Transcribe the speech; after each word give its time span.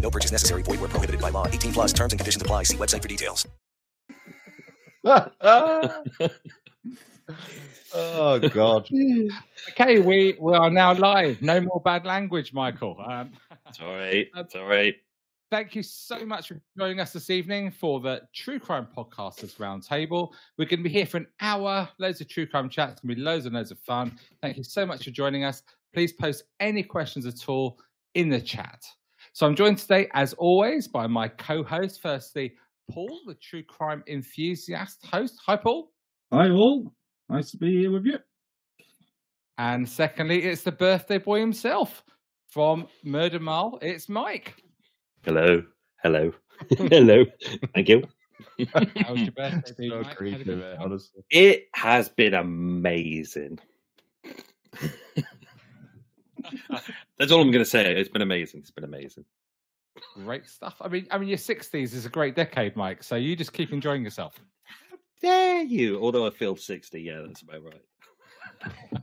No 0.00 0.10
purchase 0.10 0.32
necessary. 0.32 0.62
Void 0.62 0.80
where 0.80 0.88
prohibited 0.88 1.20
by 1.20 1.28
law. 1.30 1.46
18 1.46 1.72
plus 1.72 1.92
terms 1.92 2.12
and 2.12 2.18
conditions 2.18 2.42
apply. 2.42 2.64
See 2.64 2.76
website 2.76 3.02
for 3.02 3.08
details. 3.08 3.46
oh 7.94 8.38
God! 8.52 8.88
Okay, 9.70 9.98
we, 10.00 10.36
we 10.38 10.54
are 10.54 10.70
now 10.70 10.92
live. 10.92 11.40
No 11.40 11.60
more 11.60 11.80
bad 11.80 12.04
language, 12.04 12.52
Michael. 12.52 12.96
Um, 13.06 13.32
It's 13.68 13.80
all 13.80 13.94
right. 13.94 14.28
It's 14.36 14.54
all 14.54 14.66
right. 14.66 14.94
thank 15.50 15.74
you 15.74 15.82
so 15.82 16.26
much 16.26 16.48
for 16.48 16.60
joining 16.78 17.00
us 17.00 17.12
this 17.14 17.30
evening 17.30 17.70
for 17.70 18.00
the 18.00 18.20
True 18.34 18.58
Crime 18.58 18.86
Podcasters 18.94 19.56
Roundtable. 19.56 20.32
We're 20.58 20.66
going 20.66 20.80
to 20.80 20.84
be 20.84 20.90
here 20.90 21.06
for 21.06 21.16
an 21.16 21.28
hour, 21.40 21.88
loads 21.98 22.20
of 22.20 22.28
true 22.28 22.46
crime 22.46 22.68
chats, 22.68 22.92
it's 22.92 23.00
going 23.00 23.10
to 23.10 23.16
be 23.16 23.22
loads 23.22 23.46
and 23.46 23.54
loads 23.54 23.70
of 23.70 23.78
fun. 23.78 24.18
Thank 24.42 24.58
you 24.58 24.64
so 24.64 24.84
much 24.84 25.04
for 25.04 25.10
joining 25.10 25.44
us. 25.44 25.62
Please 25.94 26.12
post 26.12 26.44
any 26.60 26.82
questions 26.82 27.24
at 27.24 27.48
all 27.48 27.78
in 28.14 28.28
the 28.28 28.40
chat. 28.40 28.84
So 29.32 29.46
I'm 29.46 29.54
joined 29.54 29.78
today, 29.78 30.08
as 30.12 30.32
always, 30.34 30.88
by 30.88 31.06
my 31.06 31.28
co-host. 31.28 32.02
Firstly, 32.02 32.54
Paul, 32.90 33.20
the 33.26 33.34
true 33.34 33.62
crime 33.62 34.02
enthusiast 34.08 35.06
host. 35.06 35.40
Hi, 35.46 35.56
Paul. 35.56 35.92
Hi 36.32 36.50
all, 36.50 36.92
nice 37.28 37.50
to 37.52 37.56
be 37.56 37.78
here 37.78 37.92
with 37.92 38.04
you. 38.04 38.18
And 39.58 39.88
secondly, 39.88 40.44
it's 40.44 40.62
the 40.62 40.72
birthday 40.72 41.18
boy 41.18 41.40
himself 41.40 42.02
from 42.48 42.88
Murder 43.04 43.38
Mile. 43.38 43.78
It's 43.82 44.08
Mike. 44.08 44.56
Hello. 45.24 45.62
Hello. 46.02 46.32
Hello. 46.78 47.24
Thank 47.74 47.88
you. 47.88 48.02
How's 48.72 49.20
your 49.20 49.32
birthday 49.36 49.72
been, 49.76 49.90
so 49.90 50.02
Mike? 50.02 50.16
Creepy, 50.16 50.44
good 50.44 50.58
mate, 50.58 50.76
honestly. 50.80 51.22
It 51.30 51.68
has 51.74 52.08
been 52.08 52.34
amazing. 52.34 53.58
That's 57.20 57.30
all 57.30 57.42
I'm 57.42 57.50
going 57.50 57.62
to 57.62 57.70
say. 57.70 57.94
It's 57.94 58.08
been 58.08 58.22
amazing. 58.22 58.60
It's 58.60 58.70
been 58.70 58.84
amazing. 58.84 59.26
Great 60.14 60.48
stuff. 60.48 60.76
I 60.80 60.88
mean, 60.88 61.06
I 61.10 61.18
mean, 61.18 61.28
your 61.28 61.36
sixties 61.38 61.92
is 61.92 62.06
a 62.06 62.08
great 62.08 62.34
decade, 62.34 62.76
Mike. 62.76 63.02
So 63.02 63.16
you 63.16 63.36
just 63.36 63.52
keep 63.52 63.72
enjoying 63.74 64.02
yourself. 64.02 64.40
Dare 65.20 65.62
you? 65.62 66.02
Although 66.02 66.26
I 66.26 66.30
feel 66.30 66.56
60. 66.56 66.98
Yeah, 66.98 67.20
that's 67.26 67.42
about 67.42 67.62
right. 67.62 69.02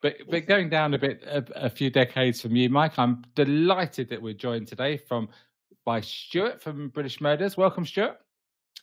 But 0.00 0.18
but 0.30 0.46
going 0.46 0.68
down 0.68 0.94
a 0.94 0.98
bit, 0.98 1.24
a, 1.26 1.44
a 1.56 1.68
few 1.68 1.90
decades 1.90 2.40
from 2.40 2.54
you, 2.54 2.70
Mike, 2.70 2.96
I'm 3.00 3.24
delighted 3.34 4.08
that 4.10 4.22
we're 4.22 4.32
joined 4.32 4.68
today 4.68 4.96
from 4.96 5.28
by 5.84 6.00
Stuart 6.00 6.62
from 6.62 6.90
British 6.90 7.20
Murders. 7.20 7.56
Welcome, 7.56 7.84
Stuart. 7.84 8.16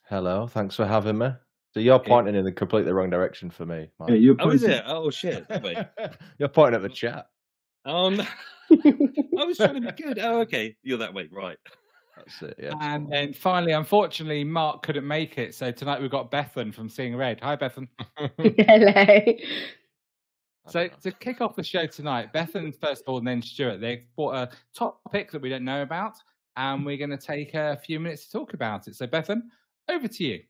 Hello, 0.10 0.46
thanks 0.46 0.76
for 0.76 0.86
having 0.86 1.20
me. 1.20 1.30
So 1.74 1.80
you're 1.80 2.00
pointing 2.00 2.36
in 2.36 2.44
the 2.44 2.52
completely 2.52 2.92
wrong 2.92 3.10
direction 3.10 3.50
for 3.50 3.66
me. 3.66 3.88
Mike. 3.98 4.10
Yeah, 4.10 4.16
you're 4.16 4.36
Oh, 4.40 4.50
is 4.50 4.64
it? 4.64 4.84
Oh, 4.86 5.10
shit. 5.10 5.46
You're 6.38 6.50
pointing 6.50 6.76
at 6.76 6.82
the 6.82 6.90
chat. 6.90 7.28
Oh, 7.86 8.06
um, 8.06 8.18
no. 8.18 8.26
I 9.40 9.46
was 9.46 9.58
trying 9.58 9.82
to 9.82 9.92
be 9.92 10.04
good. 10.04 10.20
Oh, 10.20 10.40
okay. 10.42 10.76
You're 10.84 10.98
that 11.00 11.14
way. 11.14 11.30
Right. 11.32 11.58
That's 12.16 12.42
it. 12.42 12.56
Yeah. 12.62 12.74
And 12.80 13.12
then 13.12 13.34
finally, 13.34 13.74
unfortunately, 13.74 14.44
Mark 14.44 14.84
couldn't 14.84 15.08
make 15.08 15.38
it. 15.38 15.56
So 15.56 15.72
tonight 15.72 16.02
we've 16.02 16.12
got 16.12 16.32
Bethan 16.32 16.74
from 16.74 16.90
Seeing 16.90 17.16
Red. 17.16 17.40
Hi, 17.42 17.56
Bethan. 17.56 17.88
Hello. 18.38 19.34
So 20.70 20.88
to 21.02 21.12
kick 21.12 21.42
off 21.42 21.58
the 21.58 21.64
show 21.64 21.86
tonight, 21.88 22.32
Bethan 22.32 22.74
first 22.80 23.02
of 23.02 23.10
all, 23.10 23.18
and 23.18 23.28
then 23.28 23.42
Stuart, 23.42 23.82
they 23.82 24.06
brought 24.16 24.36
a 24.36 24.50
topic 24.74 25.30
that 25.32 25.42
we 25.42 25.50
don't 25.50 25.66
know 25.66 25.82
about, 25.82 26.14
and 26.56 26.86
we're 26.86 26.96
going 26.96 27.10
to 27.10 27.18
take 27.18 27.54
a 27.54 27.76
few 27.76 28.00
minutes 28.00 28.28
to 28.28 28.32
talk 28.32 28.54
about 28.54 28.88
it. 28.88 28.96
So 28.96 29.06
Bethan, 29.06 29.42
over 29.90 30.08
to 30.08 30.24
you. 30.24 30.42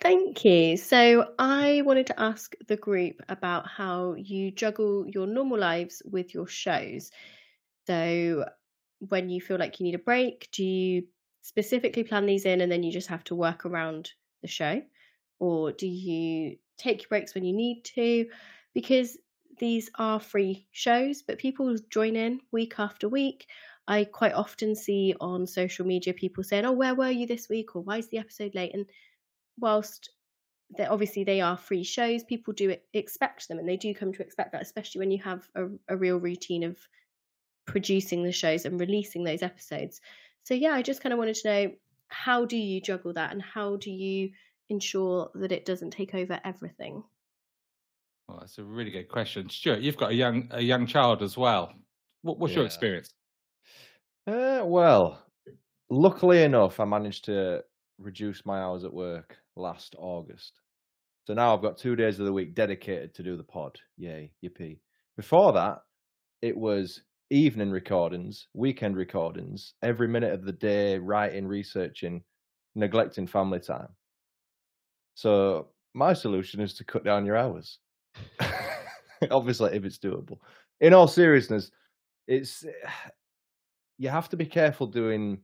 Thank 0.00 0.44
you. 0.44 0.76
So, 0.78 1.34
I 1.38 1.82
wanted 1.84 2.06
to 2.06 2.20
ask 2.20 2.54
the 2.66 2.76
group 2.76 3.20
about 3.28 3.66
how 3.66 4.14
you 4.14 4.50
juggle 4.50 5.06
your 5.08 5.26
normal 5.26 5.58
lives 5.58 6.02
with 6.10 6.32
your 6.32 6.46
shows. 6.46 7.10
So, 7.86 8.46
when 9.08 9.28
you 9.30 9.40
feel 9.40 9.58
like 9.58 9.78
you 9.80 9.84
need 9.84 9.94
a 9.94 9.98
break, 9.98 10.48
do 10.52 10.64
you 10.64 11.04
specifically 11.42 12.04
plan 12.04 12.26
these 12.26 12.46
in 12.46 12.60
and 12.62 12.72
then 12.72 12.82
you 12.82 12.92
just 12.92 13.08
have 13.08 13.24
to 13.24 13.34
work 13.34 13.66
around 13.66 14.12
the 14.42 14.48
show? 14.48 14.82
Or 15.38 15.72
do 15.72 15.86
you 15.86 16.56
take 16.78 17.02
your 17.02 17.08
breaks 17.08 17.34
when 17.34 17.44
you 17.44 17.52
need 17.54 17.84
to? 17.96 18.26
Because 18.74 19.18
these 19.58 19.90
are 19.96 20.20
free 20.20 20.66
shows, 20.72 21.22
but 21.22 21.38
people 21.38 21.76
join 21.90 22.16
in 22.16 22.40
week 22.52 22.74
after 22.78 23.08
week. 23.08 23.46
I 23.88 24.04
quite 24.04 24.32
often 24.32 24.74
see 24.74 25.14
on 25.20 25.46
social 25.46 25.86
media 25.86 26.14
people 26.14 26.44
saying, 26.44 26.64
Oh, 26.64 26.72
where 26.72 26.94
were 26.94 27.10
you 27.10 27.26
this 27.26 27.48
week? 27.48 27.76
Or 27.76 27.82
why 27.82 27.98
is 27.98 28.08
the 28.08 28.18
episode 28.18 28.54
late? 28.54 28.74
And 28.74 28.86
whilst 29.60 30.10
they 30.76 30.86
obviously 30.86 31.24
they 31.24 31.40
are 31.40 31.56
free 31.56 31.82
shows, 31.82 32.22
people 32.24 32.52
do 32.52 32.76
expect 32.92 33.48
them 33.48 33.58
and 33.58 33.68
they 33.68 33.76
do 33.76 33.94
come 33.94 34.12
to 34.12 34.22
expect 34.22 34.52
that, 34.52 34.62
especially 34.62 35.00
when 35.00 35.10
you 35.10 35.22
have 35.22 35.48
a, 35.54 35.66
a 35.88 35.96
real 35.96 36.18
routine 36.18 36.62
of 36.62 36.76
producing 37.66 38.22
the 38.22 38.32
shows 38.32 38.64
and 38.64 38.80
releasing 38.80 39.24
those 39.24 39.42
episodes. 39.42 40.00
So 40.44 40.54
yeah, 40.54 40.72
I 40.72 40.82
just 40.82 41.02
kind 41.02 41.12
of 41.12 41.18
wanted 41.18 41.36
to 41.36 41.48
know 41.48 41.72
how 42.08 42.44
do 42.44 42.56
you 42.56 42.80
juggle 42.80 43.12
that 43.14 43.32
and 43.32 43.42
how 43.42 43.76
do 43.76 43.90
you 43.90 44.30
ensure 44.68 45.30
that 45.34 45.52
it 45.52 45.64
doesn't 45.64 45.90
take 45.90 46.14
over 46.14 46.40
everything? 46.44 47.02
Well, 48.28 48.38
that's 48.40 48.58
a 48.58 48.64
really 48.64 48.90
good 48.90 49.08
question, 49.08 49.50
Stuart. 49.50 49.80
You've 49.80 49.96
got 49.96 50.10
a 50.10 50.14
young 50.14 50.48
a 50.52 50.60
young 50.60 50.86
child 50.86 51.22
as 51.22 51.36
well. 51.36 51.72
What, 52.22 52.38
what's 52.38 52.54
your 52.54 52.64
experience? 52.64 53.12
Uh, 54.26 54.62
well, 54.64 55.24
luckily 55.88 56.42
enough, 56.42 56.78
I 56.78 56.84
managed 56.84 57.24
to 57.24 57.64
reduce 58.00 58.44
my 58.46 58.60
hours 58.60 58.84
at 58.84 58.92
work 58.92 59.36
last 59.56 59.94
August. 59.98 60.60
So 61.24 61.34
now 61.34 61.54
I've 61.54 61.62
got 61.62 61.78
two 61.78 61.94
days 61.94 62.18
of 62.18 62.26
the 62.26 62.32
week 62.32 62.54
dedicated 62.54 63.14
to 63.14 63.22
do 63.22 63.36
the 63.36 63.44
pod. 63.44 63.78
Yay, 63.98 64.32
yippee. 64.42 64.78
Before 65.16 65.52
that, 65.52 65.78
it 66.42 66.56
was 66.56 67.02
evening 67.30 67.70
recordings, 67.70 68.48
weekend 68.54 68.96
recordings, 68.96 69.74
every 69.82 70.08
minute 70.08 70.32
of 70.32 70.44
the 70.44 70.52
day, 70.52 70.98
writing, 70.98 71.46
researching, 71.46 72.22
neglecting 72.74 73.26
family 73.26 73.60
time. 73.60 73.88
So 75.14 75.68
my 75.94 76.12
solution 76.12 76.60
is 76.60 76.74
to 76.74 76.84
cut 76.84 77.04
down 77.04 77.26
your 77.26 77.36
hours. 77.36 77.78
Obviously, 79.30 79.76
if 79.76 79.84
it's 79.84 79.98
doable. 79.98 80.38
In 80.80 80.94
all 80.94 81.06
seriousness, 81.06 81.70
it's 82.26 82.64
you 83.98 84.08
have 84.08 84.30
to 84.30 84.36
be 84.36 84.46
careful 84.46 84.86
doing 84.86 85.38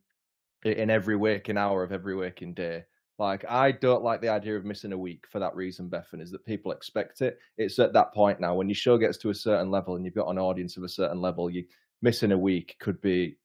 in 0.66 0.90
every 0.90 1.16
waking 1.16 1.56
hour 1.56 1.82
of 1.82 1.92
every 1.92 2.16
waking 2.16 2.54
day. 2.54 2.84
Like 3.18 3.44
I 3.48 3.72
don't 3.72 4.04
like 4.04 4.20
the 4.20 4.28
idea 4.28 4.56
of 4.56 4.64
missing 4.64 4.92
a 4.92 4.98
week 4.98 5.24
for 5.30 5.38
that 5.38 5.56
reason, 5.56 5.88
Bethan, 5.88 6.20
is 6.20 6.30
that 6.32 6.44
people 6.44 6.72
expect 6.72 7.22
it. 7.22 7.38
It's 7.56 7.78
at 7.78 7.94
that 7.94 8.12
point 8.12 8.40
now 8.40 8.54
when 8.54 8.68
your 8.68 8.74
show 8.74 8.98
gets 8.98 9.16
to 9.18 9.30
a 9.30 9.34
certain 9.34 9.70
level 9.70 9.96
and 9.96 10.04
you've 10.04 10.14
got 10.14 10.28
an 10.28 10.38
audience 10.38 10.76
of 10.76 10.82
a 10.82 10.88
certain 10.88 11.20
level, 11.20 11.48
you 11.48 11.64
missing 12.02 12.32
a 12.32 12.38
week 12.38 12.76
could 12.78 13.00
be 13.00 13.38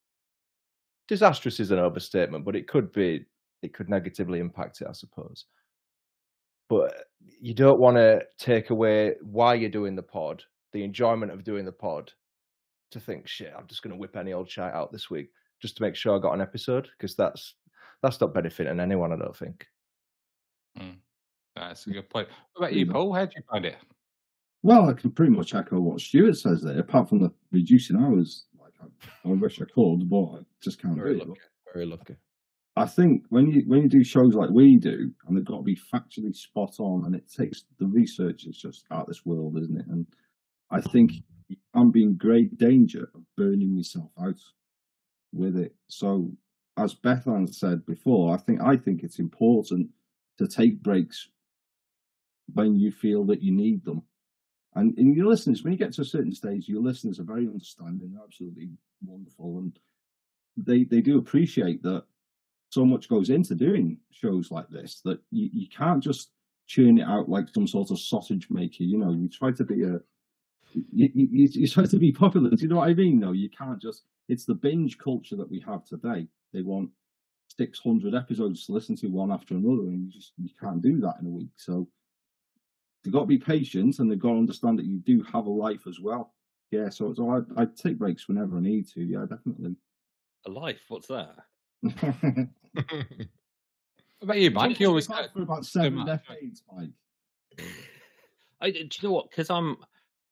disastrous 1.07 1.59
is 1.59 1.71
an 1.71 1.79
overstatement, 1.79 2.43
but 2.43 2.55
it 2.55 2.67
could 2.67 2.91
be 2.91 3.25
it 3.61 3.73
could 3.73 3.89
negatively 3.89 4.39
impact 4.39 4.81
it, 4.81 4.87
I 4.89 4.93
suppose. 4.93 5.45
But 6.67 6.93
you 7.19 7.53
don't 7.53 7.79
want 7.79 7.97
to 7.97 8.21
take 8.37 8.69
away 8.71 9.15
why 9.21 9.53
you're 9.55 9.69
doing 9.69 9.95
the 9.95 10.03
pod, 10.03 10.43
the 10.73 10.83
enjoyment 10.83 11.31
of 11.31 11.43
doing 11.43 11.65
the 11.65 11.71
pod, 11.71 12.11
to 12.91 12.99
think, 12.99 13.27
shit, 13.27 13.53
I'm 13.57 13.67
just 13.67 13.83
going 13.83 13.91
to 13.91 13.99
whip 13.99 14.15
any 14.15 14.33
old 14.33 14.49
shite 14.49 14.73
out 14.73 14.91
this 14.91 15.09
week 15.09 15.29
just 15.61 15.77
to 15.77 15.83
make 15.83 15.95
sure 15.95 16.15
I 16.15 16.19
got 16.19 16.33
an 16.33 16.41
episode 16.41 16.89
because 16.97 17.15
that's 17.15 17.55
that's 18.01 18.19
not 18.19 18.33
benefiting 18.33 18.79
anyone, 18.79 19.13
I 19.13 19.17
don't 19.17 19.35
think. 19.35 19.67
Mm. 20.79 20.97
That's 21.55 21.85
a 21.85 21.89
mm. 21.89 21.93
good 21.93 22.09
point. 22.09 22.27
What 22.53 22.65
about 22.65 22.75
you, 22.75 22.85
Paul? 22.91 23.13
How 23.13 23.25
do 23.25 23.33
you 23.35 23.43
find 23.49 23.65
it? 23.65 23.77
Well, 24.63 24.89
I 24.89 24.93
can 24.93 25.11
pretty 25.11 25.31
much 25.31 25.53
echo 25.55 25.79
what 25.79 25.99
Stuart 25.99 26.37
says 26.37 26.61
there. 26.61 26.79
Apart 26.79 27.09
from 27.09 27.19
the 27.19 27.31
reducing 27.51 27.97
hours, 27.97 28.45
like 28.59 28.73
I, 28.81 29.29
I 29.29 29.33
wish 29.33 29.61
I 29.61 29.65
could, 29.65 30.09
but 30.09 30.23
I 30.23 30.39
just 30.61 30.81
can't 30.81 30.95
Very 30.95 31.15
do 31.15 31.21
it. 31.21 31.27
lucky. 31.29 31.41
Very 31.73 31.85
lucky. 31.85 32.15
I 32.77 32.85
think 32.85 33.23
when 33.29 33.47
you 33.47 33.63
when 33.67 33.81
you 33.81 33.89
do 33.89 34.03
shows 34.03 34.33
like 34.33 34.49
we 34.49 34.77
do, 34.77 35.11
and 35.27 35.35
they've 35.35 35.45
got 35.45 35.57
to 35.57 35.63
be 35.63 35.77
factually 35.93 36.33
spot 36.33 36.75
on, 36.79 37.05
and 37.05 37.15
it 37.15 37.29
takes 37.29 37.65
the 37.79 37.87
research 37.87 38.45
is 38.45 38.57
just 38.57 38.85
out 38.91 39.01
of 39.01 39.07
this 39.07 39.25
world, 39.25 39.57
isn't 39.57 39.77
it? 39.77 39.87
And 39.87 40.07
I 40.69 40.79
think 40.79 41.11
mm. 41.11 41.57
I'm 41.73 41.91
being 41.91 42.15
great 42.15 42.57
danger 42.57 43.09
of 43.13 43.23
burning 43.35 43.75
myself 43.75 44.11
out 44.21 44.39
with 45.33 45.57
it. 45.57 45.75
So, 45.87 46.31
as 46.77 46.95
Bethan 46.95 47.53
said 47.53 47.85
before, 47.85 48.33
I 48.33 48.37
think 48.37 48.61
I 48.61 48.77
think 48.77 49.03
it's 49.03 49.19
important 49.19 49.89
to 50.37 50.47
take 50.47 50.81
breaks 50.81 51.29
when 52.53 52.75
you 52.75 52.91
feel 52.91 53.25
that 53.25 53.41
you 53.41 53.51
need 53.51 53.83
them. 53.85 54.03
And, 54.75 54.97
in 54.97 55.13
your 55.13 55.27
listeners, 55.27 55.63
when 55.63 55.73
you 55.73 55.79
get 55.79 55.93
to 55.93 56.01
a 56.01 56.05
certain 56.05 56.33
stage, 56.33 56.67
your 56.67 56.81
listeners 56.81 57.19
are 57.19 57.23
very 57.23 57.47
understanding, 57.47 58.17
absolutely 58.23 58.69
wonderful, 59.05 59.59
and 59.59 59.77
they 60.57 60.83
they 60.83 61.01
do 61.01 61.17
appreciate 61.17 61.83
that 61.83 62.03
so 62.69 62.85
much 62.85 63.09
goes 63.09 63.29
into 63.29 63.53
doing 63.53 63.97
shows 64.11 64.49
like 64.49 64.69
this 64.69 65.01
that 65.03 65.19
you, 65.29 65.49
you 65.51 65.67
can't 65.67 66.01
just 66.01 66.31
churn 66.67 66.99
it 66.99 67.07
out 67.07 67.27
like 67.27 67.47
some 67.53 67.67
sort 67.67 67.91
of 67.91 67.99
sausage 67.99 68.47
maker. 68.49 68.83
You 68.83 68.97
know, 68.97 69.11
you 69.11 69.27
try 69.27 69.51
to 69.51 69.63
be 69.63 69.83
a 69.83 69.99
you, 70.73 71.09
you, 71.13 71.49
you 71.51 71.67
try 71.67 71.85
to 71.85 71.97
be 71.97 72.11
popular. 72.11 72.49
Do 72.49 72.61
you 72.61 72.67
know 72.67 72.77
what 72.77 72.89
I 72.89 72.93
mean? 72.93 73.19
No, 73.19 73.31
you 73.31 73.49
can't 73.49 73.81
just. 73.81 74.03
It's 74.29 74.45
the 74.45 74.53
binge 74.55 74.97
culture 74.97 75.35
that 75.35 75.49
we 75.49 75.63
have 75.67 75.85
today. 75.85 76.27
They 76.53 76.61
want 76.61 76.89
600 77.57 78.15
episodes 78.15 78.65
to 78.65 78.71
listen 78.71 78.95
to 78.97 79.07
one 79.07 79.31
after 79.31 79.55
another, 79.55 79.89
and 79.89 80.05
you 80.05 80.11
just 80.11 80.33
you 80.37 80.49
can't 80.59 80.81
do 80.81 80.99
that 81.01 81.15
in 81.21 81.27
a 81.27 81.29
week. 81.29 81.51
So 81.57 81.87
you've 83.03 83.13
got 83.13 83.21
to 83.21 83.25
be 83.25 83.37
patient, 83.37 83.99
and 83.99 84.09
they've 84.09 84.19
got 84.19 84.31
to 84.31 84.37
understand 84.37 84.79
that 84.79 84.85
you 84.85 84.99
do 84.99 85.23
have 85.31 85.45
a 85.45 85.51
life 85.51 85.87
as 85.87 85.99
well. 85.99 86.33
Yeah, 86.71 86.89
so 86.89 87.13
so 87.13 87.29
I 87.29 87.61
I 87.61 87.65
take 87.65 87.97
breaks 87.97 88.27
whenever 88.27 88.57
I 88.57 88.61
need 88.61 88.87
to. 88.93 89.01
Yeah, 89.01 89.25
definitely. 89.29 89.75
A 90.45 90.51
life? 90.51 90.81
What's 90.87 91.07
that? 91.07 91.35
What 94.21 94.25
about 94.27 94.37
you, 94.39 94.51
Mike? 94.51 94.79
You 94.79 94.87
always 94.87 95.07
for 95.07 95.13
go 95.13 95.19
about, 95.19 95.33
for 95.33 95.41
about 95.41 95.65
so 95.65 95.79
seven 95.79 95.95
much. 95.95 96.05
decades, 96.05 96.61
Mike. 96.71 96.91
I, 98.61 98.69
do 98.69 98.77
you 98.77 98.87
know 99.01 99.13
what? 99.13 99.31
Because 99.31 99.49
I'm, 99.49 99.77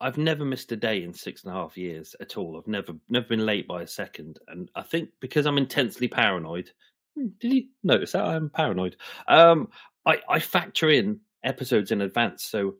I've 0.02 0.18
never 0.18 0.46
missed 0.46 0.72
a 0.72 0.78
day 0.78 1.04
in 1.04 1.14
six 1.14 1.44
and 1.44 1.52
a 1.52 1.56
half 1.56 1.78
years 1.78 2.16
at 2.22 2.38
all. 2.38 2.58
I've 2.58 2.68
never, 2.68 2.94
never 3.10 3.28
been 3.28 3.46
late 3.46 3.68
by 3.68 3.82
a 3.82 3.88
second, 3.88 4.40
and 4.48 4.70
I 4.76 4.84
think 4.84 5.10
because 5.20 5.46
I'm 5.46 5.58
intensely 5.58 6.08
paranoid. 6.08 6.72
Hmm, 7.18 7.28
Did 7.40 7.54
you 7.54 7.64
notice 7.84 8.14
that 8.14 8.24
I'm 8.24 8.50
paranoid? 8.50 8.96
Um, 9.28 9.70
I, 10.06 10.20
I 10.30 10.40
factor 10.40 10.90
in 10.90 11.20
episodes 11.44 11.92
in 11.92 12.02
advance, 12.02 12.44
so 12.44 12.76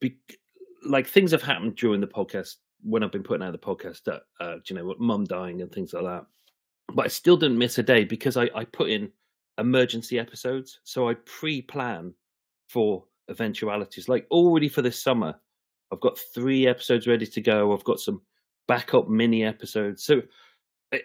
be, 0.00 0.16
like 0.86 1.08
things 1.08 1.32
have 1.32 1.42
happened 1.42 1.76
during 1.76 2.00
the 2.00 2.06
podcast 2.06 2.56
when 2.82 3.02
I've 3.02 3.12
been 3.12 3.24
putting 3.24 3.44
out 3.46 3.52
the 3.52 3.58
podcast. 3.58 4.04
That 4.04 4.22
uh, 4.40 4.56
you 4.68 4.76
know 4.76 4.84
what, 4.84 5.00
mum 5.00 5.24
dying 5.24 5.60
and 5.60 5.72
things 5.72 5.92
like 5.92 6.04
that. 6.04 6.26
But 6.94 7.06
I 7.06 7.08
still 7.08 7.36
didn't 7.36 7.58
miss 7.58 7.78
a 7.78 7.82
day 7.82 8.04
because 8.04 8.36
I, 8.36 8.48
I 8.54 8.64
put 8.64 8.90
in 8.90 9.10
emergency 9.58 10.18
episodes, 10.18 10.78
so 10.84 11.08
I 11.08 11.14
pre-plan 11.14 12.14
for 12.68 13.04
eventualities. 13.28 14.08
Like 14.08 14.26
already 14.30 14.68
for 14.68 14.82
this 14.82 15.02
summer, 15.02 15.34
I've 15.92 16.00
got 16.00 16.18
three 16.34 16.66
episodes 16.66 17.06
ready 17.06 17.26
to 17.26 17.40
go. 17.40 17.72
I've 17.72 17.84
got 17.84 17.98
some 18.00 18.20
backup 18.66 19.08
mini 19.08 19.44
episodes. 19.44 20.04
So 20.04 20.20
it, 20.92 21.02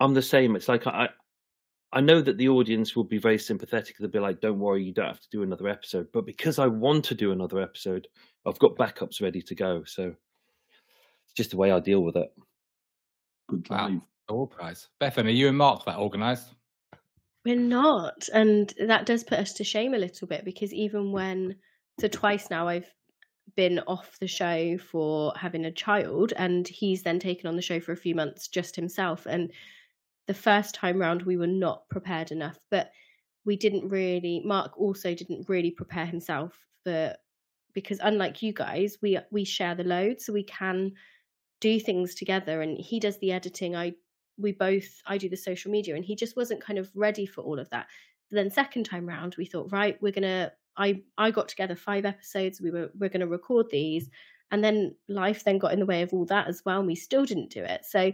I'm 0.00 0.14
the 0.14 0.22
same. 0.22 0.54
It's 0.56 0.68
like 0.68 0.86
I, 0.86 1.08
I 1.92 2.00
know 2.02 2.20
that 2.20 2.36
the 2.36 2.48
audience 2.48 2.94
will 2.94 3.04
be 3.04 3.18
very 3.18 3.38
sympathetic. 3.38 3.96
They'll 3.98 4.10
be 4.10 4.18
like, 4.18 4.40
"Don't 4.40 4.58
worry, 4.58 4.84
you 4.84 4.92
don't 4.92 5.06
have 5.06 5.20
to 5.20 5.28
do 5.30 5.42
another 5.42 5.68
episode." 5.68 6.08
But 6.12 6.26
because 6.26 6.58
I 6.58 6.66
want 6.66 7.04
to 7.06 7.14
do 7.14 7.32
another 7.32 7.60
episode, 7.62 8.06
I've 8.46 8.58
got 8.58 8.76
backups 8.76 9.22
ready 9.22 9.40
to 9.42 9.54
go. 9.54 9.82
So 9.86 10.14
it's 11.24 11.34
just 11.34 11.50
the 11.50 11.56
way 11.56 11.70
I 11.72 11.80
deal 11.80 12.00
with 12.02 12.16
it. 12.16 12.28
Good 13.48 13.66
Wow. 13.70 13.88
drive. 13.88 14.00
all 14.28 14.46
prize. 14.46 14.88
Bethan, 15.00 15.24
are 15.24 15.30
you 15.30 15.48
and 15.48 15.56
Mark 15.56 15.86
that 15.86 15.96
organised? 15.96 16.52
We're 17.46 17.56
not. 17.56 18.28
And 18.34 18.74
that 18.86 19.06
does 19.06 19.24
put 19.24 19.38
us 19.38 19.54
to 19.54 19.64
shame 19.64 19.94
a 19.94 19.98
little 19.98 20.28
bit 20.28 20.44
because 20.44 20.74
even 20.74 21.12
when, 21.12 21.56
so 21.98 22.08
twice 22.08 22.50
now 22.50 22.68
I've 22.68 22.92
been 23.56 23.80
off 23.80 24.18
the 24.20 24.26
show 24.26 24.78
for 24.78 25.32
having 25.36 25.64
a 25.64 25.72
child 25.72 26.32
and 26.36 26.66
he's 26.66 27.02
then 27.02 27.18
taken 27.18 27.46
on 27.46 27.56
the 27.56 27.62
show 27.62 27.80
for 27.80 27.92
a 27.92 27.96
few 27.96 28.14
months 28.14 28.48
just 28.48 28.76
himself. 28.76 29.26
And 29.26 29.52
the 30.26 30.34
first 30.34 30.74
time 30.74 30.98
round, 30.98 31.22
we 31.22 31.36
were 31.36 31.46
not 31.46 31.88
prepared 31.88 32.30
enough. 32.30 32.58
But 32.70 32.90
we 33.44 33.56
didn't 33.56 33.88
really, 33.88 34.42
Mark 34.44 34.78
also 34.78 35.14
didn't 35.14 35.48
really 35.48 35.70
prepare 35.70 36.06
himself 36.06 36.58
for, 36.84 37.14
because 37.72 37.98
unlike 38.02 38.42
you 38.42 38.52
guys, 38.52 38.98
we 39.00 39.18
we 39.30 39.44
share 39.44 39.74
the 39.74 39.84
load 39.84 40.20
so 40.20 40.32
we 40.32 40.42
can 40.42 40.92
do 41.60 41.80
things 41.80 42.14
together 42.14 42.62
and 42.62 42.78
he 42.78 43.00
does 43.00 43.18
the 43.18 43.32
editing 43.32 43.74
i 43.74 43.92
we 44.36 44.52
both 44.52 44.86
i 45.06 45.18
do 45.18 45.28
the 45.28 45.36
social 45.36 45.70
media 45.70 45.94
and 45.94 46.04
he 46.04 46.14
just 46.14 46.36
wasn't 46.36 46.62
kind 46.62 46.78
of 46.78 46.90
ready 46.94 47.26
for 47.26 47.42
all 47.42 47.58
of 47.58 47.68
that 47.70 47.86
then 48.30 48.50
second 48.50 48.84
time 48.84 49.06
round 49.06 49.34
we 49.36 49.44
thought 49.44 49.72
right 49.72 50.00
we're 50.00 50.12
gonna 50.12 50.50
i 50.78 51.02
i 51.18 51.30
got 51.30 51.48
together 51.48 51.76
five 51.76 52.04
episodes 52.04 52.60
we 52.60 52.70
were 52.70 52.90
we're 52.98 53.10
gonna 53.10 53.26
record 53.26 53.66
these 53.70 54.08
and 54.50 54.64
then 54.64 54.94
life 55.08 55.44
then 55.44 55.58
got 55.58 55.72
in 55.72 55.80
the 55.80 55.86
way 55.86 56.00
of 56.02 56.12
all 56.14 56.24
that 56.24 56.48
as 56.48 56.62
well 56.64 56.78
and 56.78 56.86
we 56.86 56.94
still 56.94 57.26
didn't 57.26 57.50
do 57.50 57.62
it. 57.62 57.84
So 57.84 58.12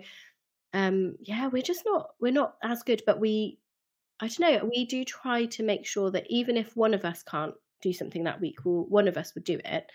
um 0.73 1.15
yeah 1.21 1.47
we're 1.47 1.63
just 1.63 1.85
not 1.87 2.11
we're 2.21 2.33
not 2.33 2.57
as 2.65 2.83
good 2.83 3.01
but 3.07 3.21
we 3.21 3.61
i 4.19 4.27
don't 4.27 4.41
know 4.41 4.69
we 4.69 4.85
do 4.85 5.05
try 5.05 5.45
to 5.45 5.63
make 5.63 5.87
sure 5.87 6.11
that 6.11 6.27
even 6.29 6.57
if 6.57 6.77
one 6.77 6.95
of 6.95 7.05
us 7.05 7.23
can't 7.23 7.55
do 7.85 7.93
something 7.93 8.25
that 8.25 8.41
week 8.41 8.59
well 8.65 8.87
one 8.89 9.07
of 9.07 9.17
us 9.17 9.35
would 9.35 9.45
do 9.45 9.61
it. 9.65 9.87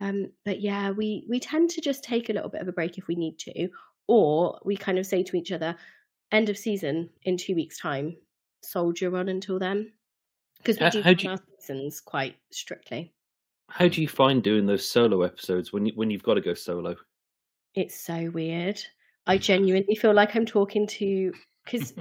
Um, 0.00 0.32
but 0.44 0.60
yeah, 0.60 0.90
we 0.90 1.24
we 1.28 1.40
tend 1.40 1.70
to 1.70 1.80
just 1.80 2.02
take 2.02 2.28
a 2.28 2.32
little 2.32 2.48
bit 2.50 2.62
of 2.62 2.68
a 2.68 2.72
break 2.72 2.98
if 2.98 3.06
we 3.06 3.14
need 3.14 3.38
to, 3.40 3.68
or 4.08 4.58
we 4.64 4.76
kind 4.76 4.98
of 4.98 5.06
say 5.06 5.22
to 5.22 5.36
each 5.36 5.52
other, 5.52 5.76
"End 6.32 6.48
of 6.48 6.58
season 6.58 7.10
in 7.22 7.36
two 7.36 7.54
weeks' 7.54 7.78
time. 7.78 8.16
Soldier 8.62 9.14
on 9.16 9.28
until 9.28 9.58
then," 9.58 9.92
because 10.62 10.78
we 10.78 10.84
How- 10.84 10.90
do 10.90 11.02
how 11.02 11.12
do 11.14 11.24
you- 11.24 11.30
our 11.30 11.40
seasons 11.58 12.00
quite 12.00 12.36
strictly. 12.50 13.12
How 13.68 13.86
do 13.88 14.02
you 14.02 14.08
find 14.08 14.42
doing 14.42 14.66
those 14.66 14.84
solo 14.86 15.22
episodes 15.22 15.72
when 15.72 15.86
you, 15.86 15.92
when 15.94 16.10
you've 16.10 16.24
got 16.24 16.34
to 16.34 16.40
go 16.40 16.54
solo? 16.54 16.96
It's 17.74 17.94
so 18.00 18.30
weird. 18.30 18.80
I 19.26 19.38
genuinely 19.50 19.94
feel 19.94 20.12
like 20.12 20.34
I'm 20.34 20.46
talking 20.46 20.86
to 20.88 21.32
because 21.64 21.94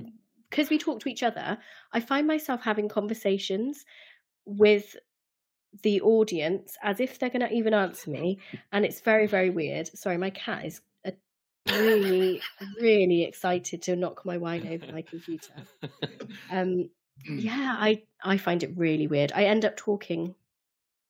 because 0.50 0.70
we 0.72 0.78
talk 0.80 1.00
to 1.02 1.10
each 1.10 1.22
other. 1.24 1.58
I 1.94 2.00
find 2.00 2.26
myself 2.26 2.62
having 2.64 2.90
conversations 2.90 3.86
with 4.46 4.96
the 5.84 6.02
audience 6.02 6.76
as 6.82 7.00
if 7.00 7.20
they're 7.20 7.30
going 7.30 7.48
to 7.48 7.54
even 7.54 7.76
answer 7.76 8.10
me, 8.10 8.40
and 8.72 8.84
it's 8.84 9.02
very 9.02 9.28
very 9.28 9.52
weird. 9.52 9.88
Sorry, 9.96 10.18
my 10.18 10.32
cat 10.32 10.66
is 10.66 10.82
really 11.70 12.42
really 12.82 13.24
excited 13.26 13.84
to 13.84 13.96
knock 13.96 14.26
my 14.26 14.38
wine 14.38 14.68
over 14.68 14.92
my 14.92 15.04
computer. 15.04 15.54
Um, 16.52 16.90
yeah, 17.28 17.76
I 17.80 18.04
I 18.24 18.38
find 18.38 18.64
it 18.64 18.72
really 18.78 19.08
weird. 19.08 19.32
I 19.34 19.46
end 19.46 19.66
up 19.66 19.76
talking, 19.78 20.36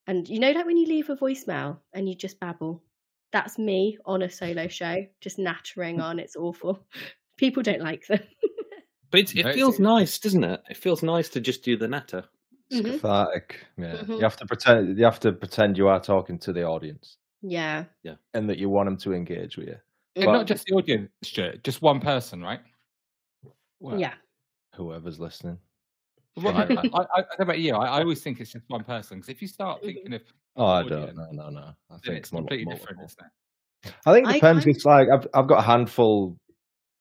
and 0.07 0.27
you 0.29 0.39
know, 0.39 0.51
like 0.51 0.65
when 0.65 0.77
you 0.77 0.88
leave 0.88 1.09
a 1.09 1.15
voicemail 1.15 1.77
and 1.94 2.07
you 2.07 2.15
just 2.15 2.39
babble. 2.39 2.81
That's 3.31 3.59
me 3.59 3.95
on 4.06 4.23
a 4.23 4.29
solo 4.29 4.67
show, 4.67 5.06
just 5.21 5.38
nattering 5.38 6.01
on. 6.01 6.17
It's 6.17 6.35
awful. 6.35 6.83
People 7.38 7.61
don't 7.61 7.79
like 7.81 8.07
them. 8.07 8.19
But 9.11 9.19
it's, 9.21 9.33
it 9.33 9.45
Right, 9.45 9.53
feels 9.56 9.77
so- 9.77 9.83
nice, 9.83 10.17
doesn't 10.17 10.44
it? 10.44 10.63
It 10.69 10.77
feels 10.77 11.03
nice 11.03 11.29
to 11.29 11.39
just 11.39 11.63
do 11.63 11.77
the 11.77 11.88
natter. 11.88 12.23
It's 12.71 12.81
Mhm. 12.88 12.91
cathartic. 12.94 13.65
Yeah, 13.77 13.97
Mhm. 13.97 14.15
you 14.17 14.19
have 14.21 14.38
to 14.38 14.45
pretend. 14.47 14.97
You 14.97 15.03
have 15.05 15.19
to 15.21 15.31
pretend 15.31 15.77
you 15.77 15.88
are 15.88 16.00
talking 16.00 16.39
to 16.39 16.51
the 16.53 16.63
audience 16.63 17.17
yeah, 17.44 17.85
yeah, 18.03 18.15
and 18.33 18.50
that 18.50 18.57
you 18.57 18.67
want 18.69 18.88
them 18.88 18.97
to 18.97 19.13
engage 19.13 19.57
with 19.57 19.67
you. 19.67 19.77
And 20.15 20.25
But- 20.25 20.33
not 20.33 20.47
just 20.47 20.65
the 20.65 20.73
audience, 20.73 21.12
Stuart, 21.23 21.63
just 21.63 21.81
one 21.83 22.00
person, 22.00 22.41
right? 22.41 22.62
Well, 23.79 24.00
yeah. 24.00 24.15
Whoever's 24.75 25.19
listening. 25.19 25.59
Well, 26.44 26.56
I, 26.57 26.62
I, 26.63 26.65
I, 26.65 26.71
I 26.71 27.21
don't 27.21 27.39
know 27.39 27.44
about 27.44 27.59
you. 27.59 27.75
I, 27.75 27.86
I 27.86 28.00
always 28.01 28.21
think 28.21 28.39
it's 28.39 28.51
just 28.51 28.65
one 28.69 28.83
person 28.83 29.18
because 29.18 29.30
if 29.30 29.41
you 29.41 29.48
start 29.48 29.81
Mhm. 29.81 29.86
thinking 29.86 30.13
of 30.13 30.22
Oh, 30.55 30.65
I 30.65 30.84
don't. 30.84 31.15
No, 31.15 31.27
no, 31.31 31.50
no. 31.50 31.72
I 31.89 31.98
think 32.00 32.17
it's 32.17 32.31
mul- 32.34 32.41
completely 32.41 32.65
multiple. 32.65 32.88
different, 32.96 33.12
isn't 33.12 33.25
it? 33.86 33.93
I 34.05 34.13
think 34.13 34.25
it 34.27 34.29
I 34.29 34.34
depends. 34.34 34.65
It's 34.67 34.86
like 34.86 35.08
I've 35.10 35.27
I've 35.34 35.48
got 35.48 35.60
a 35.60 35.62
handful, 35.62 36.36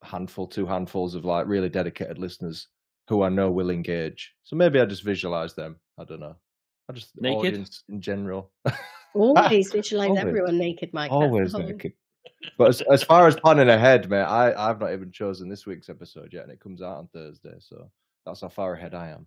handful, 0.05 0.47
two 0.47 0.65
handfuls 0.67 1.15
of 1.15 1.25
like 1.25 1.47
really 1.49 1.69
dedicated 1.69 2.19
listeners 2.19 2.69
who 3.09 3.23
I 3.23 3.31
know 3.31 3.51
will 3.51 3.71
engage. 3.71 4.33
So 4.45 4.55
maybe 4.55 4.79
I 4.81 4.85
just 4.85 5.03
visualize 5.03 5.55
them. 5.55 5.77
I 5.99 6.05
don't 6.05 6.21
know. 6.21 6.37
I 6.89 6.93
just 6.93 7.11
Naked? 7.21 7.39
audience 7.55 7.83
in 7.89 8.01
general. 8.01 8.53
Always 9.15 9.73
visualize 9.73 10.09
Always. 10.11 10.25
everyone 10.25 10.59
naked, 10.59 10.91
Mike. 10.93 11.11
Always 11.11 11.55
naked. 11.55 11.93
But 12.59 12.69
as, 12.69 12.81
as 12.83 13.03
far 13.03 13.27
as 13.27 13.35
planning 13.41 13.69
ahead, 13.71 14.09
mate, 14.09 14.21
I 14.23 14.53
I've 14.55 14.79
not 14.81 14.93
even 14.93 15.11
chosen 15.11 15.49
this 15.49 15.67
week's 15.67 15.89
episode 15.89 16.33
yet, 16.33 16.45
and 16.45 16.53
it 16.53 16.61
comes 16.61 16.81
out 16.83 16.99
on 16.99 17.09
Thursday. 17.09 17.55
So 17.59 17.91
that's 18.29 18.43
how 18.43 18.49
far 18.49 18.75
ahead 18.75 18.95
I 18.95 19.09
am. 19.09 19.27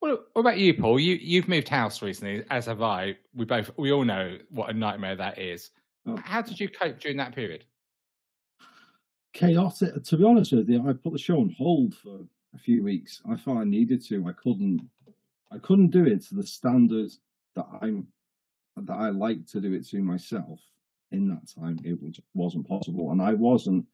Well, 0.00 0.18
what 0.32 0.40
about 0.40 0.58
you, 0.58 0.74
Paul? 0.74 0.98
You 0.98 1.14
you've 1.14 1.48
moved 1.48 1.68
house 1.68 2.02
recently, 2.02 2.44
as 2.50 2.66
have 2.66 2.82
I. 2.82 3.16
We 3.34 3.44
both 3.44 3.70
we 3.78 3.92
all 3.92 4.04
know 4.04 4.36
what 4.50 4.70
a 4.70 4.72
nightmare 4.72 5.16
that 5.16 5.38
is. 5.38 5.70
Oh. 6.06 6.18
How 6.22 6.42
did 6.42 6.60
you 6.60 6.68
cope 6.68 7.00
during 7.00 7.16
that 7.18 7.34
period? 7.34 7.64
chaotic. 9.34 10.02
To 10.02 10.16
be 10.16 10.24
honest 10.24 10.52
with 10.52 10.68
you, 10.68 10.88
I 10.88 10.92
put 10.94 11.12
the 11.12 11.18
show 11.18 11.40
on 11.40 11.54
hold 11.58 11.94
for 11.94 12.20
a 12.54 12.58
few 12.58 12.82
weeks. 12.82 13.20
I 13.28 13.36
thought 13.36 13.58
I 13.58 13.64
needed 13.64 14.02
to. 14.06 14.26
I 14.26 14.32
couldn't. 14.32 14.88
I 15.52 15.58
couldn't 15.58 15.90
do 15.90 16.06
it 16.06 16.24
to 16.26 16.36
the 16.36 16.46
standards 16.46 17.20
that 17.54 17.66
I'm 17.82 18.06
that 18.76 18.94
I 18.94 19.10
like 19.10 19.46
to 19.48 19.60
do 19.60 19.74
it 19.74 19.86
to 19.88 20.02
myself. 20.02 20.60
In 21.12 21.28
that 21.28 21.48
time, 21.60 21.78
it 21.84 22.00
was, 22.02 22.18
wasn't 22.32 22.66
possible, 22.66 23.12
and 23.12 23.20
I 23.20 23.34
wasn't. 23.34 23.84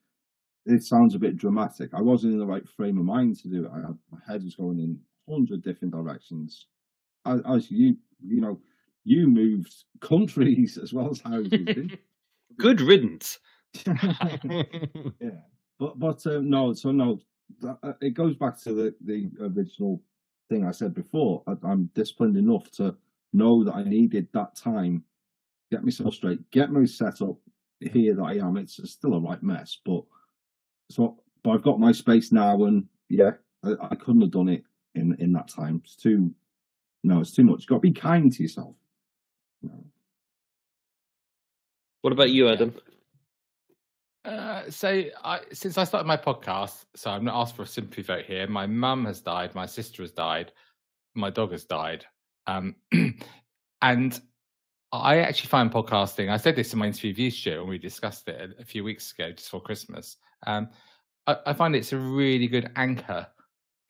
It 0.66 0.82
sounds 0.82 1.14
a 1.14 1.18
bit 1.18 1.36
dramatic. 1.36 1.90
I 1.94 2.02
wasn't 2.02 2.34
in 2.34 2.38
the 2.38 2.46
right 2.46 2.68
frame 2.68 2.98
of 2.98 3.04
mind 3.04 3.38
to 3.40 3.48
do 3.48 3.64
it. 3.64 3.70
I 3.72 3.78
had, 3.78 3.98
my 4.10 4.18
head 4.28 4.44
was 4.44 4.54
going 4.54 4.78
in 4.78 5.00
hundred 5.28 5.62
different 5.62 5.94
directions. 5.94 6.66
As, 7.26 7.40
as 7.48 7.70
you, 7.70 7.96
you 8.24 8.40
know, 8.40 8.60
you 9.04 9.26
moved 9.26 9.74
countries 10.00 10.78
as 10.82 10.92
well 10.92 11.10
as 11.10 11.20
houses. 11.20 11.90
Good 12.58 12.80
riddance. 12.80 13.38
yeah, 13.86 14.62
but 15.78 15.98
but 15.98 16.26
um, 16.26 16.50
no, 16.50 16.72
so 16.74 16.90
no, 16.90 17.20
that, 17.60 17.78
uh, 17.82 17.92
it 18.00 18.10
goes 18.10 18.36
back 18.36 18.60
to 18.62 18.74
the 18.74 18.94
the 19.04 19.30
original 19.40 20.02
thing 20.48 20.66
I 20.66 20.72
said 20.72 20.92
before. 20.92 21.42
I, 21.46 21.54
I'm 21.64 21.88
disciplined 21.94 22.36
enough 22.36 22.70
to 22.72 22.96
know 23.32 23.62
that 23.64 23.74
I 23.74 23.84
needed 23.84 24.26
that 24.32 24.56
time, 24.56 25.04
get 25.70 25.84
myself 25.84 26.14
straight, 26.14 26.50
get 26.50 26.72
my 26.72 26.84
setup 26.84 27.36
here 27.80 28.14
that 28.16 28.22
I 28.22 28.34
am. 28.34 28.56
It's 28.56 28.80
still 28.90 29.14
a 29.14 29.20
right 29.20 29.42
mess, 29.42 29.78
but 29.84 30.02
so 30.90 31.16
but 31.42 31.50
I've 31.50 31.62
got 31.62 31.80
my 31.80 31.92
space 31.92 32.32
now, 32.32 32.64
and 32.64 32.86
yeah, 33.08 33.32
I, 33.64 33.74
I 33.90 33.94
couldn't 33.94 34.20
have 34.20 34.30
done 34.30 34.48
it 34.48 34.64
in 34.94 35.16
in 35.18 35.32
that 35.32 35.48
time. 35.48 35.80
It's 35.84 35.96
too 35.96 36.34
no, 37.02 37.20
it's 37.20 37.32
too 37.32 37.44
much. 37.44 37.60
You've 37.60 37.68
got 37.68 37.76
to 37.76 37.80
be 37.80 37.92
kind 37.92 38.30
to 38.32 38.42
yourself. 38.42 38.74
You 39.62 39.70
know. 39.70 39.84
What 42.02 42.12
about 42.12 42.30
you, 42.30 42.48
Adam? 42.48 42.74
Uh, 44.24 44.62
so, 44.68 45.04
I, 45.24 45.40
since 45.52 45.78
I 45.78 45.84
started 45.84 46.06
my 46.06 46.16
podcast, 46.16 46.84
so 46.94 47.10
I'm 47.10 47.24
not 47.24 47.40
asked 47.40 47.56
for 47.56 47.62
a 47.62 47.66
sympathy 47.66 48.02
vote 48.02 48.26
here. 48.26 48.46
My 48.46 48.66
mum 48.66 49.06
has 49.06 49.20
died, 49.20 49.54
my 49.54 49.64
sister 49.64 50.02
has 50.02 50.12
died, 50.12 50.52
my 51.14 51.30
dog 51.30 51.52
has 51.52 51.64
died, 51.64 52.04
um, 52.46 52.76
and 53.82 54.20
I 54.92 55.18
actually 55.18 55.48
find 55.48 55.70
podcasting. 55.70 56.30
I 56.30 56.36
said 56.36 56.56
this 56.56 56.72
in 56.72 56.78
my 56.78 56.86
interview 56.86 57.10
with 57.10 57.18
you, 57.18 57.30
Stuart, 57.30 57.60
when 57.60 57.70
we 57.70 57.78
discussed 57.78 58.26
it 58.28 58.56
a, 58.58 58.64
few 58.64 58.82
weeks 58.82 59.12
ago, 59.12 59.30
just 59.32 59.48
for 59.48 59.60
Christmas. 59.60 60.16
Um, 60.46 60.68
I, 61.26 61.36
I, 61.46 61.52
find 61.52 61.76
it's 61.76 61.92
a 61.92 61.98
really 61.98 62.48
good 62.48 62.70
anchor 62.74 63.26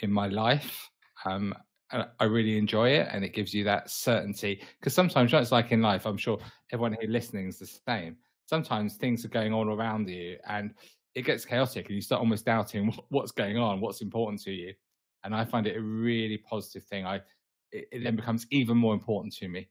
in 0.01 0.13
my 0.13 0.29
life. 0.29 0.91
Um, 1.25 1.55
I 1.93 2.25
really 2.25 2.57
enjoy 2.57 2.91
it, 2.91 3.09
and 3.11 3.25
it 3.25 3.33
gives 3.33 3.53
you 3.53 3.65
that 3.65 3.91
certainty. 3.91 4.63
Because 4.79 4.95
sometimes, 4.95 5.31
just 5.33 5.51
like 5.51 5.73
in 5.73 5.83
life, 5.83 6.07
I'm 6.07 6.19
sure 6.19 6.39
everyone 6.71 6.97
here 7.01 7.11
listening 7.11 7.49
is 7.49 7.59
the 7.59 7.67
same 7.67 8.17
sometimes 8.51 8.97
things 8.97 9.25
are 9.25 9.29
going 9.29 9.55
on 9.55 9.69
around 9.69 10.09
you 10.09 10.37
and 10.49 10.75
it 11.15 11.23
gets 11.23 11.45
chaotic 11.45 11.87
and 11.87 11.95
you 11.95 12.03
start 12.03 12.19
almost 12.19 12.45
doubting 12.45 12.93
what's 13.09 13.31
going 13.31 13.57
on, 13.57 13.81
what's 13.81 14.03
important 14.03 14.43
to 14.43 14.51
you. 14.51 14.75
And 15.23 15.35
I 15.35 15.45
find 15.45 15.67
it 15.67 15.77
a 15.77 15.81
really 15.81 16.37
positive 16.39 16.85
thing. 16.85 17.07
I 17.07 17.21
it, 17.73 17.87
it 17.93 18.05
then 18.05 18.17
becomes 18.17 18.47
even 18.51 18.77
more 18.77 18.93
important 18.93 19.33
to 19.37 19.49
me. 19.49 19.69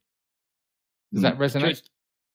Does 1.13 1.24
that 1.24 1.38
mm. 1.38 1.39
resonate? 1.39 1.82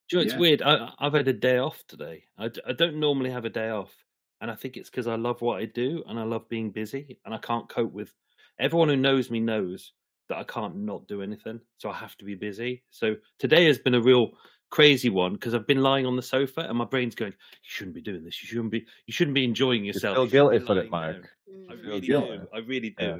Do 0.08 0.16
you 0.16 0.18
know, 0.18 0.24
it's 0.24 0.32
yeah. 0.34 0.38
weird. 0.38 0.62
I, 0.62 0.92
have 0.98 1.14
had 1.14 1.28
a 1.28 1.32
day 1.32 1.58
off 1.58 1.82
today. 1.88 2.24
I, 2.38 2.50
I 2.66 2.72
don't 2.72 3.00
normally 3.00 3.30
have 3.30 3.44
a 3.44 3.50
day 3.50 3.70
off, 3.70 3.92
and 4.40 4.50
I 4.50 4.54
think 4.54 4.76
it's 4.76 4.90
because 4.90 5.06
I 5.06 5.16
love 5.16 5.40
what 5.40 5.60
I 5.60 5.64
do 5.64 6.02
and 6.06 6.18
I 6.18 6.24
love 6.24 6.48
being 6.48 6.70
busy, 6.70 7.18
and 7.24 7.34
I 7.34 7.38
can't 7.38 7.68
cope 7.68 7.92
with. 7.92 8.12
Everyone 8.58 8.88
who 8.88 8.96
knows 8.96 9.30
me 9.30 9.40
knows 9.40 9.92
that 10.28 10.38
I 10.38 10.44
can't 10.44 10.76
not 10.76 11.08
do 11.08 11.22
anything, 11.22 11.60
so 11.78 11.90
I 11.90 11.94
have 11.94 12.16
to 12.18 12.24
be 12.24 12.34
busy. 12.34 12.82
So 12.90 13.16
today 13.38 13.66
has 13.66 13.78
been 13.78 13.94
a 13.94 14.00
real 14.00 14.32
crazy 14.70 15.08
one 15.08 15.34
because 15.34 15.54
I've 15.54 15.66
been 15.66 15.82
lying 15.82 16.04
on 16.04 16.16
the 16.16 16.22
sofa 16.22 16.62
and 16.62 16.76
my 16.76 16.84
brain's 16.84 17.14
going, 17.14 17.32
"You 17.32 17.70
shouldn't 17.70 17.94
be 17.94 18.02
doing 18.02 18.24
this. 18.24 18.42
You 18.42 18.48
shouldn't 18.48 18.70
be. 18.70 18.86
You 19.06 19.12
shouldn't 19.12 19.34
be 19.34 19.44
enjoying 19.44 19.84
yourself." 19.84 20.16
You 20.16 20.24
feel 20.24 20.50
guilty 20.50 20.66
for 20.66 20.78
it, 20.78 20.90
Mike. 20.90 21.24
I 21.70 21.74
really 21.74 22.00
do. 22.00 22.46
I 22.52 22.58
really 22.58 22.90
do. 22.90 23.04
Yeah. 23.04 23.18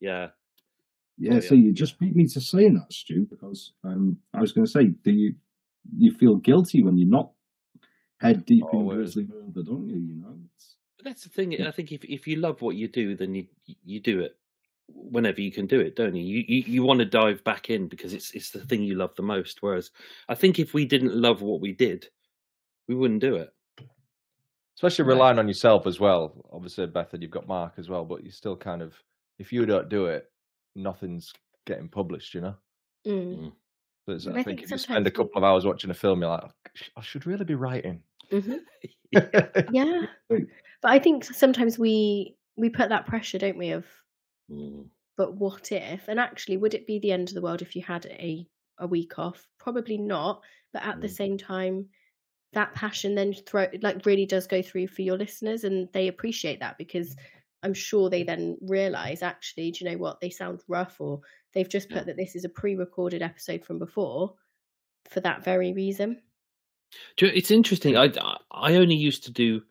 Yeah. 0.00 0.28
Yeah. 1.18 1.40
So 1.40 1.54
you 1.54 1.72
just 1.72 1.98
beat 1.98 2.14
me 2.14 2.26
to 2.26 2.40
saying 2.40 2.74
that, 2.74 2.92
Stu, 2.92 3.26
because 3.28 3.72
um, 3.84 4.18
I 4.34 4.40
was 4.40 4.52
going 4.52 4.66
to 4.66 4.70
say, 4.70 4.86
do 4.86 5.12
you 5.12 5.34
you 5.96 6.12
feel 6.12 6.36
guilty 6.36 6.82
when 6.82 6.98
you're 6.98 7.08
not 7.08 7.30
head 8.18 8.44
deep 8.44 8.64
oh, 8.72 8.80
in 8.80 8.88
Grizzly 8.88 9.24
Boulder, 9.24 9.62
don't 9.62 9.88
you? 9.88 9.96
You 9.96 10.22
know. 10.22 10.36
It's... 10.56 10.76
That's 11.02 11.22
the 11.22 11.30
thing. 11.30 11.60
I 11.62 11.70
think 11.70 11.92
if 11.92 12.04
if 12.04 12.26
you 12.26 12.36
love 12.36 12.60
what 12.62 12.76
you 12.76 12.88
do, 12.88 13.16
then 13.16 13.34
you 13.34 13.46
you 13.84 14.00
do 14.00 14.20
it 14.20 14.36
whenever 14.88 15.40
you 15.40 15.50
can 15.50 15.66
do 15.66 15.80
it, 15.80 15.96
don't 15.96 16.14
you? 16.14 16.22
You 16.22 16.44
you, 16.46 16.64
you 16.66 16.82
want 16.82 17.00
to 17.00 17.06
dive 17.06 17.42
back 17.44 17.70
in 17.70 17.88
because 17.88 18.12
it's 18.12 18.32
it's 18.32 18.50
the 18.50 18.60
thing 18.60 18.82
you 18.82 18.96
love 18.96 19.14
the 19.16 19.22
most. 19.22 19.62
Whereas 19.62 19.90
I 20.28 20.34
think 20.34 20.58
if 20.58 20.74
we 20.74 20.84
didn't 20.84 21.14
love 21.14 21.42
what 21.42 21.60
we 21.60 21.72
did, 21.72 22.08
we 22.88 22.94
wouldn't 22.94 23.20
do 23.20 23.36
it. 23.36 23.50
Especially 24.76 25.06
relying 25.06 25.38
on 25.38 25.48
yourself 25.48 25.86
as 25.86 25.98
well. 25.98 26.44
Obviously, 26.52 26.86
Bethan, 26.86 27.22
you've 27.22 27.30
got 27.30 27.48
Mark 27.48 27.74
as 27.78 27.88
well, 27.88 28.04
but 28.04 28.22
you 28.22 28.30
still 28.30 28.56
kind 28.56 28.82
of 28.82 28.94
if 29.38 29.52
you 29.52 29.64
don't 29.64 29.88
do 29.88 30.06
it, 30.06 30.30
nothing's 30.76 31.32
getting 31.66 31.88
published. 31.88 32.34
You 32.34 32.40
know. 32.42 32.54
Mm. 33.06 33.52
So 34.06 34.30
I, 34.30 34.32
I, 34.32 34.34
think, 34.34 34.46
think 34.46 34.62
if 34.62 34.70
you 34.70 34.78
spend 34.78 35.06
a 35.06 35.10
couple 35.10 35.36
of 35.36 35.42
hours 35.42 35.64
watching 35.64 35.90
a 35.90 35.94
film, 35.94 36.20
you're 36.20 36.30
like, 36.30 36.50
I 36.96 37.00
should 37.02 37.26
really 37.26 37.44
be 37.44 37.56
writing. 37.56 38.02
Mm-hmm. 38.30 38.56
yeah, 39.72 40.02
but 40.30 40.90
I 40.90 40.98
think 40.98 41.24
sometimes 41.24 41.78
we 41.78 42.36
we 42.56 42.70
put 42.70 42.88
that 42.88 43.06
pressure, 43.06 43.38
don't 43.38 43.58
we, 43.58 43.70
of 43.70 43.84
Mm. 44.50 44.86
But 45.16 45.34
what 45.36 45.72
if? 45.72 46.08
And 46.08 46.20
actually, 46.20 46.56
would 46.58 46.74
it 46.74 46.86
be 46.86 46.98
the 46.98 47.12
end 47.12 47.28
of 47.28 47.34
the 47.34 47.40
world 47.40 47.62
if 47.62 47.74
you 47.74 47.82
had 47.82 48.06
a 48.06 48.46
a 48.78 48.86
week 48.86 49.18
off? 49.18 49.46
Probably 49.58 49.98
not. 49.98 50.42
But 50.72 50.84
at 50.84 50.98
mm. 50.98 51.02
the 51.02 51.08
same 51.08 51.38
time, 51.38 51.86
that 52.52 52.74
passion 52.74 53.14
then 53.14 53.32
throw 53.32 53.66
like 53.82 54.04
really 54.06 54.26
does 54.26 54.46
go 54.46 54.62
through 54.62 54.88
for 54.88 55.02
your 55.02 55.16
listeners, 55.16 55.64
and 55.64 55.88
they 55.92 56.08
appreciate 56.08 56.60
that 56.60 56.78
because 56.78 57.16
I'm 57.66 57.74
sure 57.74 58.08
they 58.08 58.22
then 58.22 58.56
realize 58.60 59.22
actually, 59.22 59.72
do 59.72 59.84
you 59.84 59.90
know 59.90 59.98
what? 59.98 60.20
They 60.20 60.30
sound 60.30 60.60
rough, 60.68 61.00
or 61.00 61.20
they've 61.52 61.68
just 61.68 61.88
put 61.88 61.98
yeah. 61.98 62.04
that 62.04 62.16
this 62.16 62.36
is 62.36 62.44
a 62.44 62.48
pre-recorded 62.48 63.22
episode 63.22 63.64
from 63.64 63.80
before 63.80 64.34
for 65.10 65.18
that 65.20 65.42
very 65.42 65.72
reason. 65.72 66.22
It's 67.18 67.50
interesting. 67.50 67.96
I 67.96 68.12
I 68.52 68.76
only 68.76 68.94
used 68.94 69.24
to 69.24 69.32
do 69.32 69.62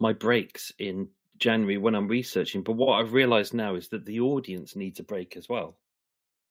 my 0.00 0.12
breaks 0.12 0.72
in 0.80 1.08
January 1.38 1.78
when 1.78 1.94
I'm 1.94 2.08
researching. 2.08 2.64
But 2.64 2.72
what 2.72 2.94
I've 2.94 3.12
realized 3.12 3.54
now 3.54 3.76
is 3.76 3.88
that 3.90 4.04
the 4.04 4.18
audience 4.18 4.74
needs 4.74 4.98
a 4.98 5.04
break 5.04 5.36
as 5.36 5.48
well. 5.48 5.76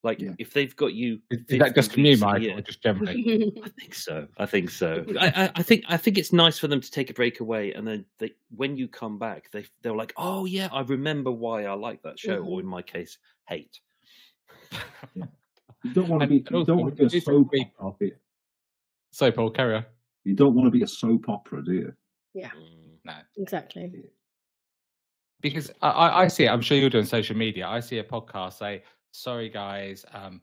Like 0.04 0.20
yeah. 0.20 0.32
if 0.38 0.52
they've 0.52 0.76
got 0.76 0.94
you, 0.94 1.20
is 1.32 1.60
that 1.60 1.76
just 1.76 1.94
from 1.94 2.04
you, 2.04 2.18
Mike, 2.18 2.44
or 2.44 2.60
just 2.60 2.84
generally? 2.84 3.54
I 3.64 3.70
think 3.70 3.96
so. 3.96 4.28
I 4.38 4.46
think 4.46 4.70
so. 4.70 5.06
I, 5.20 5.28
I, 5.28 5.52
I, 5.56 5.64
think 5.64 5.86
I 5.88 5.96
think 5.96 6.18
it's 6.18 6.34
nice 6.34 6.60
for 6.60 6.68
them 6.68 6.82
to 6.82 6.92
take 6.92 7.10
a 7.10 7.14
break 7.14 7.40
away, 7.40 7.74
and 7.74 7.88
then 7.88 8.04
they, 8.20 8.32
when 8.54 8.76
you 8.76 8.90
come 8.90 9.18
back, 9.18 9.50
they 9.52 9.66
they're 9.82 9.96
like, 9.96 10.14
oh 10.18 10.44
yeah, 10.44 10.68
I 10.74 10.82
remember 10.82 11.32
why 11.32 11.66
I 11.66 11.74
like 11.74 12.02
that 12.04 12.20
show, 12.20 12.42
mm-hmm. 12.42 12.50
or 12.50 12.60
in 12.60 12.66
my 12.66 12.82
case, 12.82 13.18
hate. 13.48 13.80
Yeah. 15.16 15.26
You 15.84 15.94
don't 15.94 16.08
want 16.08 16.22
to 16.22 16.28
be. 16.28 16.36
You 16.36 16.64
don't 16.64 16.78
want 16.78 16.96
to 16.96 17.08
be 17.10 17.18
a 17.18 17.22
soap 17.22 17.52
opera. 17.78 18.12
Soap 19.12 19.36
Paul, 19.36 19.50
carry 19.50 19.76
on. 19.76 19.86
You 20.24 20.34
don't 20.34 20.56
want 20.56 20.68
to 20.68 20.72
be 20.72 20.82
a 20.82 20.88
soap 20.88 21.28
opera, 21.28 21.62
do 21.62 21.74
you? 21.74 21.94
Yeah. 22.34 22.52
Mm, 22.52 23.00
no. 23.04 23.14
Exactly 23.36 23.92
because 25.44 25.72
I, 25.82 26.24
I 26.24 26.28
see 26.30 26.46
it. 26.46 26.48
I'm 26.48 26.62
sure 26.62 26.78
you're 26.78 26.90
doing 26.90 27.06
social 27.06 27.36
media. 27.36 27.68
I 27.68 27.82
see 27.82 28.00
a 28.00 28.04
podcast 28.04 28.58
say, 28.58 28.82
"Sorry, 29.14 29.50
guys, 29.50 30.06
um, 30.14 30.42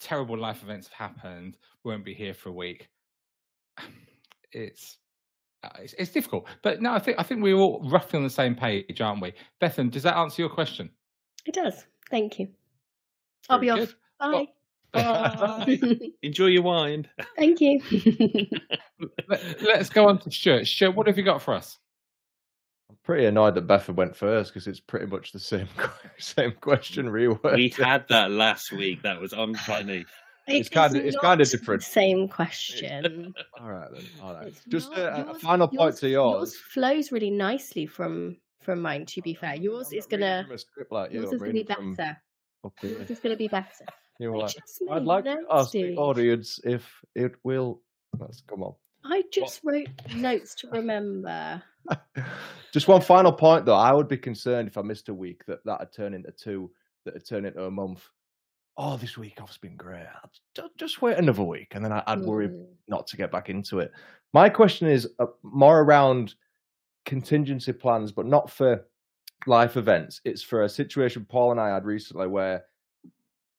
terrible 0.00 0.36
life 0.36 0.62
events 0.62 0.88
have 0.88 1.10
happened. 1.14 1.56
Won't 1.84 2.04
be 2.04 2.14
here 2.14 2.34
for 2.34 2.48
a 2.48 2.52
week." 2.52 2.88
It's, 4.50 4.96
uh, 5.62 5.68
it's 5.78 5.92
it's, 5.98 6.10
difficult, 6.10 6.46
but 6.62 6.80
no, 6.80 6.94
I 6.94 6.98
think 6.98 7.18
I 7.18 7.22
think 7.22 7.42
we're 7.42 7.54
all 7.54 7.86
roughly 7.90 8.16
on 8.16 8.22
the 8.22 8.30
same 8.30 8.54
page, 8.54 8.98
aren't 9.02 9.20
we? 9.20 9.34
Bethan, 9.60 9.90
does 9.90 10.02
that 10.04 10.16
answer 10.16 10.40
your 10.40 10.48
question? 10.48 10.88
It 11.44 11.52
does. 11.52 11.84
Thank 12.10 12.38
you. 12.38 12.48
I'll 13.50 13.58
be 13.58 13.66
good. 13.66 13.80
off. 13.80 13.94
Bye. 14.18 14.48
Bye. 14.92 15.78
Enjoy 16.22 16.46
your 16.46 16.62
wine. 16.62 17.08
Thank 17.36 17.60
you. 17.60 17.80
Let, 19.28 19.80
us 19.80 19.90
go 19.90 20.08
on 20.08 20.18
to 20.20 20.30
Stuart. 20.30 20.66
Stuart, 20.66 20.96
what 20.96 21.06
have 21.06 21.18
you 21.18 21.24
got 21.24 21.42
for 21.42 21.54
us? 21.54 21.78
I'm 23.08 23.14
pretty 23.14 23.26
annoyed 23.26 23.54
that 23.54 23.66
Beffa 23.66 23.94
went 23.94 24.14
first 24.14 24.52
because 24.52 24.66
it's 24.66 24.80
pretty 24.80 25.06
much 25.06 25.32
the 25.32 25.38
same 25.38 25.66
same 26.18 26.52
question 26.60 27.06
reworded. 27.06 27.56
We 27.56 27.70
had 27.70 28.06
that 28.08 28.30
last 28.30 28.70
week. 28.70 29.02
That 29.02 29.18
was 29.18 29.32
unfunny. 29.32 30.04
It's 30.46 30.68
kind 30.68 30.94
of 30.94 31.02
it's 31.02 31.16
kind 31.16 31.40
of 31.40 31.48
different. 31.48 31.82
Same 31.84 32.28
question. 32.28 33.32
all 33.60 33.70
right 33.70 33.88
then. 33.90 34.04
All 34.22 34.34
right. 34.34 34.48
It's 34.48 34.62
Just 34.68 34.92
a, 34.92 35.30
a, 35.30 35.34
final 35.34 35.68
point 35.68 35.96
to 35.98 36.08
yours. 36.10 36.52
Yours 36.52 36.56
flows 36.56 37.10
really 37.10 37.30
nicely 37.30 37.86
from 37.86 38.36
from 38.60 38.82
mine. 38.82 39.06
To 39.06 39.22
be 39.22 39.32
fair, 39.32 39.54
yours 39.56 39.90
is 39.90 40.04
gonna 40.04 40.46
like 40.90 41.10
yours 41.10 41.32
is 41.32 41.40
gonna 41.40 41.52
be 41.54 41.62
better. 41.62 42.20
Yours 42.82 43.10
is 43.10 43.20
gonna 43.20 43.36
be 43.36 43.48
better. 43.48 43.86
You're 44.18 44.36
like, 44.36 44.54
I'd 44.90 45.04
like 45.04 45.24
to 45.24 45.44
ask 45.50 45.70
the 45.70 45.96
audience 45.96 46.60
if 46.62 46.86
it 47.14 47.36
will. 47.42 47.80
Let's 48.18 48.42
come 48.42 48.62
on. 48.62 48.74
I 49.04 49.22
just 49.32 49.64
what? 49.64 49.74
wrote 49.74 50.14
notes 50.14 50.54
to 50.56 50.68
remember. 50.68 51.62
just 52.72 52.88
one 52.88 53.00
final 53.00 53.32
point, 53.32 53.64
though. 53.64 53.74
I 53.74 53.92
would 53.92 54.08
be 54.08 54.18
concerned 54.18 54.68
if 54.68 54.78
I 54.78 54.82
missed 54.82 55.08
a 55.08 55.14
week 55.14 55.44
that 55.46 55.64
that 55.64 55.80
had 55.80 55.92
turned 55.92 56.14
into 56.14 56.32
two, 56.32 56.70
that 57.04 57.14
had 57.14 57.26
turned 57.26 57.46
into 57.46 57.64
a 57.64 57.70
month. 57.70 58.08
Oh, 58.76 58.96
this 58.96 59.18
week 59.18 59.40
off's 59.42 59.58
been 59.58 59.76
great. 59.76 60.06
I'll 60.58 60.70
just 60.76 61.02
wait 61.02 61.18
another 61.18 61.42
week, 61.42 61.74
and 61.74 61.84
then 61.84 61.92
I'd 61.92 62.20
worry 62.20 62.48
mm. 62.48 62.66
not 62.86 63.06
to 63.08 63.16
get 63.16 63.32
back 63.32 63.50
into 63.50 63.80
it. 63.80 63.90
My 64.32 64.48
question 64.48 64.88
is 64.88 65.08
uh, 65.18 65.26
more 65.42 65.80
around 65.80 66.34
contingency 67.04 67.72
plans, 67.72 68.12
but 68.12 68.26
not 68.26 68.50
for 68.50 68.84
life 69.46 69.76
events. 69.76 70.20
It's 70.24 70.42
for 70.42 70.62
a 70.62 70.68
situation 70.68 71.26
Paul 71.28 71.52
and 71.52 71.60
I 71.60 71.70
had 71.74 71.84
recently 71.84 72.26
where 72.28 72.64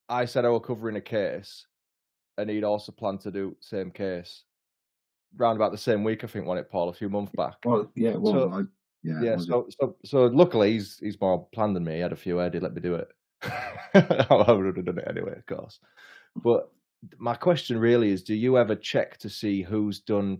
I 0.07 0.25
said 0.25 0.45
I 0.45 0.49
was 0.49 0.63
covering 0.65 0.95
a 0.95 1.01
case, 1.01 1.65
and 2.37 2.49
he'd 2.49 2.63
also 2.63 2.91
planned 2.91 3.21
to 3.21 3.31
do 3.31 3.57
same 3.59 3.91
case 3.91 4.43
round 5.37 5.57
about 5.57 5.71
the 5.71 5.77
same 5.77 6.03
week, 6.03 6.23
I 6.23 6.27
think, 6.27 6.45
won 6.45 6.57
it, 6.57 6.69
Paul, 6.69 6.89
a 6.89 6.93
few 6.93 7.09
months 7.09 7.31
back. 7.35 7.55
Well, 7.65 7.91
yeah, 7.95 8.15
well, 8.15 8.33
so, 8.33 8.51
I, 8.51 8.61
yeah, 9.03 9.21
yeah. 9.21 9.37
So, 9.37 9.67
so, 9.79 9.95
so, 10.03 10.25
luckily, 10.25 10.73
he's 10.73 10.97
he's 10.99 11.19
more 11.19 11.47
planned 11.53 11.75
than 11.75 11.83
me. 11.83 11.95
He 11.95 11.99
had 11.99 12.11
a 12.11 12.17
few 12.17 12.41
Eddie 12.41 12.59
let 12.59 12.73
me 12.73 12.81
do 12.81 12.95
it. 12.95 13.07
I 13.93 14.51
would 14.51 14.77
have 14.77 14.85
done 14.85 14.99
it 14.99 15.07
anyway, 15.07 15.33
of 15.37 15.45
course. 15.45 15.79
But 16.35 16.69
my 17.17 17.35
question 17.35 17.77
really 17.77 18.11
is: 18.11 18.23
Do 18.23 18.35
you 18.35 18.57
ever 18.57 18.75
check 18.75 19.17
to 19.19 19.29
see 19.29 19.61
who's 19.61 19.99
done 19.99 20.39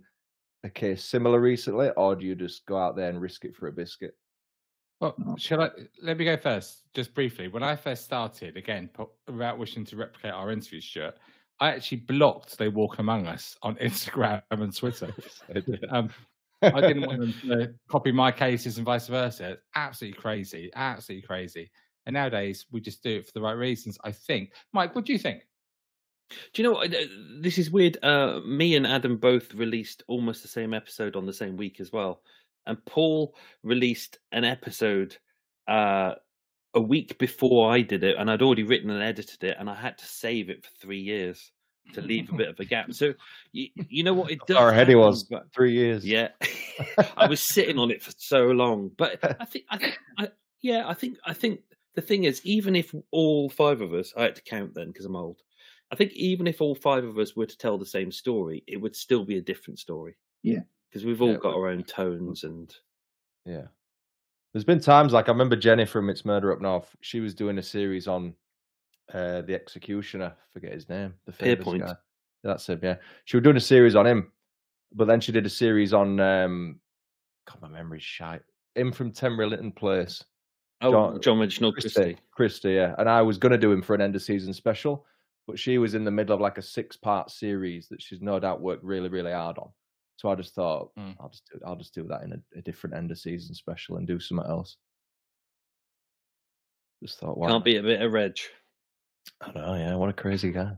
a 0.64 0.70
case 0.70 1.04
similar 1.04 1.40
recently, 1.40 1.90
or 1.92 2.16
do 2.16 2.26
you 2.26 2.36
just 2.36 2.66
go 2.66 2.78
out 2.78 2.96
there 2.96 3.10
and 3.10 3.22
risk 3.22 3.46
it 3.46 3.56
for 3.56 3.68
a 3.68 3.72
biscuit? 3.72 4.16
Well, 5.00 5.16
shall 5.38 5.62
I? 5.62 5.70
Let 6.02 6.18
me 6.18 6.26
go 6.26 6.36
first, 6.36 6.84
just 6.94 7.14
briefly. 7.14 7.48
When 7.48 7.64
I 7.64 7.76
first 7.76 8.04
started, 8.04 8.58
again, 8.58 8.90
without 9.28 9.58
wishing 9.58 9.86
to 9.86 9.96
replicate 9.96 10.34
our 10.34 10.52
interview, 10.52 10.82
shirt, 10.82 11.18
I 11.60 11.70
actually 11.70 12.00
blocked 12.00 12.58
They 12.58 12.70
Walk 12.70 13.00
Among 13.00 13.28
Us 13.28 13.58
on 13.62 13.76
Instagram 13.82 14.42
and 14.50 14.76
Twitter. 14.76 15.14
um, 15.92 16.10
I 16.62 16.82
didn't 16.82 17.08
want 17.08 17.20
them 17.20 17.34
to 17.44 17.74
copy 17.90 18.12
my 18.12 18.32
cases 18.32 18.78
and 18.78 18.86
vice 18.86 19.08
versa. 19.08 19.58
Absolutely 19.76 20.20
crazy. 20.20 20.70
Absolutely 20.76 21.26
crazy. 21.26 21.72
And 22.06 22.14
nowadays, 22.14 22.66
we 22.72 22.82
just 22.82 23.04
do 23.04 23.18
it 23.18 23.26
for 23.26 23.32
the 23.34 23.42
right 23.42 23.54
reasons. 23.54 23.98
I 24.04 24.12
think. 24.12 24.54
Mike, 24.74 24.96
what 24.96 25.06
do 25.06 25.14
you 25.14 25.20
think? 25.20 25.44
Do 26.30 26.62
you 26.62 26.64
know 26.64 26.74
what? 26.74 26.94
This 27.42 27.58
is 27.58 27.72
weird. 27.72 27.98
Uh, 28.04 28.40
me 28.46 28.76
and 28.76 28.86
Adam 28.86 29.18
both 29.18 29.54
released 29.54 30.04
almost 30.08 30.42
the 30.42 30.48
same 30.48 30.74
episode 30.74 31.16
on 31.16 31.26
the 31.26 31.34
same 31.34 31.58
week 31.58 31.80
as 31.80 31.92
well, 31.92 32.22
and 32.66 32.84
Paul 32.86 33.36
released 33.64 34.20
an 34.32 34.44
episode 34.44 35.18
uh, 35.68 36.16
a 36.74 36.82
week 36.82 37.18
before 37.18 37.72
I 37.72 37.82
did 37.82 38.04
it, 38.04 38.16
and 38.18 38.30
I'd 38.30 38.42
already 38.42 38.64
written 38.64 38.90
and 38.90 39.02
edited 39.04 39.44
it, 39.44 39.58
and 39.60 39.70
I 39.70 39.76
had 39.76 39.98
to 39.98 40.06
save 40.06 40.50
it 40.50 40.64
for 40.64 40.70
three 40.80 41.00
years 41.02 41.52
to 41.94 42.02
leave 42.02 42.30
a 42.32 42.36
bit 42.36 42.50
of 42.50 42.60
a 42.60 42.66
gap. 42.66 42.94
So 42.94 43.14
you, 43.52 43.70
you 43.76 44.04
know 44.04 44.14
what 44.14 44.30
it 44.32 44.40
does. 44.46 44.58
How 44.58 44.70
head 44.72 44.94
was. 44.96 45.24
but- 45.24 45.48
Three 45.54 45.74
years. 45.74 46.06
yeah, 46.06 46.30
I 47.18 47.28
was 47.28 47.42
sitting 47.42 47.80
on 47.80 47.90
it 47.92 48.04
for 48.04 48.12
so 48.18 48.48
long, 48.48 48.92
but 48.98 49.18
I 49.42 49.46
think 49.46 49.66
I 49.70 49.78
think 49.78 49.98
I, 50.18 50.30
yeah, 50.62 50.88
I 50.88 50.94
think 50.94 51.18
I 51.26 51.34
think 51.34 51.62
the 51.96 52.02
thing 52.02 52.26
is, 52.26 52.46
even 52.46 52.76
if 52.76 52.94
all 53.12 53.50
five 53.50 53.82
of 53.82 53.94
us, 53.94 54.14
I 54.16 54.24
had 54.24 54.36
to 54.36 54.42
count 54.44 54.76
then 54.76 54.88
because 54.88 55.06
I'm 55.06 55.16
old. 55.16 55.42
I 55.92 55.96
think 55.96 56.12
even 56.14 56.46
if 56.46 56.62
all 56.62 56.76
five 56.76 57.04
of 57.04 57.18
us 57.18 57.36
were 57.36 57.48
to 57.48 57.58
tell 57.58 57.80
the 57.80 57.86
same 57.86 58.12
story, 58.12 58.64
it 58.68 58.78
would 58.78 58.96
still 58.96 59.26
be 59.26 59.38
a 59.38 59.42
different 59.42 59.80
story. 59.80 60.16
Yeah. 60.44 60.60
because 60.90 61.04
we've 61.04 61.22
all 61.22 61.32
Yeah, 61.32 61.38
got 61.42 61.56
our 61.56 61.68
own 61.68 61.84
tones 61.84 62.44
and 62.44 62.72
Yeah. 63.44 63.66
There's 64.54 64.64
been 64.66 64.80
times 64.80 65.14
like 65.14 65.30
I 65.30 65.32
remember 65.32 65.56
Jenny 65.56 65.86
from 65.86 66.10
It's 66.10 66.26
Murder 66.26 66.52
Up 66.52 66.62
North. 66.62 66.96
She 67.02 67.20
was 67.20 67.36
doing 67.36 67.58
a 67.60 67.64
series 67.64 68.08
on 68.08 68.34
uh 69.14 69.42
the 69.42 69.54
executioner. 69.56 70.34
Forget 70.54 70.74
his 70.74 70.90
name. 70.90 71.14
The 71.26 71.32
Pierrepoint. 71.34 71.80
guy. 71.86 71.96
That's 72.44 72.68
him. 72.68 72.80
Yeah. 72.82 72.96
She 73.26 73.38
was 73.38 73.44
doing 73.44 73.58
a 73.58 73.62
series 73.62 73.96
on 73.96 74.08
him, 74.08 74.32
but 74.94 75.06
then 75.08 75.22
she 75.22 75.32
did 75.32 75.46
a 75.46 75.50
series 75.50 75.94
on. 75.94 76.20
um 76.20 76.80
God, 77.48 77.62
my 77.62 77.68
memory's 77.70 78.04
shite. 78.04 78.42
Him 78.76 78.92
from 78.92 79.12
Ten 79.12 79.32
Rillington 79.32 79.76
Place. 79.76 80.24
oh, 80.82 80.92
John- 80.92 81.22
John, 81.22 81.40
Reginald 81.40 81.74
Christie. 81.76 81.90
Christie. 81.94 82.18
Christie, 82.32 82.72
yeah. 82.74 82.96
And 82.98 83.10
I 83.10 83.22
was 83.22 83.38
gonna 83.38 83.58
do 83.58 83.72
him 83.72 83.82
for 83.82 83.94
an 83.96 84.02
end 84.02 84.16
of 84.16 84.22
season 84.22 84.54
special, 84.54 85.06
but 85.48 85.60
she 85.60 85.78
was 85.78 85.94
in 85.96 86.04
the 86.06 86.12
middle 86.12 86.34
of 86.36 86.42
like 86.42 86.58
a 86.58 86.62
six 86.64 86.96
part 86.98 87.30
series 87.30 87.88
that 87.90 88.02
she's 88.02 88.22
no 88.22 88.40
doubt 88.40 88.62
worked 88.62 88.84
really, 88.84 89.10
really 89.10 89.32
hard 89.32 89.58
on. 89.58 89.70
So 90.20 90.28
I 90.30 90.36
just 90.36 90.54
thought 90.54 90.94
Mm. 90.98 91.16
I'll 91.22 91.30
just 91.30 91.50
do 91.50 91.60
I'll 91.66 91.78
just 91.78 91.96
do 91.96 92.04
that 92.10 92.24
in 92.24 92.34
a, 92.34 92.60
a 92.60 92.62
different 92.62 92.98
end 92.98 93.10
of 93.10 93.18
season 93.18 93.56
special 93.56 93.96
and 93.96 94.06
do 94.06 94.20
something 94.20 94.46
else. 94.46 94.76
Just 97.02 97.20
thought, 97.20 97.38
why 97.38 97.48
Can't 97.48 97.64
be 97.64 97.78
a 97.78 97.82
bit 97.82 98.02
of 98.02 98.12
Reg. 98.12 98.38
I 99.40 99.52
don't 99.54 99.64
know, 99.66 99.76
yeah. 99.76 99.96
What 99.96 100.10
a 100.10 100.14
crazy 100.14 100.52
guy. 100.52 100.74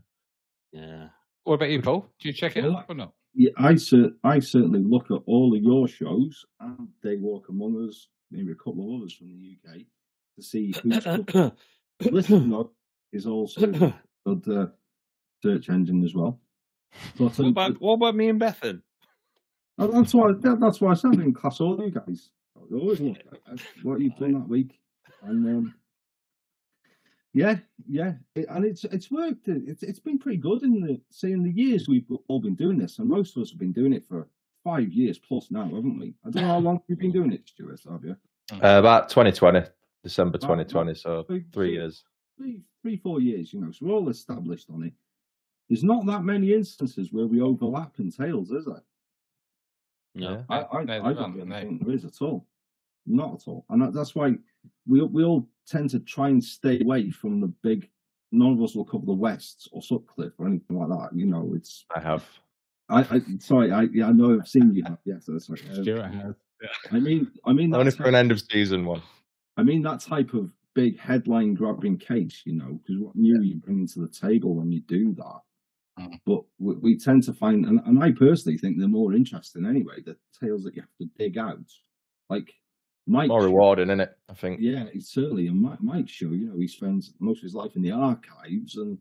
Yeah. 0.71 1.07
What 1.43 1.55
about 1.55 1.71
you, 1.71 1.81
Paul? 1.81 2.07
Do 2.19 2.27
you 2.29 2.33
check 2.35 2.55
it 2.55 2.65
out 2.65 2.85
or 2.87 2.93
not? 2.93 3.13
Yeah, 3.33 3.49
I 3.57 3.73
cer- 3.77 4.11
I 4.23 4.37
certainly 4.37 4.81
look 4.81 5.09
at 5.09 5.23
all 5.25 5.55
of 5.55 5.63
your 5.63 5.87
shows 5.87 6.45
and 6.59 6.89
They 7.01 7.15
Walk 7.15 7.49
Among 7.49 7.87
Us, 7.89 8.09
maybe 8.29 8.51
a 8.51 8.55
couple 8.55 8.93
of 8.93 9.01
others 9.01 9.13
from 9.15 9.29
the 9.29 9.57
UK, 9.57 9.79
to 10.35 10.43
see 10.43 10.71
who's 10.83 11.03
good. 11.25 11.51
Listen 12.11 12.51
Log 12.51 12.69
is 13.11 13.25
also 13.25 13.63
a 13.63 13.93
good 14.23 14.47
uh, 14.55 14.67
search 15.41 15.69
engine 15.69 16.03
as 16.03 16.13
well. 16.13 16.39
But 17.17 17.23
what, 17.23 17.39
um, 17.39 17.45
about, 17.47 17.81
what 17.81 17.93
about 17.93 18.15
me 18.15 18.29
and 18.29 18.39
Bethan? 18.39 18.83
Uh, 19.79 19.87
that's 19.87 20.13
why 20.13 20.31
that, 20.33 20.59
that's 20.59 20.81
why 20.81 20.91
I 20.91 20.93
said 20.95 21.13
in 21.15 21.33
class 21.33 21.59
all 21.61 21.79
you 21.83 21.91
guys. 21.91 22.29
I 22.57 22.75
always 22.75 22.99
look 22.99 23.17
at 23.51 23.59
what 23.83 23.99
you've 23.99 24.15
done 24.17 24.33
that 24.33 24.47
week, 24.47 24.79
and 25.23 25.45
um, 25.47 25.73
yeah, 27.33 27.57
yeah, 27.87 28.13
it, 28.35 28.45
and 28.49 28.65
it's 28.65 28.83
it's 28.85 29.09
worked. 29.09 29.47
It's 29.47 29.83
it's 29.83 29.99
been 29.99 30.19
pretty 30.19 30.37
good 30.37 30.63
in 30.63 30.81
the 30.81 30.99
say 31.09 31.31
in 31.31 31.43
the 31.43 31.51
years 31.51 31.87
we've 31.87 32.05
all 32.27 32.39
been 32.39 32.55
doing 32.55 32.77
this, 32.77 32.99
and 32.99 33.07
most 33.09 33.35
of 33.35 33.43
us 33.43 33.51
have 33.51 33.59
been 33.59 33.71
doing 33.71 33.93
it 33.93 34.05
for 34.07 34.27
five 34.63 34.91
years 34.91 35.17
plus 35.17 35.49
now, 35.49 35.63
haven't 35.65 35.97
we? 35.99 36.13
I 36.25 36.29
don't 36.29 36.43
know 36.43 36.49
how 36.49 36.59
long 36.59 36.81
you've 36.87 36.99
been 36.99 37.11
doing 37.11 37.31
it, 37.31 37.47
Stuart. 37.47 37.79
Have 37.89 38.03
you? 38.03 38.15
Uh, 38.53 38.77
about 38.79 39.09
2020, 39.09 39.61
December 40.03 40.37
Wow, 40.41 40.49
wow. 40.49 40.55
2020, 40.63 40.93
so 40.95 41.23
Three- 41.23 41.45
three 41.53 41.71
years. 41.71 42.03
three, 42.37 42.61
three, 42.81 42.97
four 42.97 43.21
years, 43.21 43.53
you 43.53 43.61
know, 43.61 43.71
so 43.71 43.85
we're 43.85 43.93
all 43.93 44.09
established 44.09 44.69
on 44.69 44.83
it. 44.83 44.93
There's 45.69 45.83
not 45.85 46.05
that 46.07 46.23
many 46.23 46.53
instances 46.53 47.13
where 47.13 47.27
we 47.27 47.39
overlap 47.39 47.93
in 47.99 48.11
tales, 48.11 48.51
is 48.51 48.65
there? 48.65 48.83
No. 50.15 50.43
I, 50.49 50.61
I, 50.71 50.83
No, 50.83 50.93
I 50.93 50.97
don't 51.13 51.17
aren't, 51.17 51.35
really 51.35 51.47
no. 51.47 51.59
think 51.61 51.85
there 51.85 51.95
is 51.95 52.05
at 52.05 52.21
all. 52.21 52.45
Not 53.05 53.35
at 53.35 53.47
all. 53.47 53.65
And 53.69 53.81
that, 53.81 53.93
that's 53.93 54.13
why 54.15 54.35
we 54.87 55.01
we 55.01 55.23
all 55.23 55.47
tend 55.67 55.89
to 55.91 55.99
try 55.99 56.29
and 56.29 56.43
stay 56.43 56.79
away 56.81 57.09
from 57.11 57.41
the 57.41 57.47
big. 57.63 57.89
None 58.31 58.53
of 58.53 58.61
us 58.61 58.75
will 58.75 58.85
cover 58.85 59.05
the 59.05 59.13
Wests 59.13 59.67
or 59.71 59.81
Sutcliffe 59.81 60.33
or 60.37 60.47
anything 60.47 60.77
like 60.77 60.89
that. 60.89 61.17
You 61.17 61.25
know, 61.25 61.53
it's. 61.55 61.85
I 61.95 61.99
have. 61.99 62.25
I, 62.89 62.99
I 63.01 63.21
sorry, 63.39 63.71
I 63.71 63.83
yeah, 63.93 64.07
I 64.07 64.11
know 64.11 64.37
I've 64.39 64.47
seen 64.47 64.73
you. 64.73 64.83
Yes, 65.05 65.25
that's 65.27 65.49
right. 65.49 65.61
Um, 65.71 65.83
Stuart 65.83 66.13
has. 66.13 66.35
I 66.91 66.99
mean, 66.99 67.31
I 67.45 67.53
mean, 67.53 67.73
Only 67.73 67.85
that's 67.85 67.95
for 67.95 68.07
an 68.07 68.15
end 68.15 68.31
of 68.31 68.41
season 68.41 68.85
one. 68.85 69.01
I 69.57 69.63
mean 69.63 69.81
that 69.83 69.99
type 69.99 70.33
of 70.33 70.51
big 70.73 70.99
headline 70.99 71.53
grabbing 71.53 71.97
case, 71.97 72.41
you 72.45 72.53
know, 72.53 72.79
because 72.81 73.01
what 73.01 73.15
new 73.15 73.41
you 73.41 73.55
bring 73.55 73.87
to 73.87 73.99
the 73.99 74.07
table 74.07 74.55
when 74.55 74.71
you 74.71 74.81
do 74.81 75.13
that. 75.15 75.39
Mm. 75.99 76.19
But 76.25 76.41
we, 76.59 76.75
we 76.75 76.97
tend 76.97 77.23
to 77.23 77.33
find, 77.33 77.65
and, 77.65 77.79
and 77.85 78.01
I 78.03 78.11
personally 78.11 78.57
think 78.57 78.77
they're 78.79 78.87
more 78.87 79.13
interesting 79.13 79.65
anyway. 79.65 80.01
The 80.05 80.15
tales 80.41 80.63
that 80.63 80.75
you 80.75 80.81
have 80.81 80.95
to 80.99 81.05
dig 81.17 81.37
out, 81.37 81.59
like 82.29 82.53
Mike. 83.07 83.27
More 83.27 83.43
rewarding, 83.43 83.89
isn't 83.89 83.99
it? 84.01 84.17
I 84.29 84.33
think. 84.33 84.59
Yeah, 84.61 84.85
it's 84.93 85.11
certainly. 85.13 85.47
And 85.47 85.61
Mike, 85.61 85.81
Mike's 85.81 86.11
show, 86.11 86.29
you 86.31 86.47
know, 86.49 86.57
he 86.59 86.67
spends 86.67 87.13
most 87.19 87.39
of 87.39 87.43
his 87.43 87.55
life 87.55 87.75
in 87.75 87.81
the 87.81 87.91
archives 87.91 88.77
and 88.77 88.97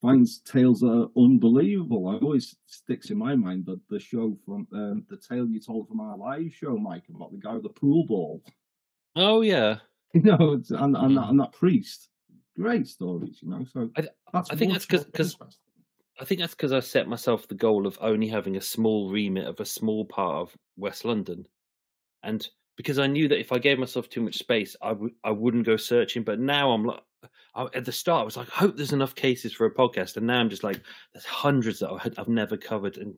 finds 0.00 0.40
tales 0.40 0.80
that 0.80 0.88
are 0.88 1.22
unbelievable. 1.22 2.08
I 2.08 2.14
always 2.24 2.56
sticks 2.66 3.10
in 3.10 3.18
my 3.18 3.36
mind 3.36 3.66
that 3.66 3.80
the 3.88 4.00
show 4.00 4.36
from 4.44 4.66
um, 4.72 5.04
the 5.10 5.16
tale 5.18 5.46
you 5.48 5.60
told 5.60 5.86
from 5.88 6.00
our 6.00 6.16
live 6.16 6.52
show, 6.54 6.76
Mike, 6.76 7.04
about 7.14 7.30
the 7.32 7.38
guy 7.38 7.54
with 7.54 7.62
the 7.64 7.68
pool 7.68 8.06
ball. 8.06 8.42
Oh 9.16 9.42
yeah. 9.42 9.76
you 10.14 10.22
know, 10.22 10.54
it's, 10.54 10.70
and, 10.70 10.96
and, 10.96 11.16
that, 11.16 11.28
and 11.28 11.40
that 11.40 11.52
priest. 11.52 12.08
Great 12.58 12.86
stories, 12.86 13.38
you 13.42 13.48
know. 13.50 13.64
So 13.72 13.90
I- 13.96 14.08
that's 14.32 14.50
I 14.50 14.54
think 14.56 14.72
that's 14.72 14.86
that's 14.86 15.04
'cause- 15.04 15.06
more 15.06 15.12
'cause- 15.12 15.32
interesting. 15.32 15.58
I 16.22 16.24
think 16.24 16.40
that's 16.40 16.54
because 16.54 16.72
I 16.72 16.78
set 16.78 17.08
myself 17.08 17.48
the 17.48 17.56
goal 17.56 17.84
of 17.84 17.98
only 18.00 18.28
having 18.28 18.56
a 18.56 18.60
small 18.60 19.10
remit 19.10 19.44
of 19.44 19.58
a 19.58 19.64
small 19.64 20.04
part 20.04 20.36
of 20.36 20.56
West 20.76 21.04
London, 21.04 21.44
and 22.22 22.48
because 22.76 23.00
I 23.00 23.08
knew 23.08 23.26
that 23.26 23.40
if 23.40 23.50
I 23.50 23.58
gave 23.58 23.80
myself 23.80 24.08
too 24.08 24.20
much 24.20 24.38
space, 24.38 24.76
I 24.80 24.92
would 24.92 25.12
I 25.24 25.32
wouldn't 25.32 25.66
go 25.66 25.76
searching. 25.76 26.22
But 26.22 26.38
now 26.38 26.70
I'm 26.70 26.84
like, 26.84 27.00
I, 27.56 27.66
at 27.74 27.84
the 27.84 27.90
start, 27.90 28.22
I 28.22 28.24
was 28.24 28.36
like, 28.36 28.48
I 28.52 28.60
hope 28.60 28.76
there's 28.76 28.92
enough 28.92 29.16
cases 29.16 29.52
for 29.52 29.66
a 29.66 29.74
podcast, 29.74 30.16
and 30.16 30.24
now 30.24 30.38
I'm 30.38 30.48
just 30.48 30.62
like, 30.62 30.80
there's 31.12 31.24
hundreds 31.24 31.80
that 31.80 31.90
I've 32.16 32.28
never 32.28 32.56
covered, 32.56 32.98
and 32.98 33.16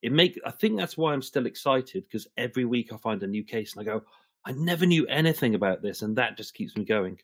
it 0.00 0.12
make 0.12 0.40
I 0.46 0.50
think 0.50 0.78
that's 0.78 0.96
why 0.96 1.12
I'm 1.12 1.20
still 1.20 1.44
excited 1.44 2.04
because 2.04 2.26
every 2.38 2.64
week 2.64 2.90
I 2.90 2.96
find 2.96 3.22
a 3.22 3.26
new 3.26 3.44
case, 3.44 3.76
and 3.76 3.82
I 3.82 3.92
go, 3.92 4.02
I 4.46 4.52
never 4.52 4.86
knew 4.86 5.06
anything 5.08 5.54
about 5.56 5.82
this, 5.82 6.00
and 6.00 6.16
that 6.16 6.38
just 6.38 6.54
keeps 6.54 6.74
me 6.74 6.86
going. 6.86 7.18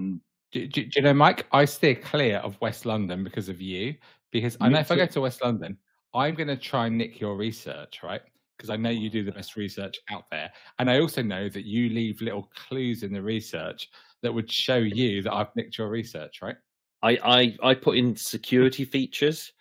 Mm. 0.00 0.20
Do, 0.50 0.66
do, 0.66 0.84
do 0.84 0.90
you 0.96 1.02
know, 1.02 1.14
Mike? 1.14 1.46
I 1.52 1.66
steer 1.66 1.94
clear 1.94 2.38
of 2.38 2.58
West 2.62 2.86
London 2.86 3.22
because 3.22 3.50
of 3.50 3.60
you. 3.60 3.96
Because 4.32 4.56
I 4.60 4.68
know 4.68 4.80
if 4.80 4.90
I 4.90 4.96
go 4.96 5.06
to 5.06 5.20
West 5.20 5.42
London, 5.44 5.76
I'm 6.14 6.34
going 6.34 6.48
to 6.48 6.56
try 6.56 6.86
and 6.86 6.98
nick 6.98 7.20
your 7.20 7.36
research, 7.36 8.00
right? 8.02 8.22
Because 8.56 8.70
I 8.70 8.76
know 8.76 8.90
you 8.90 9.10
do 9.10 9.24
the 9.24 9.32
best 9.32 9.56
research 9.56 9.98
out 10.10 10.24
there, 10.30 10.50
and 10.78 10.90
I 10.90 11.00
also 11.00 11.22
know 11.22 11.48
that 11.48 11.64
you 11.64 11.90
leave 11.90 12.20
little 12.20 12.48
clues 12.54 13.02
in 13.02 13.12
the 13.12 13.22
research 13.22 13.88
that 14.22 14.32
would 14.32 14.50
show 14.50 14.76
you 14.78 15.22
that 15.22 15.32
I've 15.32 15.54
nicked 15.56 15.78
your 15.78 15.88
research, 15.88 16.40
right? 16.42 16.56
I, 17.02 17.18
I 17.62 17.70
I 17.70 17.74
put 17.74 17.96
in 17.96 18.16
security 18.16 18.84
features. 18.84 19.52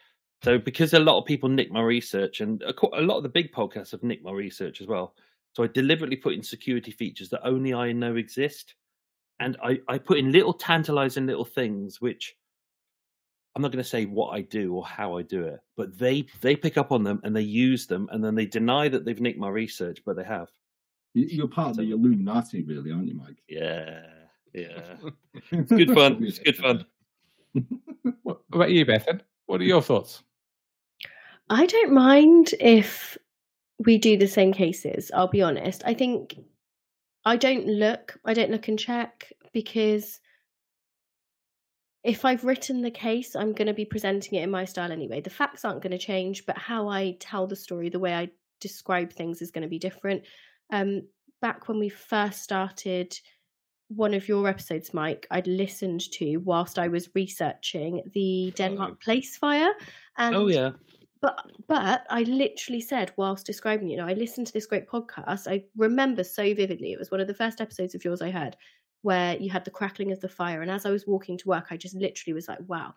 So 0.43 0.57
because 0.57 0.93
a 0.93 0.99
lot 0.99 1.19
of 1.19 1.25
people 1.25 1.49
nick 1.49 1.71
my 1.71 1.81
research, 1.81 2.41
and 2.41 2.61
a, 2.63 2.73
a 2.93 3.01
lot 3.01 3.17
of 3.17 3.23
the 3.23 3.29
big 3.29 3.51
podcasts 3.51 3.91
have 3.91 4.03
nicked 4.03 4.23
my 4.23 4.31
research 4.31 4.81
as 4.81 4.87
well. 4.87 5.15
So 5.53 5.63
I 5.63 5.67
deliberately 5.67 6.15
put 6.15 6.33
in 6.33 6.43
security 6.43 6.91
features 6.91 7.29
that 7.29 7.45
only 7.45 7.73
I 7.73 7.91
know 7.91 8.15
exist, 8.15 8.75
and 9.39 9.57
I 9.63 9.79
I 9.87 9.97
put 9.97 10.17
in 10.19 10.31
little 10.31 10.53
tantalizing 10.53 11.25
little 11.25 11.45
things 11.45 11.99
which 11.99 12.35
I'm 13.55 13.61
not 13.61 13.71
going 13.71 13.83
to 13.83 13.89
say 13.89 14.05
what 14.05 14.29
I 14.29 14.41
do 14.41 14.73
or 14.73 14.85
how 14.85 15.17
I 15.17 15.23
do 15.23 15.43
it, 15.43 15.59
but 15.75 15.97
they 15.97 16.25
they 16.39 16.55
pick 16.55 16.77
up 16.77 16.91
on 16.91 17.03
them 17.03 17.19
and 17.23 17.35
they 17.35 17.41
use 17.41 17.85
them, 17.85 18.07
and 18.11 18.23
then 18.23 18.33
they 18.35 18.45
deny 18.45 18.87
that 18.89 19.03
they've 19.05 19.19
nicked 19.19 19.39
my 19.39 19.49
research, 19.49 19.99
but 20.05 20.15
they 20.15 20.23
have. 20.23 20.49
You- 21.13 21.27
You're 21.27 21.47
part 21.49 21.71
of 21.71 21.77
the 21.77 21.91
Illuminati, 21.91 22.63
really, 22.63 22.91
aren't 22.91 23.07
you, 23.07 23.15
Mike? 23.15 23.41
Yeah, 23.49 24.03
yeah. 24.53 24.95
It's 25.51 25.69
good 25.71 25.91
fun. 25.93 26.23
It's 26.23 26.39
good 26.39 26.55
fun. 26.57 26.85
What 28.23 28.39
what 28.49 28.55
about 28.55 28.71
you, 28.71 28.85
Bethan? 28.85 29.19
What 29.47 29.59
are 29.61 29.65
your 29.65 29.81
thoughts? 29.81 30.23
I 31.49 31.65
don't 31.65 31.91
mind 31.91 32.53
if 32.61 33.17
we 33.79 33.97
do 33.97 34.15
the 34.17 34.27
same 34.27 34.53
cases. 34.53 35.11
I'll 35.13 35.27
be 35.27 35.41
honest. 35.41 35.81
I 35.85 35.93
think 35.93 36.37
I 37.25 37.35
don't 37.35 37.67
look. 37.67 38.17
I 38.23 38.33
don't 38.33 38.49
look 38.51 38.69
and 38.69 38.79
check 38.79 39.33
because 39.51 40.20
if 42.03 42.25
I've 42.25 42.43
written 42.43 42.81
the 42.81 42.91
case, 42.91 43.35
I'm 43.35 43.53
going 43.53 43.67
to 43.67 43.73
be 43.73 43.85
presenting 43.85 44.39
it 44.39 44.43
in 44.43 44.51
my 44.51 44.65
style 44.65 44.91
anyway. 44.91 45.21
The 45.21 45.29
facts 45.29 45.63
aren't 45.63 45.83
going 45.83 45.91
to 45.91 45.97
change, 45.97 46.45
but 46.45 46.57
how 46.57 46.87
I 46.87 47.17
tell 47.19 47.47
the 47.47 47.55
story, 47.55 47.89
the 47.89 47.99
way 47.99 48.13
I 48.13 48.29
describe 48.59 49.13
things, 49.13 49.41
is 49.41 49.51
going 49.51 49.63
to 49.63 49.67
be 49.67 49.79
different. 49.79 50.23
Um, 50.71 51.03
back 51.41 51.67
when 51.67 51.79
we 51.79 51.89
first 51.89 52.43
started 52.43 53.19
one 53.89 54.13
of 54.13 54.27
your 54.27 54.47
episodes, 54.47 54.93
Mike, 54.93 55.27
I'd 55.29 55.47
listened 55.47 56.01
to 56.13 56.37
whilst 56.37 56.79
I 56.79 56.87
was 56.87 57.09
researching 57.13 58.01
the 58.13 58.53
Denmark 58.55 59.01
Place 59.01 59.37
fire. 59.37 59.71
And 60.17 60.35
Oh 60.35 60.47
yeah. 60.47 60.71
but 61.21 61.37
but 61.67 62.05
I 62.09 62.23
literally 62.23 62.81
said 62.81 63.11
whilst 63.17 63.45
describing 63.45 63.89
you 63.89 63.97
know, 63.97 64.07
I 64.07 64.13
listened 64.13 64.47
to 64.47 64.53
this 64.53 64.65
great 64.65 64.87
podcast. 64.87 65.47
I 65.47 65.65
remember 65.75 66.23
so 66.23 66.43
vividly. 66.55 66.93
It 66.93 66.99
was 66.99 67.11
one 67.11 67.19
of 67.21 67.27
the 67.27 67.33
first 67.33 67.61
episodes 67.61 67.93
of 67.93 68.03
yours 68.03 68.21
I 68.21 68.31
heard. 68.31 68.55
Where 69.01 69.35
you 69.37 69.49
had 69.49 69.65
the 69.65 69.71
crackling 69.71 70.11
of 70.11 70.19
the 70.19 70.29
fire. 70.29 70.61
And 70.61 70.69
as 70.71 70.85
I 70.85 70.91
was 70.91 71.07
walking 71.07 71.37
to 71.39 71.47
work, 71.49 71.67
I 71.71 71.77
just 71.77 71.95
literally 71.95 72.33
was 72.33 72.47
like, 72.47 72.59
wow. 72.67 72.93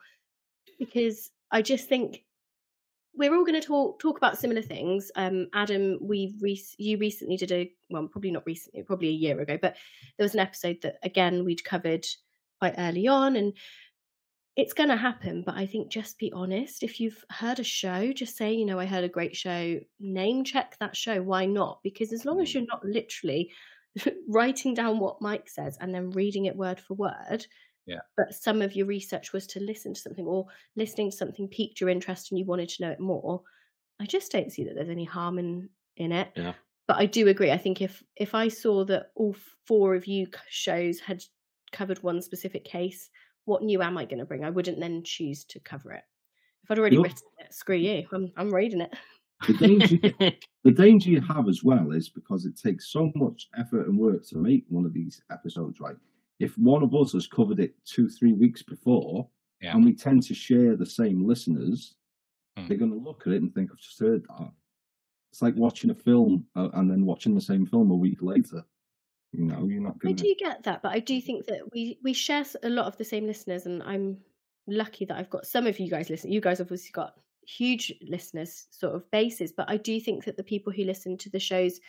Because 0.78 1.30
I 1.50 1.62
just 1.62 1.88
think 1.88 2.24
we're 3.16 3.34
all 3.34 3.44
going 3.44 3.60
to 3.60 3.66
talk 3.66 4.00
talk 4.00 4.16
about 4.16 4.38
similar 4.38 4.62
things. 4.62 5.10
Um, 5.14 5.46
Adam, 5.54 5.98
we 6.00 6.34
re- 6.40 6.60
you 6.78 6.98
recently 6.98 7.36
did 7.36 7.52
a 7.52 7.72
well, 7.90 8.08
probably 8.08 8.32
not 8.32 8.44
recently, 8.46 8.82
probably 8.82 9.08
a 9.08 9.12
year 9.12 9.40
ago, 9.40 9.56
but 9.60 9.76
there 10.18 10.24
was 10.24 10.34
an 10.34 10.40
episode 10.40 10.78
that 10.82 10.96
again 11.02 11.44
we'd 11.44 11.62
covered 11.64 12.04
quite 12.58 12.74
early 12.76 13.06
on, 13.06 13.36
and 13.36 13.52
it's 14.56 14.72
going 14.72 14.88
to 14.88 14.96
happen. 14.96 15.42
But 15.46 15.54
I 15.56 15.66
think 15.66 15.90
just 15.90 16.18
be 16.18 16.32
honest. 16.32 16.82
If 16.82 16.98
you've 17.00 17.24
heard 17.30 17.60
a 17.60 17.64
show, 17.64 18.12
just 18.12 18.36
say, 18.36 18.52
you 18.52 18.66
know, 18.66 18.80
I 18.80 18.86
heard 18.86 19.04
a 19.04 19.08
great 19.08 19.36
show. 19.36 19.78
Name 20.00 20.42
check 20.42 20.76
that 20.80 20.96
show. 20.96 21.22
Why 21.22 21.46
not? 21.46 21.80
Because 21.84 22.12
as 22.12 22.24
long 22.24 22.40
as 22.40 22.48
Mm. 22.50 22.54
you're 22.54 22.66
not 22.66 22.84
literally 22.84 23.52
writing 24.28 24.74
down 24.74 24.98
what 24.98 25.20
Mike 25.22 25.48
says 25.48 25.76
and 25.80 25.94
then 25.94 26.10
reading 26.10 26.46
it 26.46 26.56
word 26.56 26.80
for 26.80 26.94
word, 26.94 27.46
Yeah. 27.86 28.00
but 28.16 28.34
some 28.34 28.62
of 28.62 28.74
your 28.74 28.86
research 28.86 29.32
was 29.32 29.46
to 29.48 29.60
listen 29.60 29.94
to 29.94 30.00
something 30.00 30.26
or 30.26 30.46
listening 30.76 31.10
to 31.10 31.16
something 31.16 31.48
piqued 31.48 31.80
your 31.80 31.90
interest 31.90 32.30
and 32.30 32.38
you 32.38 32.44
wanted 32.44 32.68
to 32.70 32.82
know 32.82 32.90
it 32.90 33.00
more. 33.00 33.42
I 34.00 34.06
just 34.06 34.32
don't 34.32 34.52
see 34.52 34.64
that 34.64 34.74
there's 34.74 34.88
any 34.90 35.04
harm 35.04 35.38
in 35.38 35.68
in 35.96 36.10
it. 36.10 36.28
Yeah. 36.34 36.54
but 36.88 36.96
i 36.96 37.06
do 37.06 37.28
agree. 37.28 37.52
I 37.52 37.56
think 37.58 37.80
if 37.80 38.02
if 38.16 38.34
i 38.34 38.48
saw 38.48 38.84
that 38.86 39.12
all 39.14 39.36
four 39.66 39.94
of 39.94 40.06
you 40.06 40.26
shows 40.48 40.98
had 41.00 41.22
covered 41.72 42.02
one 42.02 42.20
specific 42.20 42.64
case 42.64 43.10
what 43.46 43.62
new 43.62 43.80
am 43.82 43.96
i 43.98 44.04
going 44.04 44.18
to 44.18 44.24
bring? 44.24 44.42
I 44.44 44.50
wouldn't 44.50 44.80
then 44.80 45.02
choose 45.04 45.44
to 45.44 45.60
cover 45.60 45.92
it. 45.92 46.02
If 46.64 46.70
i'd 46.70 46.78
already 46.78 46.96
You're- 46.96 47.08
written 47.08 47.28
it 47.38 47.54
screw 47.54 47.76
you. 47.76 48.06
I'm, 48.12 48.32
I'm 48.36 48.52
reading 48.52 48.80
it 48.80 48.92
The 49.46 49.52
danger, 49.54 49.98
the 50.64 50.70
danger 50.70 51.10
you 51.10 51.20
have 51.22 51.48
as 51.48 51.62
well 51.64 51.92
is 51.92 52.08
because 52.08 52.44
it 52.46 52.56
takes 52.58 52.88
so 52.88 53.12
much 53.14 53.48
effort 53.56 53.86
and 53.88 53.98
work 53.98 54.26
to 54.28 54.38
make 54.38 54.64
one 54.68 54.84
of 54.86 54.92
these 54.92 55.22
episodes 55.30 55.80
right. 55.80 55.96
If 56.40 56.56
one 56.58 56.82
of 56.82 56.94
us 56.94 57.12
has 57.12 57.26
covered 57.26 57.60
it 57.60 57.74
two, 57.84 58.08
three 58.08 58.32
weeks 58.32 58.62
before, 58.62 59.28
Yeah. 59.60 59.74
and 59.76 59.84
we 59.84 59.94
tend 59.94 60.22
to 60.24 60.34
share 60.34 60.76
the 60.76 60.86
same 60.86 61.26
listeners, 61.26 61.94
Hmm. 62.56 62.68
they're 62.68 62.76
going 62.78 62.92
to 62.92 62.96
look 63.08 63.26
at 63.26 63.32
it 63.32 63.42
and 63.42 63.52
think, 63.54 63.70
I've 63.72 63.78
just 63.78 63.98
heard 63.98 64.24
that. 64.28 64.52
It's 65.32 65.42
like 65.42 65.56
watching 65.56 65.90
a 65.90 65.94
film 65.94 66.46
uh, 66.54 66.68
and 66.74 66.88
then 66.90 67.04
watching 67.04 67.34
the 67.34 67.40
same 67.40 67.66
film 67.66 67.90
a 67.90 67.96
week 67.96 68.22
later. 68.22 68.64
You 69.32 69.44
know, 69.46 69.66
you're 69.66 69.82
not 69.82 69.96
I 69.96 69.98
going 69.98 70.16
to. 70.16 70.22
do 70.22 70.34
get 70.38 70.62
that, 70.62 70.80
but 70.82 70.92
I 70.92 71.00
do 71.00 71.20
think 71.20 71.46
that 71.46 71.72
we 71.72 71.98
we 72.04 72.12
share 72.12 72.44
a 72.62 72.68
lot 72.68 72.86
of 72.86 72.96
the 72.96 73.04
same 73.04 73.26
listeners, 73.26 73.66
and 73.66 73.82
I'm 73.82 74.18
lucky 74.68 75.04
that 75.06 75.18
I've 75.18 75.30
got 75.30 75.44
some 75.46 75.66
of 75.66 75.80
you 75.80 75.90
guys 75.90 76.08
listen. 76.08 76.30
You 76.30 76.40
guys 76.40 76.60
obviously 76.60 76.92
got 76.92 77.16
huge 77.46 77.92
listeners 78.02 78.66
sort 78.70 78.94
of 78.94 79.10
bases, 79.10 79.52
but 79.52 79.70
I 79.70 79.76
do 79.76 80.00
think 80.00 80.24
that 80.24 80.36
the 80.36 80.42
people 80.42 80.72
who 80.72 80.84
listen 80.84 81.16
to 81.18 81.30
the 81.30 81.40
shows, 81.40 81.80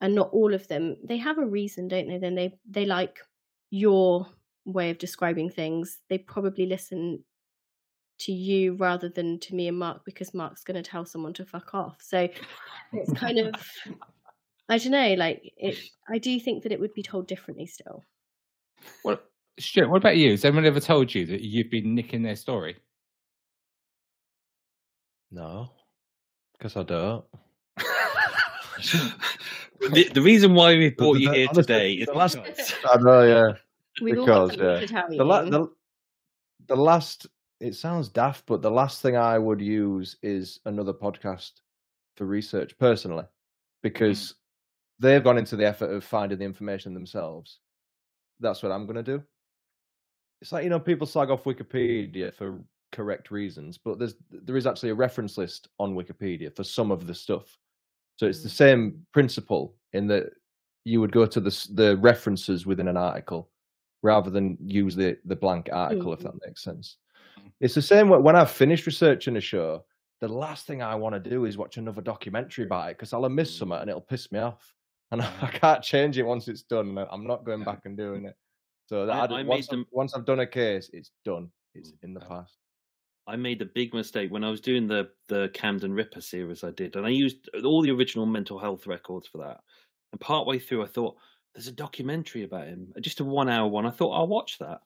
and 0.00 0.14
not 0.14 0.30
all 0.32 0.54
of 0.54 0.68
them, 0.68 0.96
they 1.04 1.16
have 1.18 1.38
a 1.38 1.46
reason, 1.46 1.88
don't 1.88 2.08
they? 2.08 2.18
Then 2.18 2.34
they 2.34 2.58
they 2.68 2.84
like 2.84 3.18
your 3.70 4.26
way 4.64 4.90
of 4.90 4.98
describing 4.98 5.50
things. 5.50 6.00
They 6.08 6.18
probably 6.18 6.66
listen 6.66 7.24
to 8.20 8.32
you 8.32 8.74
rather 8.74 9.08
than 9.08 9.40
to 9.40 9.54
me 9.54 9.68
and 9.68 9.78
Mark 9.78 10.04
because 10.04 10.34
Mark's 10.34 10.62
going 10.62 10.80
to 10.82 10.88
tell 10.88 11.04
someone 11.04 11.32
to 11.34 11.44
fuck 11.44 11.74
off. 11.74 11.96
So 12.00 12.28
it's 12.92 13.12
kind 13.14 13.38
of 13.38 13.54
I 14.68 14.78
don't 14.78 14.92
know, 14.92 15.14
like 15.14 15.52
it. 15.56 15.76
I 16.08 16.18
do 16.18 16.38
think 16.40 16.62
that 16.62 16.72
it 16.72 16.80
would 16.80 16.94
be 16.94 17.02
told 17.02 17.26
differently 17.26 17.66
still. 17.66 18.02
What, 19.02 19.30
Stuart, 19.58 19.90
what 19.90 19.98
about 19.98 20.16
you? 20.16 20.30
Has 20.30 20.44
anyone 20.44 20.64
ever 20.64 20.80
told 20.80 21.14
you 21.14 21.26
that 21.26 21.42
you've 21.42 21.70
been 21.70 21.94
nicking 21.94 22.22
their 22.22 22.36
story? 22.36 22.76
No, 25.34 25.72
because 26.52 26.76
I 26.76 26.84
don't. 26.84 27.24
the, 29.80 30.08
the 30.14 30.22
reason 30.22 30.54
why 30.54 30.76
we 30.76 30.90
brought 30.90 31.18
you 31.18 31.28
the- 31.28 31.34
here 31.34 31.48
honestly, 31.48 31.62
today 31.64 31.92
is 31.94 32.06
the 32.06 32.12
last- 32.12 32.38
I 32.88 32.96
know, 32.98 33.22
yeah. 33.24 33.54
We've 34.00 34.20
all 34.20 34.26
got 34.26 34.50
Because, 34.52 34.60
yeah. 34.60 34.86
to 34.86 34.86
tell 34.86 35.10
you. 35.12 35.18
The, 35.18 35.24
la- 35.24 35.42
the, 35.42 35.68
the 36.68 36.76
last, 36.76 37.26
it 37.58 37.74
sounds 37.74 38.08
daft, 38.08 38.46
but 38.46 38.62
the 38.62 38.70
last 38.70 39.02
thing 39.02 39.16
I 39.16 39.36
would 39.36 39.60
use 39.60 40.16
is 40.22 40.60
another 40.66 40.92
podcast 40.92 41.50
for 42.16 42.26
research 42.26 42.78
personally, 42.78 43.24
because 43.82 44.20
mm. 44.20 44.34
they've 45.00 45.24
gone 45.24 45.38
into 45.38 45.56
the 45.56 45.66
effort 45.66 45.90
of 45.90 46.04
finding 46.04 46.38
the 46.38 46.44
information 46.44 46.94
themselves. 46.94 47.58
That's 48.38 48.62
what 48.62 48.70
I'm 48.70 48.86
going 48.86 49.02
to 49.04 49.18
do. 49.18 49.20
It's 50.40 50.52
like, 50.52 50.62
you 50.62 50.70
know, 50.70 50.78
people 50.78 51.08
slag 51.08 51.30
off 51.30 51.42
Wikipedia 51.42 52.32
for 52.32 52.60
correct 52.94 53.30
reasons, 53.30 53.76
but 53.76 53.98
there's 53.98 54.14
there 54.30 54.56
is 54.56 54.66
actually 54.66 54.90
a 54.90 54.94
reference 54.94 55.36
list 55.36 55.68
on 55.78 55.94
Wikipedia 55.94 56.54
for 56.54 56.64
some 56.64 56.90
of 56.90 57.06
the 57.06 57.14
stuff. 57.14 57.58
So 58.16 58.26
it's 58.26 58.42
the 58.42 58.48
mm. 58.48 58.52
same 58.52 59.06
principle 59.12 59.74
in 59.92 60.06
that 60.06 60.30
you 60.84 61.00
would 61.00 61.12
go 61.12 61.26
to 61.26 61.40
the 61.40 61.68
the 61.74 61.96
references 61.98 62.64
within 62.64 62.88
an 62.88 62.96
article 62.96 63.50
rather 64.02 64.30
than 64.30 64.56
use 64.64 64.94
the 64.94 65.18
the 65.24 65.36
blank 65.36 65.68
article, 65.72 66.12
if 66.12 66.20
mm-hmm. 66.20 66.28
that 66.28 66.46
makes 66.46 66.62
sense. 66.62 66.96
Mm. 67.38 67.50
It's 67.60 67.74
the 67.74 67.82
same 67.82 68.08
when 68.08 68.36
I've 68.36 68.50
finished 68.50 68.86
researching 68.86 69.36
a 69.36 69.40
show. 69.40 69.84
The 70.20 70.28
last 70.28 70.66
thing 70.66 70.80
I 70.80 70.94
want 70.94 71.14
to 71.14 71.30
do 71.30 71.44
is 71.44 71.58
watch 71.58 71.76
another 71.76 72.00
documentary 72.00 72.64
about 72.64 72.90
it 72.90 72.96
because 72.96 73.12
I'll 73.12 73.24
have 73.24 73.32
missed 73.32 73.56
mm. 73.56 73.58
something 73.58 73.78
and 73.78 73.90
it'll 73.90 74.00
piss 74.00 74.30
me 74.30 74.38
off, 74.38 74.72
and 75.10 75.20
I 75.42 75.50
can't 75.52 75.82
change 75.82 76.16
it 76.16 76.22
once 76.22 76.46
it's 76.46 76.62
done. 76.62 76.96
I'm 77.10 77.26
not 77.26 77.44
going 77.44 77.64
back 77.64 77.80
and 77.84 77.96
doing 77.96 78.26
it. 78.26 78.36
So 78.86 79.06
that 79.06 79.16
I- 79.16 79.24
I, 79.24 79.26
d- 79.26 79.34
I 79.34 79.42
made 79.42 79.48
once, 79.48 79.66
them- 79.66 79.86
once 79.90 80.14
I've 80.14 80.26
done 80.26 80.40
a 80.40 80.46
case, 80.46 80.90
it's 80.92 81.10
done. 81.24 81.50
It's 81.74 81.92
in 82.04 82.14
the 82.14 82.20
past. 82.20 82.56
I 83.26 83.36
made 83.36 83.62
a 83.62 83.66
big 83.66 83.94
mistake 83.94 84.30
when 84.30 84.44
I 84.44 84.50
was 84.50 84.60
doing 84.60 84.86
the 84.86 85.10
the 85.28 85.50
Camden 85.54 85.94
Ripper 85.94 86.20
series. 86.20 86.62
I 86.64 86.70
did, 86.70 86.96
and 86.96 87.06
I 87.06 87.10
used 87.10 87.48
all 87.64 87.82
the 87.82 87.90
original 87.90 88.26
mental 88.26 88.58
health 88.58 88.86
records 88.86 89.28
for 89.28 89.38
that. 89.38 89.60
And 90.12 90.20
partway 90.20 90.58
through, 90.58 90.82
I 90.82 90.86
thought 90.86 91.16
there's 91.54 91.66
a 91.68 91.72
documentary 91.72 92.42
about 92.42 92.68
him, 92.68 92.92
just 93.00 93.20
a 93.20 93.24
one 93.24 93.48
hour 93.48 93.68
one. 93.68 93.86
I 93.86 93.90
thought 93.90 94.12
I'll 94.12 94.26
watch 94.26 94.58
that. 94.58 94.80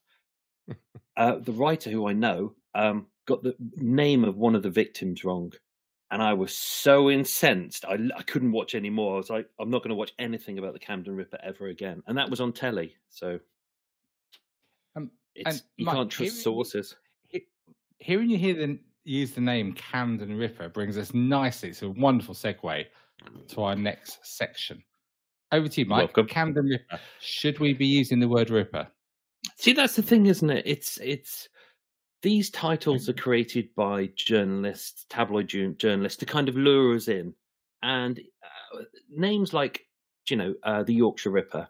uh, 1.16 1.36
the 1.38 1.52
writer, 1.52 1.90
who 1.90 2.06
I 2.08 2.12
know, 2.12 2.54
um, 2.74 3.08
got 3.26 3.42
the 3.42 3.56
name 3.76 4.24
of 4.24 4.36
one 4.36 4.54
of 4.54 4.62
the 4.62 4.70
victims 4.70 5.24
wrong, 5.24 5.52
and 6.10 6.22
I 6.22 6.34
was 6.34 6.56
so 6.56 7.10
incensed. 7.10 7.84
I 7.84 7.98
I 8.16 8.22
couldn't 8.22 8.52
watch 8.52 8.74
anymore. 8.74 9.14
I 9.14 9.18
was 9.18 9.30
like, 9.30 9.48
I'm 9.58 9.70
not 9.70 9.82
going 9.82 9.90
to 9.90 9.96
watch 9.96 10.12
anything 10.18 10.58
about 10.58 10.74
the 10.74 10.78
Camden 10.80 11.16
Ripper 11.16 11.38
ever 11.42 11.66
again. 11.68 12.02
And 12.06 12.18
that 12.18 12.30
was 12.30 12.40
on 12.40 12.52
telly, 12.52 12.96
so 13.08 13.40
Um, 14.94 15.12
it's 15.34 15.62
you 15.76 15.86
can't 15.86 16.10
trust 16.10 16.42
sources. 16.42 16.96
He- 17.98 18.04
hearing 18.04 18.30
you 18.30 18.38
hear 18.38 18.54
the, 18.54 18.78
use 19.04 19.32
the 19.32 19.40
name 19.40 19.72
Camden 19.72 20.36
Ripper 20.36 20.68
brings 20.68 20.98
us 20.98 21.14
nicely. 21.14 21.70
It's 21.70 21.82
a 21.82 21.90
wonderful 21.90 22.34
segue 22.34 22.84
to 23.48 23.62
our 23.62 23.76
next 23.76 24.18
section. 24.22 24.82
Over 25.50 25.68
to 25.68 25.80
you, 25.80 25.86
Mike. 25.86 25.98
Welcome. 26.16 26.26
Camden 26.26 26.66
Ripper. 26.66 27.00
Should 27.20 27.58
we 27.58 27.72
be 27.72 27.86
using 27.86 28.20
the 28.20 28.28
word 28.28 28.50
Ripper? 28.50 28.86
See, 29.56 29.72
that's 29.72 29.96
the 29.96 30.02
thing, 30.02 30.26
isn't 30.26 30.50
it? 30.50 30.66
It's 30.66 30.98
it's 30.98 31.48
these 32.22 32.50
titles 32.50 33.08
are 33.08 33.14
created 33.14 33.74
by 33.74 34.10
journalists, 34.16 35.06
tabloid 35.08 35.48
journalists, 35.48 36.18
to 36.18 36.26
kind 36.26 36.48
of 36.48 36.56
lure 36.56 36.94
us 36.94 37.08
in, 37.08 37.32
and 37.82 38.20
uh, 38.74 38.82
names 39.08 39.54
like 39.54 39.86
you 40.28 40.36
know 40.36 40.54
uh, 40.64 40.82
the 40.82 40.94
Yorkshire 40.94 41.30
Ripper. 41.30 41.68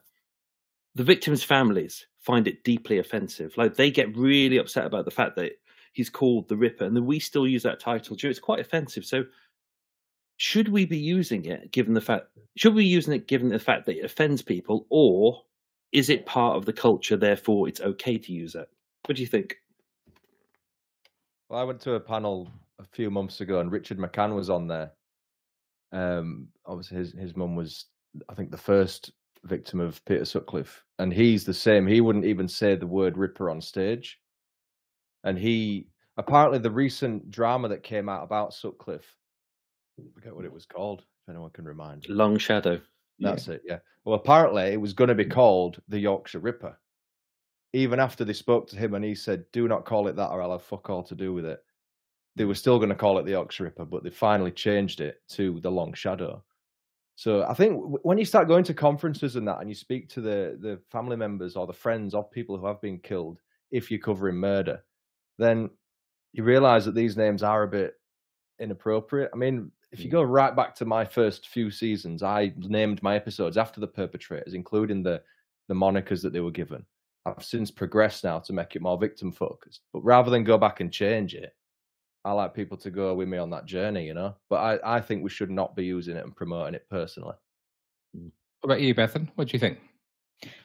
The 0.95 1.05
victims' 1.05 1.45
families 1.45 2.07
find 2.19 2.49
it 2.49 2.65
deeply 2.65 2.99
offensive. 2.99 3.57
Like 3.57 3.75
they 3.75 3.91
get 3.91 4.17
really 4.17 4.57
upset 4.57 4.87
about 4.87 5.05
the 5.05 5.13
fact 5.13 5.37
that 5.37 5.53
he's 5.99 6.09
called 6.09 6.49
the 6.49 6.57
Ripper, 6.57 6.85
and 6.85 6.95
then 6.95 7.05
we 7.05 7.19
still 7.19 7.47
use 7.47 7.65
that 7.65 7.81
title. 7.81 8.15
Joe, 8.15 8.29
It's 8.29 8.39
quite 8.39 8.61
offensive. 8.61 9.05
So, 9.05 9.25
should 10.37 10.69
we 10.69 10.87
be 10.87 10.97
using 10.97 11.45
it 11.45 11.73
given 11.73 11.93
the 11.93 12.01
fact? 12.01 12.29
Should 12.57 12.75
we 12.75 12.85
be 12.85 12.89
using 12.89 13.15
it 13.15 13.27
given 13.27 13.49
the 13.49 13.59
fact 13.59 13.85
that 13.87 13.99
it 13.99 14.05
offends 14.05 14.41
people, 14.41 14.87
or 14.91 15.43
is 15.91 16.09
it 16.09 16.25
part 16.25 16.57
of 16.57 16.67
the 16.67 16.73
culture? 16.73 17.17
Therefore, 17.17 17.69
it's 17.69 17.81
okay 17.81 18.17
to 18.17 18.33
use 18.33 18.55
it. 18.55 18.69
What 19.07 19.17
do 19.17 19.23
you 19.23 19.27
think? 19.27 19.57
Well, 21.49 21.61
I 21.61 21.65
went 21.65 21.81
to 21.81 21.95
a 21.95 22.01
panel 22.01 22.49
a 22.79 22.85
few 22.85 23.11
months 23.11 23.41
ago, 23.41 23.59
and 23.59 23.73
Richard 23.73 23.99
McCann 23.99 24.37
was 24.37 24.51
on 24.51 24.69
there. 24.69 24.93
Um, 25.91 26.47
obviously, 26.65 26.99
his 26.99 27.13
his 27.13 27.37
mum 27.37 27.57
was, 27.57 27.87
I 28.29 28.35
think, 28.35 28.53
the 28.53 28.57
first 28.57 29.11
victim 29.43 29.81
of 29.81 30.05
Peter 30.05 30.25
Sutcliffe, 30.25 30.85
and 31.01 31.13
he's 31.13 31.45
the 31.45 31.55
same. 31.55 31.89
He 31.89 32.01
wouldn't 32.01 32.25
even 32.25 32.47
say 32.47 32.77
the 32.77 32.87
word 32.87 33.19
"ripper" 33.19 33.51
on 33.51 33.61
stage, 33.61 34.21
and 35.25 35.39
he 35.39 35.89
apparently 36.17 36.59
the 36.59 36.71
recent 36.71 37.31
drama 37.31 37.69
that 37.69 37.83
came 37.83 38.09
out 38.09 38.25
about 38.25 38.53
Sutcliffe, 38.53 39.17
I 39.99 40.03
forget 40.15 40.35
what 40.35 40.45
it 40.45 40.53
was 40.53 40.67
called. 40.67 41.01
If 41.01 41.31
anyone 41.31 41.51
can 41.51 41.65
remind, 41.65 42.03
me. 42.03 42.15
Long 42.15 42.39
Shadow. 42.39 42.81
That's 43.21 43.49
it, 43.49 43.63
yeah. 43.65 43.79
Well, 44.05 44.15
apparently 44.15 44.63
it 44.63 44.81
was 44.81 44.93
going 44.93 45.09
to 45.09 45.15
be 45.15 45.25
called 45.25 45.81
the 45.89 45.99
Yorkshire 45.99 46.39
Ripper. 46.39 46.79
Even 47.73 47.99
after 48.01 48.25
they 48.25 48.33
spoke 48.33 48.69
to 48.69 48.77
him 48.77 48.95
and 48.95 49.05
he 49.05 49.15
said, 49.15 49.45
do 49.53 49.69
not 49.69 49.85
call 49.85 50.09
it 50.09 50.17
that 50.17 50.31
or 50.31 50.41
I'll 50.41 50.53
have 50.53 50.63
fuck 50.63 50.89
all 50.89 51.03
to 51.03 51.15
do 51.15 51.35
with 51.35 51.45
it. 51.45 51.63
They 52.37 52.45
were 52.45 52.55
still 52.55 52.79
going 52.79 52.91
to 52.91 52.95
call 52.95 53.19
it 53.19 53.25
the 53.25 53.33
Yorkshire 53.33 53.65
Ripper, 53.65 53.85
but 53.85 54.05
they 54.05 54.11
finally 54.11 54.53
changed 54.53 55.01
it 55.01 55.21
to 55.31 55.59
the 55.61 55.71
Long 55.71 55.93
Shadow. 55.93 56.43
So 57.17 57.43
I 57.43 57.55
think 57.55 57.83
when 58.05 58.17
you 58.17 58.25
start 58.25 58.47
going 58.47 58.63
to 58.65 58.75
conferences 58.75 59.35
and 59.35 59.47
that 59.49 59.59
and 59.61 59.69
you 59.69 59.75
speak 59.75 60.09
to 60.11 60.21
the, 60.21 60.57
the 60.61 60.81
family 60.91 61.17
members 61.17 61.57
or 61.57 61.67
the 61.67 61.73
friends 61.73 62.15
of 62.15 62.31
people 62.31 62.57
who 62.57 62.65
have 62.65 62.81
been 62.81 63.01
killed, 63.01 63.41
if 63.73 63.91
you're 63.91 63.99
covering 63.99 64.37
murder, 64.37 64.83
then 65.39 65.71
you 66.33 66.45
realize 66.45 66.85
that 66.85 66.95
these 66.95 67.17
names 67.17 67.43
are 67.43 67.63
a 67.63 67.69
bit 67.69 67.95
inappropriate. 68.59 69.31
I 69.33 69.37
mean, 69.37 69.71
if 69.93 70.01
you 70.01 70.07
hmm. 70.07 70.17
go 70.17 70.23
right 70.23 70.55
back 70.55 70.75
to 70.77 70.85
my 70.85 71.05
first 71.05 71.49
few 71.49 71.71
seasons, 71.71 72.23
I 72.23 72.53
named 72.59 73.03
my 73.03 73.17
episodes 73.17 73.57
after 73.57 73.81
the 73.81 73.87
perpetrators, 73.87 74.55
including 74.55 75.03
the 75.03 75.23
the 75.69 75.75
monikers 75.75 76.23
that 76.23 76.33
they 76.33 76.41
were 76.41 76.51
given. 76.51 76.85
I've 77.27 77.45
since 77.45 77.71
progressed 77.71 78.25
now 78.25 78.39
to 78.41 78.53
make 78.53 78.75
it 78.75 78.83
more 78.83 78.99
victim 78.99 79.33
focused. 79.33 79.83
But 79.93 80.01
rather 80.01 80.31
than 80.31 80.45
go 80.45 80.57
back 80.57 80.81
and 80.81 80.91
change 80.91 81.35
it, 81.35 81.55
I 82.25 82.33
like 82.33 82.55
people 82.55 82.77
to 82.79 82.91
go 82.91 83.15
with 83.15 83.29
me 83.29 83.39
on 83.39 83.51
that 83.51 83.67
journey, 83.67 84.07
you 84.07 84.15
know. 84.15 84.35
But 84.49 84.57
I, 84.85 84.97
I 84.97 85.01
think 85.01 85.23
we 85.23 85.31
should 85.31 85.51
not 85.51 85.77
be 85.77 85.85
using 85.85 86.17
it 86.17 86.25
and 86.25 86.35
promoting 86.35 86.75
it 86.75 86.87
personally. 86.91 87.37
Hmm. 88.15 88.29
What 88.61 88.73
about 88.73 88.81
you, 88.81 88.95
Bethan? 88.95 89.29
What 89.35 89.49
do 89.49 89.53
you 89.53 89.59
think? 89.59 89.79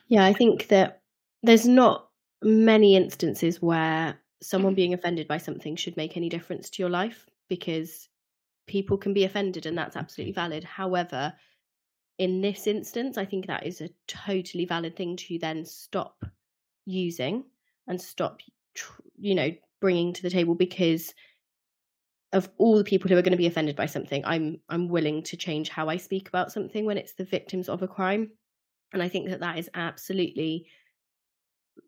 Yeah, 0.08 0.26
I 0.26 0.34
think 0.34 0.68
that 0.68 1.02
there's 1.42 1.68
not 1.68 2.10
many 2.42 2.96
instances 2.96 3.62
where 3.62 4.18
someone 4.44 4.72
mm-hmm. 4.72 4.78
being 4.78 4.94
offended 4.94 5.28
by 5.28 5.38
something 5.38 5.76
should 5.76 5.98
make 5.98 6.18
any 6.18 6.30
difference 6.30 6.70
to 6.70 6.82
your 6.82 6.90
life 6.90 7.26
because 7.50 8.10
people 8.68 8.98
can 8.98 9.14
be 9.14 9.24
offended 9.24 9.66
and 9.66 9.78
that's 9.78 9.96
absolutely 9.96 10.34
mm-hmm. 10.34 10.42
valid. 10.42 10.64
However, 10.64 11.34
in 12.18 12.42
this 12.42 12.68
instance, 12.68 13.18
I 13.18 13.26
think 13.26 13.48
that 13.48 13.66
is 13.66 13.82
a 13.82 13.90
totally 14.08 14.66
valid 14.66 14.96
thing 14.96 15.16
to 15.18 15.40
then 15.40 15.66
stop 15.66 16.24
using 16.86 17.44
and 17.88 18.00
stop, 18.00 18.40
you 19.18 19.36
know, 19.36 19.52
bringing 19.82 20.14
to 20.14 20.22
the 20.22 20.30
table 20.30 20.56
because 20.56 21.14
of 22.32 22.50
all 22.58 22.78
the 22.78 22.84
people 22.84 23.10
who 23.10 23.18
are 23.18 23.22
going 23.22 23.32
to 23.32 23.38
be 23.38 23.48
offended 23.48 23.76
by 23.76 23.86
something, 23.86 24.24
I'm 24.26 24.60
I'm 24.68 24.90
willing 24.90 25.22
to 25.24 25.38
change 25.38 25.70
how 25.70 25.88
I 25.88 25.98
speak 25.98 26.28
about 26.28 26.52
something 26.52 26.86
when 26.86 26.98
it's 26.98 27.14
the 27.14 27.26
victims 27.26 27.70
of 27.70 27.84
a 27.84 27.88
crime, 27.88 28.32
and 28.92 29.04
I 29.04 29.08
think 29.08 29.30
that 29.30 29.40
that 29.42 29.60
is 29.60 29.70
absolutely 29.76 30.66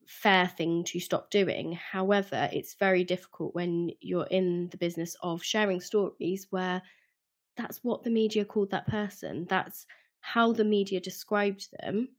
fair 0.07 0.47
thing 0.47 0.83
to 0.85 0.99
stop 0.99 1.29
doing. 1.29 1.73
However, 1.73 2.49
it's 2.51 2.75
very 2.75 3.03
difficult 3.03 3.55
when 3.55 3.91
you're 4.01 4.27
in 4.27 4.69
the 4.69 4.77
business 4.77 5.15
of 5.21 5.43
sharing 5.43 5.81
stories 5.81 6.47
where 6.49 6.81
that's 7.57 7.83
what 7.83 8.03
the 8.03 8.09
media 8.09 8.45
called 8.45 8.71
that 8.71 8.87
person. 8.87 9.45
That's 9.49 9.85
how 10.21 10.53
the 10.53 10.65
media 10.65 10.99
described 10.99 11.69
them. 11.79 12.09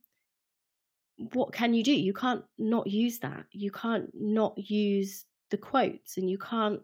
What 1.33 1.53
can 1.53 1.73
you 1.73 1.83
do? 1.83 1.93
You 1.93 2.13
can't 2.13 2.43
not 2.57 2.87
use 2.87 3.19
that. 3.19 3.45
You 3.51 3.71
can't 3.71 4.09
not 4.13 4.57
use 4.57 5.25
the 5.49 5.57
quotes 5.57 6.17
and 6.17 6.29
you 6.29 6.37
can't 6.37 6.81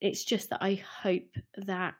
it's 0.00 0.24
just 0.24 0.50
that 0.50 0.62
I 0.62 0.74
hope 0.74 1.34
that 1.56 1.96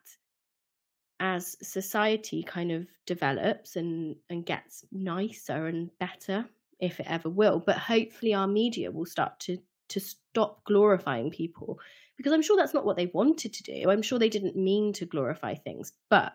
as 1.21 1.57
society 1.63 2.43
kind 2.43 2.71
of 2.71 2.87
develops 3.07 3.77
and 3.77 4.17
and 4.31 4.47
gets 4.47 4.85
nicer 4.93 5.67
and 5.67 5.91
better 5.99 6.49
if 6.81 7.01
it 7.01 7.07
ever 7.09 7.29
will 7.29 7.59
but 7.59 7.77
hopefully 7.77 8.35
our 8.35 8.47
media 8.47 8.91
will 8.91 9.07
start 9.07 9.39
to 9.41 9.59
to 9.89 10.01
stop 10.01 10.63
glorifying 10.65 11.31
people. 11.31 11.79
Because 12.17 12.33
i'm 12.33 12.43
sure 12.43 12.57
that's 12.57 12.75
not 12.75 12.85
what 12.85 12.97
they 12.97 13.07
wanted 13.07 13.53
to 13.53 13.63
do. 13.63 13.91
I'm 13.91 14.03
sure 14.03 14.19
they 14.19 14.29
didn't 14.29 14.57
mean 14.57 14.93
to 14.95 15.07
glorify 15.07 15.55
things 15.55 15.93
but 16.11 16.35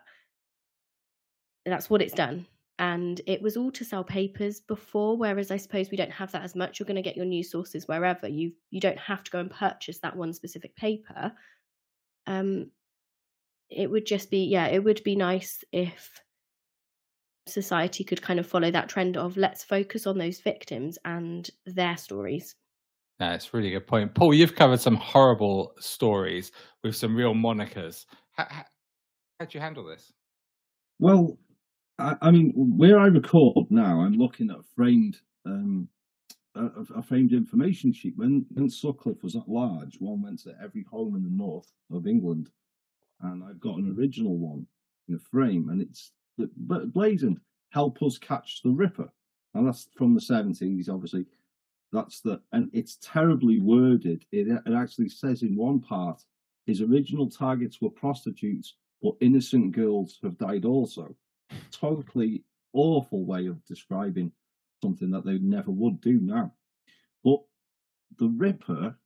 that's 1.64 1.88
what 1.88 2.02
it's 2.02 2.14
done. 2.14 2.46
And 2.78 3.20
it 3.26 3.40
was 3.40 3.56
all 3.56 3.70
to 3.72 3.84
sell 3.84 4.02
papers 4.04 4.60
before 4.60 5.16
whereas 5.16 5.50
i 5.50 5.56
suppose 5.56 5.90
we 5.90 5.96
don't 5.96 6.10
have 6.10 6.32
that 6.32 6.42
as 6.42 6.54
much. 6.54 6.78
You're 6.78 6.86
going 6.86 6.96
to 6.96 7.02
get 7.02 7.16
your 7.16 7.26
news 7.26 7.50
sources 7.50 7.86
wherever. 7.86 8.28
You 8.28 8.52
you 8.70 8.80
don't 8.80 8.98
have 8.98 9.22
to 9.24 9.30
go 9.30 9.38
and 9.40 9.50
purchase 9.50 9.98
that 10.00 10.16
one 10.16 10.32
specific 10.32 10.74
paper. 10.76 11.32
Um 12.26 12.70
it 13.70 13.90
would 13.90 14.06
just 14.06 14.30
be 14.30 14.44
yeah 14.46 14.66
it 14.66 14.82
would 14.82 15.02
be 15.04 15.16
nice 15.16 15.64
if 15.72 16.20
society 17.46 18.04
could 18.04 18.22
kind 18.22 18.40
of 18.40 18.46
follow 18.46 18.70
that 18.70 18.88
trend 18.88 19.16
of 19.16 19.36
let's 19.36 19.64
focus 19.64 20.06
on 20.06 20.18
those 20.18 20.40
victims 20.40 20.98
and 21.04 21.50
their 21.66 21.96
stories. 21.96 22.54
That's 23.18 23.46
a 23.46 23.56
really 23.56 23.70
good 23.70 23.86
point. 23.86 24.14
Paul 24.14 24.34
you've 24.34 24.56
covered 24.56 24.80
some 24.80 24.96
horrible 24.96 25.74
stories 25.78 26.52
with 26.82 26.96
some 26.96 27.14
real 27.14 27.34
monikers. 27.34 28.06
How, 28.32 28.46
how, 28.48 28.64
how'd 29.38 29.54
you 29.54 29.60
handle 29.60 29.84
this? 29.84 30.12
Well 30.98 31.38
I, 31.98 32.16
I, 32.22 32.30
mean 32.30 32.52
where 32.56 32.98
i 32.98 33.06
record 33.06 33.66
now 33.70 34.00
i'm 34.00 34.14
looking 34.14 34.50
at 34.50 34.56
a 34.56 34.64
framed 34.74 35.18
um 35.46 35.88
a, 36.56 36.68
a, 36.96 37.02
framed 37.02 37.32
information 37.32 37.92
sheet. 37.92 38.14
When 38.16 38.46
when 38.50 38.68
sutcliffe 38.68 39.22
was 39.22 39.36
at 39.36 39.48
large 39.48 39.96
one 40.00 40.22
went 40.22 40.40
to 40.40 40.54
every 40.62 40.84
home 40.90 41.14
in 41.14 41.22
the 41.22 41.30
north 41.30 41.70
of 41.92 42.06
england 42.06 42.50
and 43.20 43.42
I've 43.42 43.60
got 43.60 43.78
an 43.78 43.94
original 43.96 44.36
one 44.36 44.66
in 45.08 45.14
a 45.14 45.18
frame, 45.18 45.68
and 45.68 45.80
it's 45.80 46.12
blazoned 46.38 47.40
"Help 47.70 48.02
us 48.02 48.18
catch 48.18 48.62
the 48.62 48.70
Ripper," 48.70 49.10
and 49.54 49.66
that's 49.66 49.88
from 49.96 50.14
the 50.14 50.20
70s, 50.20 50.88
obviously. 50.88 51.26
That's 51.92 52.20
the 52.20 52.40
and 52.52 52.70
it's 52.72 52.98
terribly 53.00 53.60
worded. 53.60 54.24
It, 54.32 54.48
it 54.48 54.72
actually 54.74 55.08
says 55.08 55.42
in 55.42 55.54
one 55.56 55.80
part, 55.80 56.22
his 56.66 56.80
original 56.80 57.28
targets 57.28 57.80
were 57.80 57.90
prostitutes, 57.90 58.74
but 59.02 59.14
innocent 59.20 59.72
girls 59.72 60.18
have 60.22 60.38
died 60.38 60.64
also. 60.64 61.14
Totally 61.70 62.42
awful 62.72 63.24
way 63.24 63.46
of 63.46 63.64
describing 63.64 64.32
something 64.82 65.10
that 65.10 65.24
they 65.24 65.38
never 65.38 65.70
would 65.70 66.00
do 66.00 66.20
now. 66.20 66.52
But 67.22 67.40
the 68.18 68.28
Ripper 68.28 68.96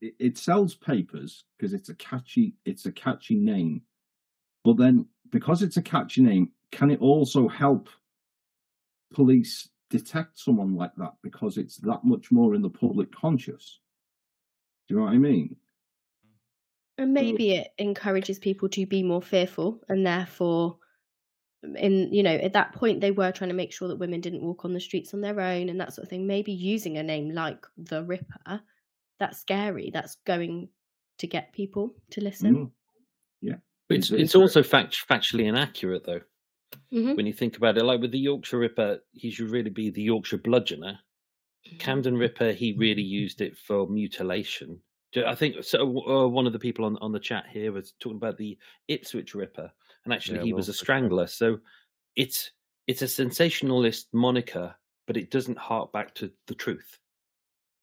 it, 0.00 0.14
it 0.18 0.38
sells 0.38 0.74
papers 0.74 1.44
because 1.56 1.72
it's 1.72 1.88
a 1.88 1.94
catchy 1.94 2.54
it's 2.64 2.86
a 2.86 2.92
catchy 2.92 3.36
name 3.36 3.82
but 4.64 4.76
then 4.76 5.06
because 5.32 5.62
it's 5.62 5.76
a 5.76 5.82
catchy 5.82 6.22
name 6.22 6.50
can 6.70 6.90
it 6.90 7.00
also 7.00 7.48
help 7.48 7.88
police 9.12 9.68
detect 9.90 10.38
someone 10.38 10.74
like 10.76 10.92
that 10.96 11.12
because 11.22 11.58
it's 11.58 11.76
that 11.78 12.04
much 12.04 12.30
more 12.30 12.54
in 12.54 12.62
the 12.62 12.70
public 12.70 13.12
conscious 13.14 13.80
do 14.88 14.94
you 14.94 15.00
know 15.00 15.06
what 15.06 15.12
i 15.12 15.18
mean 15.18 15.56
and 16.98 17.12
maybe 17.12 17.54
it 17.54 17.68
encourages 17.78 18.38
people 18.38 18.68
to 18.68 18.86
be 18.86 19.02
more 19.02 19.22
fearful 19.22 19.80
and 19.88 20.06
therefore 20.06 20.76
in 21.76 22.12
you 22.12 22.22
know 22.22 22.34
at 22.34 22.52
that 22.52 22.72
point 22.72 23.00
they 23.00 23.10
were 23.10 23.32
trying 23.32 23.50
to 23.50 23.56
make 23.56 23.72
sure 23.72 23.88
that 23.88 23.98
women 23.98 24.20
didn't 24.20 24.42
walk 24.42 24.64
on 24.64 24.72
the 24.72 24.80
streets 24.80 25.14
on 25.14 25.20
their 25.20 25.40
own 25.40 25.68
and 25.68 25.80
that 25.80 25.92
sort 25.92 26.04
of 26.04 26.10
thing 26.10 26.26
maybe 26.26 26.52
using 26.52 26.98
a 26.98 27.02
name 27.02 27.32
like 27.32 27.66
the 27.76 28.04
ripper 28.04 28.60
that's 29.22 29.38
scary. 29.38 29.90
That's 29.94 30.16
going 30.26 30.68
to 31.18 31.26
get 31.28 31.52
people 31.52 31.94
to 32.10 32.20
listen. 32.20 32.56
Mm. 32.56 32.70
Yeah, 33.92 33.98
it's 33.98 34.10
it's 34.10 34.34
also 34.34 34.62
fact, 34.62 34.96
factually 35.08 35.46
inaccurate 35.46 36.04
though. 36.04 36.20
Mm-hmm. 36.92 37.14
When 37.14 37.26
you 37.26 37.32
think 37.32 37.56
about 37.56 37.76
it, 37.76 37.84
like 37.84 38.00
with 38.00 38.12
the 38.12 38.18
Yorkshire 38.18 38.58
Ripper, 38.58 38.98
he 39.12 39.30
should 39.30 39.50
really 39.50 39.70
be 39.70 39.90
the 39.90 40.02
Yorkshire 40.02 40.38
Bludgeoner. 40.38 40.98
Mm-hmm. 41.66 41.76
Camden 41.78 42.16
Ripper, 42.16 42.52
he 42.52 42.74
really 42.78 43.02
used 43.02 43.40
it 43.40 43.56
for 43.56 43.86
mutilation. 43.86 44.80
I 45.26 45.34
think 45.34 45.62
so, 45.62 45.82
uh, 46.08 46.26
one 46.26 46.46
of 46.46 46.54
the 46.54 46.58
people 46.58 46.86
on, 46.86 46.96
on 47.02 47.12
the 47.12 47.20
chat 47.20 47.44
here 47.50 47.70
was 47.70 47.92
talking 48.00 48.16
about 48.16 48.38
the 48.38 48.56
Ipswich 48.88 49.34
Ripper, 49.34 49.70
and 50.04 50.14
actually 50.14 50.38
yeah, 50.38 50.44
he 50.44 50.52
was 50.54 50.70
a 50.70 50.74
strangler. 50.74 51.26
So 51.26 51.58
it's 52.16 52.50
it's 52.86 53.02
a 53.02 53.08
sensationalist 53.08 54.08
moniker, 54.12 54.74
but 55.06 55.18
it 55.18 55.30
doesn't 55.30 55.58
hark 55.58 55.92
back 55.92 56.14
to 56.16 56.32
the 56.46 56.54
truth 56.54 56.98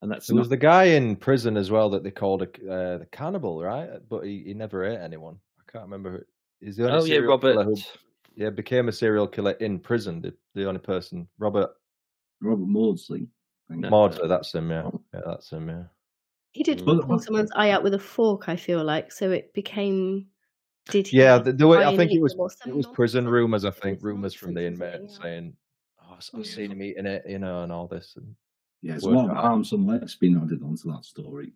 and 0.02 0.12
that's 0.12 0.28
there 0.28 0.36
not... 0.36 0.42
was 0.42 0.50
the 0.50 0.58
guy 0.58 0.86
in 0.86 1.16
prison 1.16 1.58
as 1.58 1.72
well 1.72 1.90
that 1.90 2.04
they 2.04 2.12
called 2.12 2.44
a 2.44 2.46
uh, 2.46 2.98
the 3.00 3.08
cannibal, 3.12 3.62
right? 3.62 3.90
But 4.08 4.26
he, 4.26 4.44
he 4.48 4.54
never 4.54 4.86
ate 4.86 5.00
anyone. 5.00 5.38
I 5.70 5.72
can't 5.78 5.86
remember. 5.86 6.26
Is 6.62 6.78
the 6.78 6.92
only 6.92 7.12
oh 7.12 7.16
yeah, 7.16 7.26
Robert. 7.26 7.64
Who, 7.64 7.76
yeah, 8.36 8.50
became 8.50 8.88
a 8.88 8.92
serial 8.92 9.28
killer 9.28 9.52
in 9.52 9.80
prison. 9.80 10.22
The, 10.22 10.34
the 10.56 10.68
only 10.68 10.80
person, 10.80 11.28
Robert. 11.38 11.70
Robert 12.42 12.68
Maudsley. 12.68 13.28
Maudsley, 13.70 14.28
that's 14.28 14.54
him. 14.54 14.72
Yeah, 14.72 14.90
yeah, 15.14 15.22
that's 15.26 15.52
him. 15.52 15.70
Yeah. 15.70 15.84
He 16.52 16.64
did 16.64 16.84
pull 16.84 17.20
someone's 17.20 17.52
eye 17.56 17.70
out 17.70 17.84
with 17.84 17.94
a 17.94 18.00
fork. 18.00 18.50
I 18.50 18.56
feel 18.56 18.84
like 18.84 19.12
so 19.12 19.32
it 19.32 19.54
became. 19.54 20.28
Did 20.90 21.08
he 21.08 21.18
yeah, 21.18 21.38
the, 21.38 21.54
the 21.54 21.68
way 21.68 21.86
I 21.86 21.96
think 21.96 22.12
it 22.12 22.22
was 22.22 22.36
it 22.66 22.76
was 22.76 22.88
prison 22.88 23.28
rumors. 23.28 23.66
I 23.66 23.72
think 23.72 24.00
rumors 24.02 24.34
from 24.34 24.56
the 24.56 24.66
inmates 24.66 25.18
yeah. 25.18 25.24
saying, 25.24 25.54
"Oh, 26.02 26.18
I've 26.18 26.46
seen 26.46 26.72
him 26.72 26.82
eating 26.82 27.06
it," 27.06 27.24
you 27.28 27.38
know, 27.38 27.62
and 27.62 27.72
all 27.72 27.88
this. 27.88 28.14
And 28.16 28.34
yeah, 28.82 28.96
it's 28.96 29.06
more 29.06 29.30
arms 29.30 29.72
and 29.72 29.86
legs 29.86 30.16
being 30.16 30.42
added 30.42 30.64
onto 30.64 30.92
that 30.92 31.06
story. 31.06 31.54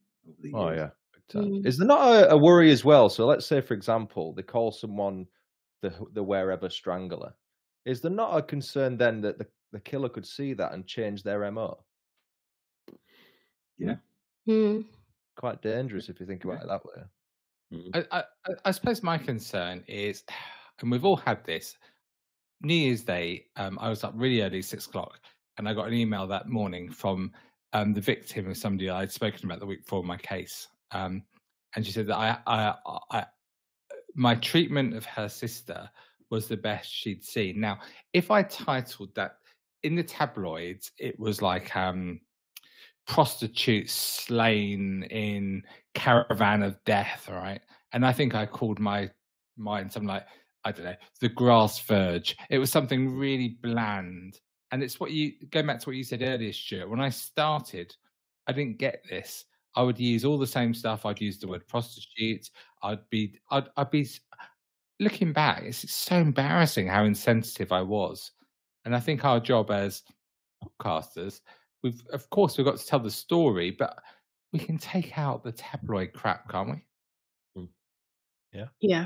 oh 0.53 0.71
yeah. 0.71 0.89
Mm. 1.33 1.65
Is 1.65 1.77
there 1.77 1.87
not 1.87 2.01
a, 2.01 2.31
a, 2.31 2.37
worry 2.37 2.71
as 2.71 2.83
well? 2.83 3.09
So 3.09 3.25
let's 3.25 3.45
say, 3.45 3.61
for 3.61 3.73
example, 3.73 4.33
they 4.33 4.43
call 4.43 4.71
someone 4.71 5.25
the 5.81 5.93
the 6.13 6.23
wherever 6.23 6.69
strangler. 6.69 7.33
Is 7.85 8.01
there 8.01 8.11
not 8.11 8.37
a 8.37 8.41
concern 8.41 8.97
then 8.97 9.21
that 9.21 9.37
the, 9.37 9.47
the 9.71 9.79
killer 9.79 10.09
could 10.09 10.25
see 10.25 10.53
that 10.53 10.73
and 10.73 10.85
change 10.85 11.23
their 11.23 11.49
mo? 11.51 11.83
Yeah. 13.77 13.95
Mm. 14.47 14.85
Quite 15.35 15.61
dangerous 15.61 16.09
if 16.09 16.19
you 16.19 16.25
think 16.25 16.43
about 16.43 16.61
it 16.61 16.67
that 16.67 16.85
way. 16.85 17.03
Mm. 17.73 18.05
I, 18.11 18.19
I, 18.19 18.53
I 18.65 18.71
suppose 18.71 19.03
my 19.03 19.17
concern 19.17 19.83
is, 19.87 20.23
and 20.81 20.91
we've 20.91 21.05
all 21.05 21.17
had 21.17 21.43
this. 21.45 21.77
New 22.61 22.75
Year's 22.75 23.01
Day, 23.01 23.47
um, 23.57 23.77
I 23.81 23.89
was 23.89 24.03
up 24.03 24.13
really 24.15 24.41
early, 24.41 24.61
six 24.61 24.85
o'clock, 24.85 25.19
and 25.57 25.67
I 25.67 25.73
got 25.73 25.87
an 25.87 25.93
email 25.93 26.27
that 26.27 26.47
morning 26.47 26.89
from 26.89 27.31
um, 27.73 27.93
the 27.93 27.99
victim 27.99 28.49
of 28.49 28.57
somebody 28.57 28.89
I'd 28.89 29.11
spoken 29.11 29.45
about 29.45 29.59
the 29.59 29.65
week 29.65 29.83
before 29.83 30.03
my 30.03 30.17
case, 30.17 30.69
um, 30.93 31.23
and 31.75 31.85
she 31.85 31.91
said 31.91 32.07
that 32.07 32.17
I, 32.17 32.37
I, 32.47 32.73
I, 33.11 33.25
my 34.15 34.35
treatment 34.35 34.95
of 34.95 35.05
her 35.05 35.27
sister 35.27 35.89
was 36.29 36.47
the 36.47 36.57
best 36.57 36.91
she'd 36.91 37.23
seen. 37.23 37.59
Now, 37.59 37.79
if 38.13 38.31
I 38.31 38.43
titled 38.43 39.13
that 39.15 39.37
in 39.83 39.95
the 39.95 40.03
tabloids, 40.03 40.91
it 40.97 41.19
was 41.19 41.41
like 41.41 41.75
um, 41.75 42.21
prostitutes 43.07 43.93
slain 43.93 45.03
in 45.03 45.63
caravan 45.93 46.63
of 46.63 46.83
death, 46.85 47.29
right? 47.29 47.61
And 47.91 48.05
I 48.05 48.13
think 48.13 48.35
I 48.35 48.45
called 48.45 48.79
my 48.79 49.09
mine 49.57 49.89
something 49.89 50.07
like 50.07 50.25
I 50.65 50.71
don't 50.71 50.85
know, 50.85 50.95
the 51.19 51.29
grass 51.29 51.79
verge. 51.79 52.37
It 52.49 52.57
was 52.57 52.71
something 52.71 53.15
really 53.15 53.57
bland 53.61 54.39
And 54.71 54.81
it's 54.81 54.99
what 54.99 55.11
you 55.11 55.33
going 55.51 55.67
back 55.67 55.79
to 55.81 55.89
what 55.89 55.95
you 55.95 56.03
said 56.03 56.21
earlier, 56.21 56.53
Stuart. 56.53 56.89
When 56.89 57.01
I 57.01 57.09
started, 57.09 57.95
I 58.47 58.53
didn't 58.53 58.77
get 58.79 59.03
this. 59.09 59.45
I 59.75 59.81
would 59.83 59.99
use 59.99 60.23
all 60.25 60.37
the 60.37 60.47
same 60.47 60.73
stuff. 60.73 61.05
I'd 61.05 61.21
use 61.21 61.39
the 61.39 61.47
word 61.47 61.67
prostitute. 61.67 62.49
I'd 62.81 63.07
be, 63.09 63.39
I'd, 63.51 63.67
I'd 63.77 63.91
be. 63.91 64.07
Looking 64.99 65.33
back, 65.33 65.63
it's 65.63 65.91
so 65.91 66.15
embarrassing 66.15 66.87
how 66.87 67.03
insensitive 67.03 67.71
I 67.71 67.81
was. 67.81 68.31
And 68.85 68.95
I 68.95 68.99
think 68.99 69.25
our 69.25 69.39
job 69.39 69.71
as 69.71 70.03
podcasters, 70.63 71.41
we've 71.81 72.01
of 72.11 72.29
course 72.29 72.57
we've 72.57 72.65
got 72.65 72.77
to 72.77 72.85
tell 72.85 72.99
the 72.99 73.11
story, 73.11 73.71
but 73.71 73.97
we 74.51 74.59
can 74.59 74.77
take 74.77 75.17
out 75.17 75.43
the 75.43 75.51
tabloid 75.51 76.13
crap, 76.13 76.49
can't 76.49 76.69
we? 76.69 76.85
Hmm. 77.55 77.65
Yeah. 78.53 78.65
Yeah. 78.81 79.05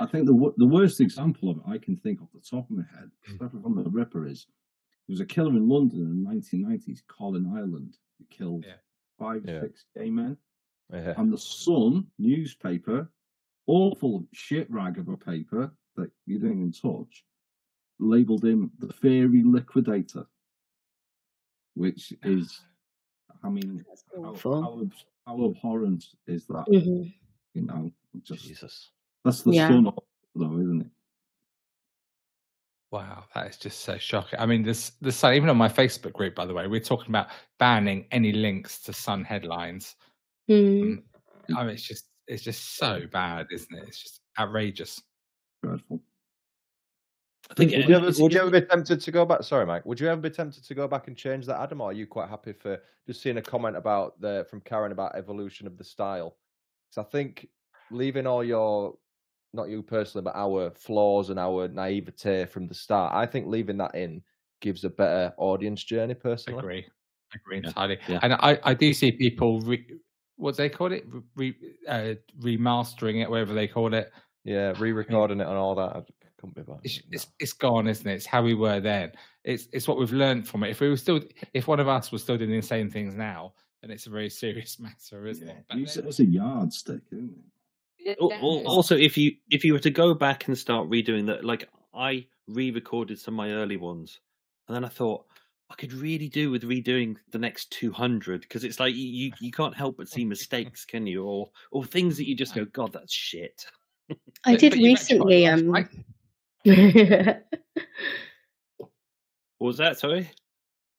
I 0.00 0.06
think 0.06 0.26
the 0.26 0.52
the 0.58 0.66
worst 0.66 1.00
example 1.00 1.50
of 1.50 1.56
it 1.58 1.62
I 1.66 1.78
can 1.78 1.96
think 1.96 2.22
off 2.22 2.28
the 2.32 2.40
top 2.40 2.70
of 2.70 2.76
my 2.76 2.84
head, 2.94 3.10
hmm. 3.26 3.32
especially 3.32 3.62
from 3.62 3.82
the 3.82 3.90
Ripper, 3.90 4.26
is 4.26 4.46
there 5.08 5.14
was 5.14 5.20
a 5.20 5.26
killer 5.26 5.50
in 5.50 5.68
London 5.68 6.00
in 6.00 6.22
the 6.22 6.30
1990s, 6.30 7.00
Colin 7.08 7.52
Ireland, 7.56 7.96
who 8.18 8.24
killed 8.30 8.64
Yeah. 8.66 8.74
Five, 9.22 9.44
Yeah. 9.46 9.60
six 9.60 9.84
gay 9.96 10.10
men. 10.10 10.36
Yeah. 10.92 11.14
And 11.16 11.32
the 11.32 11.38
Sun 11.38 12.06
newspaper, 12.18 13.10
awful 13.66 14.26
shit 14.32 14.70
rag 14.70 14.98
of 14.98 15.08
a 15.08 15.16
paper 15.16 15.72
that 15.96 16.10
you 16.26 16.38
didn't 16.38 16.58
even 16.58 16.72
touch, 16.72 17.24
labelled 17.98 18.44
him 18.44 18.70
the 18.78 18.92
fairy 18.92 19.42
liquidator, 19.44 20.26
which 21.74 22.12
is, 22.24 22.60
I 23.42 23.48
mean, 23.48 23.84
how, 24.22 24.34
how, 24.42 24.88
how 25.26 25.44
abhorrent 25.44 26.04
is 26.26 26.46
that? 26.46 26.66
Mhm. 26.68 27.14
You 27.54 27.62
know, 27.62 27.92
just 28.22 28.44
Jesus. 28.44 28.90
that's 29.24 29.42
the 29.42 29.52
Yeah. 29.52 29.68
Sun, 29.68 29.84
though, 30.34 30.58
isn't 30.58 30.82
it? 30.82 30.90
Wow, 32.92 33.24
that 33.34 33.46
is 33.48 33.56
just 33.56 33.80
so 33.80 33.96
shocking. 33.96 34.38
I 34.38 34.44
mean, 34.44 34.62
this 34.62 34.92
the 35.00 35.10
Sun, 35.10 35.32
even 35.34 35.48
on 35.48 35.56
my 35.56 35.68
Facebook 35.68 36.12
group, 36.12 36.34
by 36.34 36.44
the 36.44 36.52
way, 36.52 36.66
we're 36.66 36.78
talking 36.78 37.08
about 37.08 37.28
banning 37.58 38.06
any 38.12 38.32
links 38.32 38.80
to 38.82 38.92
Sun 38.92 39.24
headlines. 39.24 39.96
Mm. 40.50 41.02
I 41.56 41.62
mean, 41.64 41.70
it's 41.74 41.82
just 41.82 42.04
it's 42.28 42.42
just 42.42 42.76
so 42.76 43.00
bad, 43.10 43.46
isn't 43.50 43.74
it? 43.74 43.84
It's 43.88 44.02
just 44.02 44.20
outrageous. 44.38 45.02
Dreadful. 45.64 46.02
I 47.50 47.54
think 47.54 47.70
Would 47.72 47.80
it- 47.80 47.88
you, 47.88 47.94
ever, 47.96 48.04
it's- 48.06 48.20
would 48.20 48.32
you 48.32 48.40
ever 48.40 48.48
it's- 48.48 48.62
be 48.62 48.68
tempted 48.68 49.00
to 49.00 49.10
go 49.10 49.24
back? 49.24 49.42
Sorry, 49.42 49.64
Mike. 49.66 49.86
Would 49.86 49.98
you 49.98 50.08
ever 50.08 50.20
be 50.20 50.30
tempted 50.30 50.62
to 50.64 50.74
go 50.74 50.86
back 50.86 51.08
and 51.08 51.16
change 51.16 51.46
that, 51.46 51.60
Adam? 51.60 51.80
Or 51.80 51.90
are 51.90 51.92
you 51.94 52.06
quite 52.06 52.28
happy 52.28 52.52
for 52.52 52.78
just 53.06 53.22
seeing 53.22 53.38
a 53.38 53.42
comment 53.42 53.76
about 53.76 54.20
the 54.20 54.46
from 54.50 54.60
Karen 54.60 54.92
about 54.92 55.16
evolution 55.16 55.66
of 55.66 55.78
the 55.78 55.84
style? 55.84 56.36
Because 56.90 57.06
I 57.06 57.10
think 57.10 57.48
leaving 57.90 58.26
all 58.26 58.44
your, 58.44 58.96
not 59.52 59.68
you 59.68 59.82
personally, 59.82 60.24
but 60.24 60.34
our 60.36 60.70
flaws 60.70 61.30
and 61.30 61.38
our 61.38 61.68
naivete 61.68 62.46
from 62.46 62.66
the 62.66 62.74
start, 62.74 63.14
I 63.14 63.26
think 63.26 63.46
leaving 63.46 63.76
that 63.78 63.94
in 63.94 64.22
gives 64.60 64.84
a 64.84 64.90
better 64.90 65.32
audience 65.36 65.82
journey. 65.84 66.14
Personally, 66.14 66.58
agree, 66.58 66.86
agree 67.34 67.58
entirely. 67.58 67.98
yeah. 68.08 68.20
And 68.22 68.34
I 68.34 68.58
I 68.64 68.74
do 68.74 68.92
see 68.92 69.12
people 69.12 69.60
re, 69.60 69.84
what 70.36 70.52
do 70.56 70.62
they 70.62 70.68
call 70.68 70.92
it 70.92 71.04
re, 71.36 71.54
uh, 71.88 72.14
remastering 72.40 73.22
it, 73.22 73.28
whatever 73.30 73.54
they 73.54 73.68
call 73.68 73.92
it. 73.94 74.10
yeah, 74.44 74.72
re-recording 74.78 75.40
it 75.40 75.46
and 75.46 75.56
all 75.56 75.74
that. 75.76 75.96
I 75.96 76.02
couldn't 76.38 76.54
be 76.56 76.60
It's, 76.82 76.98
bothered. 76.98 77.12
it's 77.12 77.26
it's 77.38 77.52
gone, 77.52 77.86
isn't 77.88 78.06
it? 78.06 78.14
It's 78.14 78.26
how 78.26 78.42
we 78.42 78.54
were 78.54 78.80
then. 78.80 79.12
It's 79.44 79.68
it's 79.72 79.86
what 79.86 79.98
we've 79.98 80.12
learned 80.12 80.48
from 80.48 80.64
it. 80.64 80.70
If 80.70 80.80
we 80.80 80.88
were 80.88 80.96
still, 80.96 81.20
if 81.52 81.68
one 81.68 81.78
of 81.80 81.88
us 81.88 82.10
was 82.10 82.22
still 82.22 82.38
doing 82.38 82.50
the 82.50 82.60
same 82.62 82.90
things 82.90 83.14
now, 83.14 83.52
then 83.80 83.90
it's 83.90 84.06
a 84.06 84.10
very 84.10 84.30
serious 84.42 84.78
matter, 84.80 85.26
isn't 85.26 85.48
it? 85.48 85.64
But 85.68 85.78
Use 85.78 85.96
it 85.96 86.06
as 86.06 86.20
a 86.20 86.24
yardstick, 86.24 87.02
isn't 87.12 87.30
it? 87.30 87.44
Al- 88.20 88.32
al- 88.32 88.66
Also, 88.66 88.96
if 88.96 89.16
you 89.16 89.32
if 89.50 89.64
you 89.64 89.72
were 89.72 89.78
to 89.80 89.90
go 89.90 90.14
back 90.14 90.48
and 90.48 90.56
start 90.58 90.88
redoing 90.90 91.26
that, 91.26 91.44
like 91.44 91.68
I 91.94 92.26
re-recorded 92.48 93.18
some 93.18 93.34
of 93.34 93.38
my 93.38 93.50
early 93.52 93.76
ones, 93.76 94.20
and 94.68 94.74
then 94.74 94.84
I 94.84 94.88
thought 94.88 95.24
I 95.70 95.74
could 95.74 95.92
really 95.92 96.28
do 96.28 96.50
with 96.50 96.62
redoing 96.64 97.16
the 97.30 97.38
next 97.38 97.70
two 97.70 97.92
hundred 97.92 98.42
because 98.42 98.64
it's 98.64 98.80
like 98.80 98.94
you, 98.94 99.06
you 99.06 99.32
you 99.40 99.52
can't 99.52 99.76
help 99.76 99.96
but 99.98 100.08
see 100.08 100.24
mistakes, 100.24 100.84
can 100.84 101.06
you? 101.06 101.24
Or 101.24 101.50
or 101.70 101.84
things 101.84 102.16
that 102.16 102.26
you 102.28 102.36
just 102.36 102.54
go, 102.54 102.64
God, 102.66 102.92
that's 102.92 103.12
shit. 103.12 103.64
I 104.44 104.56
did 104.56 104.70
but 104.72 104.78
you 104.80 104.88
mentioned 104.94 105.20
what 105.20 105.28
recently. 105.28 105.46
Um, 105.46 105.70
night. 105.70 105.88
What 109.58 109.66
was 109.68 109.78
that? 109.78 109.96
Sorry. 109.98 110.28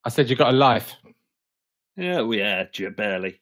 I 0.06 0.10
said 0.10 0.30
you 0.30 0.36
got 0.38 0.54
a 0.54 0.58
life. 0.58 0.94
Yeah, 1.98 2.22
well, 2.22 2.34
yeah, 2.38 2.64
j- 2.72 2.88
barely. 2.90 3.42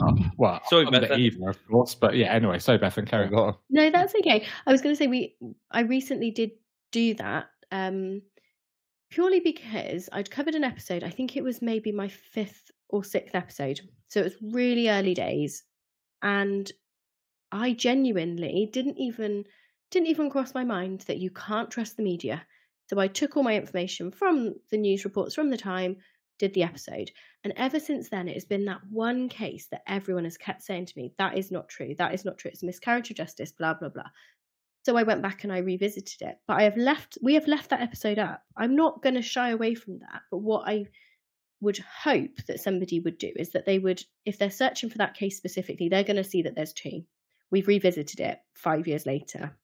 Oh, 0.00 0.16
well, 0.36 0.60
Sorry, 0.66 0.84
not 0.84 1.00
that 1.00 1.10
Bethan. 1.10 1.18
either, 1.18 1.48
of 1.50 1.68
course. 1.68 1.94
But 1.94 2.14
yeah, 2.16 2.32
anyway. 2.32 2.58
So 2.58 2.76
Bethan 2.78 3.06
carry 3.08 3.28
Go 3.28 3.36
on. 3.36 3.48
on. 3.48 3.54
no, 3.70 3.90
that's 3.90 4.14
okay. 4.16 4.46
I 4.66 4.72
was 4.72 4.82
going 4.82 4.94
to 4.94 4.98
say 4.98 5.06
we. 5.06 5.36
I 5.70 5.80
recently 5.80 6.30
did 6.30 6.50
do 6.92 7.14
that. 7.14 7.46
Um, 7.72 8.22
purely 9.10 9.40
because 9.40 10.08
I'd 10.12 10.30
covered 10.30 10.54
an 10.54 10.64
episode. 10.64 11.02
I 11.04 11.10
think 11.10 11.36
it 11.36 11.42
was 11.42 11.62
maybe 11.62 11.92
my 11.92 12.08
fifth 12.08 12.70
or 12.90 13.02
sixth 13.04 13.34
episode. 13.34 13.80
So 14.08 14.20
it 14.20 14.24
was 14.24 14.36
really 14.42 14.88
early 14.90 15.14
days, 15.14 15.64
and 16.22 16.70
I 17.52 17.72
genuinely 17.72 18.68
didn't 18.72 18.98
even 18.98 19.44
didn't 19.90 20.08
even 20.08 20.28
cross 20.30 20.54
my 20.54 20.64
mind 20.64 21.00
that 21.06 21.18
you 21.18 21.30
can't 21.30 21.70
trust 21.70 21.96
the 21.96 22.02
media. 22.02 22.44
So 22.90 22.98
I 22.98 23.08
took 23.08 23.36
all 23.36 23.42
my 23.42 23.54
information 23.54 24.10
from 24.10 24.54
the 24.70 24.76
news 24.78 25.04
reports 25.04 25.34
from 25.34 25.48
the 25.50 25.56
time, 25.58 25.96
did 26.38 26.54
the 26.54 26.62
episode, 26.62 27.10
and 27.44 27.52
ever 27.56 27.80
since 27.80 28.08
then 28.08 28.28
it 28.28 28.34
has 28.34 28.44
been 28.44 28.64
that 28.66 28.80
one 28.90 29.28
case 29.28 29.66
that 29.70 29.82
everyone 29.86 30.24
has 30.24 30.36
kept 30.36 30.62
saying 30.62 30.86
to 30.86 30.94
me 30.96 31.12
that 31.18 31.36
is 31.36 31.50
not 31.50 31.68
true, 31.68 31.94
that 31.98 32.14
is 32.14 32.24
not 32.24 32.38
true, 32.38 32.50
it's 32.50 32.62
a 32.62 32.66
miscarriage 32.66 33.10
of 33.10 33.16
justice, 33.16 33.52
blah 33.52 33.74
blah 33.74 33.88
blah. 33.88 34.08
So 34.84 34.96
I 34.96 35.02
went 35.02 35.22
back 35.22 35.44
and 35.44 35.52
I 35.52 35.58
revisited 35.58 36.22
it, 36.22 36.38
but 36.46 36.58
I 36.58 36.62
have 36.62 36.76
left 36.76 37.18
we 37.22 37.34
have 37.34 37.46
left 37.46 37.70
that 37.70 37.82
episode 37.82 38.18
up. 38.18 38.42
I'm 38.56 38.76
not 38.76 39.02
going 39.02 39.16
to 39.16 39.22
shy 39.22 39.50
away 39.50 39.74
from 39.74 39.98
that, 39.98 40.22
but 40.30 40.38
what 40.38 40.68
I 40.68 40.86
would 41.60 41.78
hope 41.78 42.36
that 42.46 42.60
somebody 42.60 43.00
would 43.00 43.18
do 43.18 43.32
is 43.36 43.50
that 43.50 43.66
they 43.66 43.78
would, 43.78 44.02
if 44.24 44.38
they're 44.38 44.50
searching 44.50 44.90
for 44.90 44.98
that 44.98 45.14
case 45.14 45.36
specifically, 45.36 45.88
they're 45.88 46.04
going 46.04 46.16
to 46.16 46.24
see 46.24 46.42
that 46.42 46.54
there's 46.54 46.72
two. 46.72 47.02
We've 47.50 47.66
revisited 47.66 48.20
it 48.20 48.38
five 48.54 48.86
years 48.86 49.06
later. 49.06 49.56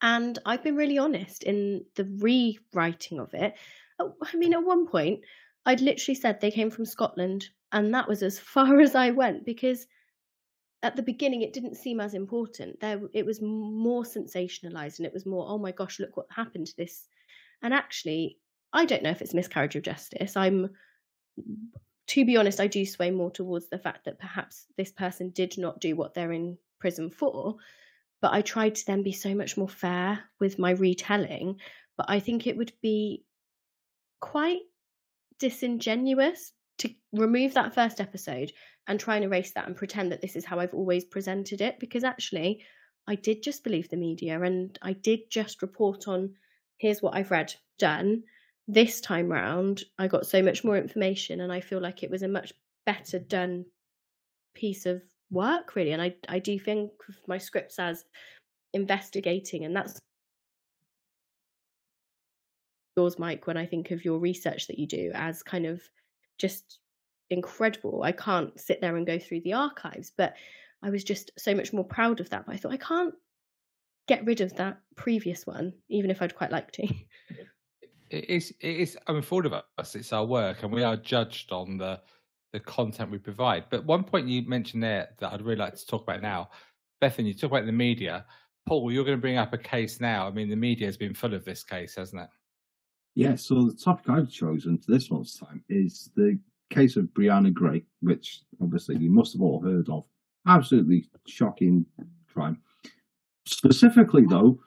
And 0.00 0.38
I've 0.44 0.64
been 0.64 0.76
really 0.76 0.98
honest 0.98 1.44
in 1.44 1.84
the 1.94 2.04
rewriting 2.18 3.20
of 3.20 3.34
it. 3.34 3.54
Oh, 4.00 4.14
I 4.20 4.36
mean, 4.36 4.52
at 4.52 4.64
one 4.64 4.88
point, 4.88 5.20
I'd 5.64 5.80
literally 5.80 6.14
said 6.14 6.40
they 6.40 6.50
came 6.50 6.70
from 6.70 6.84
Scotland, 6.84 7.48
and 7.70 7.94
that 7.94 8.08
was 8.08 8.22
as 8.22 8.38
far 8.54 8.80
as 8.80 8.94
I 8.94 9.10
went 9.10 9.44
because 9.44 9.86
at 10.82 10.96
the 10.96 11.02
beginning 11.02 11.42
it 11.42 11.52
didn't 11.52 11.76
seem 11.76 12.00
as 12.00 12.14
important. 12.14 12.80
There, 12.80 13.00
it 13.12 13.24
was 13.24 13.40
more 13.40 14.02
sensationalized, 14.02 14.98
and 14.98 15.06
it 15.06 15.12
was 15.12 15.26
more, 15.26 15.46
oh 15.48 15.58
my 15.58 15.72
gosh, 15.72 16.00
look 16.00 16.16
what 16.16 16.26
happened 16.30 16.66
to 16.68 16.76
this. 16.76 17.08
And 17.62 17.72
actually, 17.72 18.38
I 18.72 18.84
don't 18.84 19.02
know 19.02 19.10
if 19.10 19.22
it's 19.22 19.34
miscarriage 19.34 19.76
of 19.76 19.82
justice. 19.82 20.36
I'm 20.36 20.70
to 22.08 22.24
be 22.24 22.36
honest, 22.36 22.60
I 22.60 22.66
do 22.66 22.84
sway 22.84 23.10
more 23.10 23.30
towards 23.30 23.68
the 23.68 23.78
fact 23.78 24.04
that 24.04 24.18
perhaps 24.18 24.66
this 24.76 24.92
person 24.92 25.30
did 25.30 25.56
not 25.56 25.80
do 25.80 25.96
what 25.96 26.14
they're 26.14 26.32
in 26.32 26.58
prison 26.78 27.10
for. 27.10 27.56
But 28.20 28.32
I 28.32 28.42
tried 28.42 28.74
to 28.76 28.86
then 28.86 29.02
be 29.02 29.12
so 29.12 29.34
much 29.34 29.56
more 29.56 29.68
fair 29.68 30.20
with 30.38 30.58
my 30.58 30.72
retelling. 30.72 31.56
But 31.96 32.06
I 32.08 32.20
think 32.20 32.46
it 32.46 32.56
would 32.56 32.72
be 32.82 33.24
quite 34.20 34.60
disingenuous 35.42 36.52
to 36.78 36.90
remove 37.12 37.54
that 37.54 37.74
first 37.74 38.00
episode 38.00 38.52
and 38.86 38.98
try 38.98 39.16
and 39.16 39.24
erase 39.24 39.52
that 39.52 39.66
and 39.66 39.76
pretend 39.76 40.12
that 40.12 40.20
this 40.20 40.36
is 40.36 40.44
how 40.44 40.58
I've 40.58 40.74
always 40.74 41.04
presented 41.04 41.60
it. 41.60 41.78
Because 41.80 42.04
actually, 42.04 42.62
I 43.06 43.16
did 43.16 43.42
just 43.42 43.64
believe 43.64 43.88
the 43.88 43.96
media 43.96 44.40
and 44.40 44.78
I 44.82 44.92
did 44.92 45.30
just 45.30 45.62
report 45.62 46.08
on 46.08 46.34
here's 46.78 47.02
what 47.02 47.14
I've 47.16 47.30
read, 47.30 47.54
done 47.78 48.22
this 48.68 49.00
time 49.00 49.28
round 49.28 49.82
i 49.98 50.06
got 50.06 50.26
so 50.26 50.42
much 50.42 50.62
more 50.62 50.76
information 50.76 51.40
and 51.40 51.52
i 51.52 51.60
feel 51.60 51.80
like 51.80 52.02
it 52.02 52.10
was 52.10 52.22
a 52.22 52.28
much 52.28 52.52
better 52.86 53.18
done 53.18 53.64
piece 54.54 54.86
of 54.86 55.02
work 55.30 55.74
really 55.74 55.92
and 55.92 56.00
i 56.00 56.14
i 56.28 56.38
do 56.38 56.58
think 56.58 56.90
my 57.26 57.38
scripts 57.38 57.78
as 57.78 58.04
investigating 58.72 59.64
and 59.64 59.74
that's 59.74 59.98
yours 62.96 63.18
mike 63.18 63.46
when 63.46 63.56
i 63.56 63.66
think 63.66 63.90
of 63.90 64.04
your 64.04 64.18
research 64.18 64.66
that 64.66 64.78
you 64.78 64.86
do 64.86 65.10
as 65.14 65.42
kind 65.42 65.66
of 65.66 65.80
just 66.38 66.78
incredible 67.30 68.02
i 68.02 68.12
can't 68.12 68.58
sit 68.60 68.80
there 68.80 68.96
and 68.96 69.06
go 69.06 69.18
through 69.18 69.40
the 69.40 69.52
archives 69.52 70.12
but 70.16 70.34
i 70.82 70.90
was 70.90 71.04
just 71.04 71.30
so 71.38 71.54
much 71.54 71.72
more 71.72 71.84
proud 71.84 72.20
of 72.20 72.28
that 72.30 72.44
but 72.46 72.54
i 72.54 72.58
thought 72.58 72.72
i 72.72 72.76
can't 72.76 73.14
get 74.08 74.24
rid 74.26 74.40
of 74.40 74.54
that 74.56 74.78
previous 74.96 75.46
one 75.46 75.72
even 75.88 76.10
if 76.10 76.20
i'd 76.20 76.34
quite 76.36 76.52
like 76.52 76.70
to 76.72 76.86
It 78.12 78.28
is. 78.28 78.54
It 78.60 78.76
is. 78.76 78.98
I 79.06 79.12
mean, 79.12 79.22
for 79.22 79.36
all 79.36 79.46
of 79.46 79.54
us, 79.78 79.94
it's 79.94 80.12
our 80.12 80.26
work, 80.26 80.62
and 80.62 80.70
we 80.70 80.82
mm. 80.82 80.86
are 80.86 80.96
judged 80.96 81.50
on 81.50 81.78
the 81.78 81.98
the 82.52 82.60
content 82.60 83.10
we 83.10 83.16
provide. 83.16 83.64
But 83.70 83.86
one 83.86 84.04
point 84.04 84.28
you 84.28 84.42
mentioned 84.46 84.82
there 84.82 85.08
that 85.18 85.32
I'd 85.32 85.40
really 85.40 85.56
like 85.56 85.74
to 85.74 85.86
talk 85.86 86.02
about 86.02 86.20
now, 86.20 86.50
Bethan, 87.00 87.24
you 87.24 87.32
talk 87.32 87.50
about 87.50 87.64
the 87.64 87.72
media. 87.72 88.26
Paul, 88.66 88.92
you're 88.92 89.04
going 89.04 89.16
to 89.16 89.20
bring 89.20 89.38
up 89.38 89.54
a 89.54 89.58
case 89.58 89.98
now. 89.98 90.28
I 90.28 90.30
mean, 90.30 90.50
the 90.50 90.56
media 90.56 90.86
has 90.86 90.98
been 90.98 91.14
full 91.14 91.32
of 91.32 91.46
this 91.46 91.64
case, 91.64 91.96
hasn't 91.96 92.20
it? 92.20 92.28
Yeah, 93.14 93.34
so 93.36 93.66
the 93.66 93.74
topic 93.74 94.08
I've 94.08 94.30
chosen 94.30 94.78
for 94.78 94.90
this 94.92 95.10
month's 95.10 95.38
time 95.38 95.62
is 95.68 96.10
the 96.16 96.38
case 96.70 96.96
of 96.96 97.04
Brianna 97.06 97.52
Ghey, 97.54 97.84
which 98.00 98.40
obviously 98.62 98.96
you 98.96 99.10
must 99.10 99.34
have 99.34 99.42
all 99.42 99.60
heard 99.60 99.88
of. 99.90 100.04
Absolutely 100.46 101.08
shocking 101.26 101.84
crime. 102.32 102.60
Specifically, 103.46 104.24
though, 104.26 104.58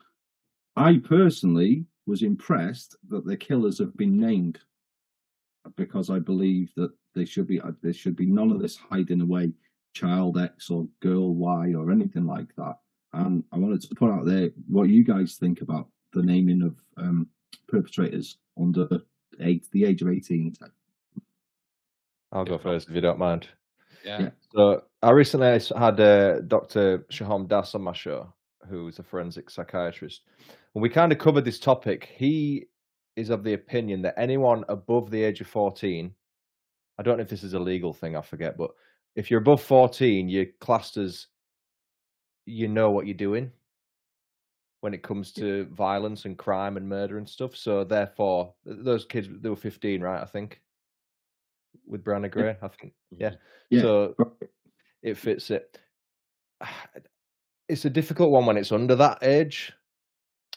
I 0.75 0.97
personally 1.03 1.85
was 2.05 2.21
impressed 2.21 2.95
that 3.09 3.25
the 3.25 3.35
killers 3.37 3.79
have 3.79 3.95
been 3.97 4.19
named. 4.19 4.59
because 5.77 6.09
I 6.09 6.19
believe 6.19 6.71
that 6.75 6.91
there 7.15 7.25
should 7.25 7.47
be 7.47 7.59
uh, 7.59 7.71
there 7.81 7.93
should 7.93 8.15
be 8.15 8.25
none 8.27 8.51
of 8.51 8.59
this 8.61 8.77
hiding 8.77 9.21
away 9.21 9.51
child 9.93 10.37
X 10.37 10.69
or 10.69 10.87
girl 11.01 11.33
Y 11.33 11.73
or 11.73 11.91
anything 11.91 12.25
like 12.27 12.53
that. 12.57 12.75
And 13.13 13.43
I 13.51 13.57
wanted 13.57 13.81
to 13.81 13.95
put 13.95 14.11
out 14.11 14.25
there 14.25 14.49
what 14.67 14.89
you 14.89 15.03
guys 15.03 15.35
think 15.35 15.61
about 15.61 15.87
the 16.13 16.21
naming 16.21 16.61
of 16.61 16.75
um, 16.97 17.27
perpetrators 17.67 18.37
under 18.59 18.87
eight, 19.39 19.65
the 19.71 19.85
age 19.85 20.01
of 20.01 20.09
eighteen. 20.09 20.53
I'll 22.31 22.45
go 22.45 22.57
first 22.57 22.89
if 22.89 22.95
you 22.95 23.01
don't 23.01 23.19
mind. 23.19 23.47
Yeah. 24.03 24.19
Yeah. 24.19 24.29
So 24.53 24.83
I 25.01 25.11
recently 25.11 25.47
had 25.47 25.99
uh, 25.99 26.41
Dr. 26.41 27.05
Sohom 27.11 27.47
Das 27.47 27.75
on 27.75 27.81
my 27.81 27.93
show, 27.93 28.33
who's 28.69 28.99
a 28.99 29.03
forensic 29.03 29.49
psychiatrist, 29.49 30.21
and 30.73 30.81
we 30.81 30.89
kind 30.89 31.11
of 31.11 31.17
covered 31.17 31.45
this 31.45 31.59
topic. 31.59 32.09
He 32.15 32.67
is 33.15 33.29
of 33.29 33.43
the 33.43 33.53
opinion 33.53 34.01
that 34.01 34.15
anyone 34.17 34.65
above 34.67 35.09
the 35.09 35.23
age 35.23 35.41
of 35.41 35.47
fourteen, 35.47 36.13
I 36.99 37.03
don't 37.03 37.17
know 37.17 37.23
if 37.23 37.29
this 37.29 37.43
is 37.43 37.53
a 37.53 37.59
legal 37.59 37.93
thing, 37.93 38.15
I 38.15 38.21
forget, 38.21 38.57
but 38.57 38.71
if 39.15 39.31
you're 39.31 39.39
above 39.39 39.61
fourteen, 39.61 40.29
you're 40.29 40.47
classed 40.59 40.97
as 40.97 41.27
you 42.45 42.67
know 42.67 42.91
what 42.91 43.07
you're 43.07 43.15
doing 43.15 43.51
when 44.85 44.93
it 44.93 45.01
comes 45.01 45.31
to 45.31 45.65
violence 45.71 46.25
and 46.25 46.37
crime 46.37 46.77
and 46.77 46.87
murder 46.87 47.17
and 47.17 47.27
stuff. 47.27 47.55
So 47.55 47.83
therefore, 47.83 48.53
those 48.67 49.03
kids 49.03 49.27
they 49.41 49.49
were 49.49 49.55
fifteen, 49.55 49.99
right? 49.99 50.21
I 50.21 50.25
think 50.25 50.61
with 51.87 52.03
Brianna 52.03 52.31
Ghey, 52.31 52.55
I 52.61 52.67
think. 52.67 52.93
Mm-hmm. 53.11 53.23
Yeah. 53.23 53.31
Yeah, 53.71 53.81
So 53.81 54.15
it 55.01 55.17
fits 55.17 55.49
it. 55.49 55.79
It's 57.67 57.85
a 57.85 57.89
difficult 57.89 58.29
one 58.29 58.45
when 58.45 58.57
it's 58.57 58.71
under 58.71 58.95
that 58.97 59.23
age. 59.23 59.73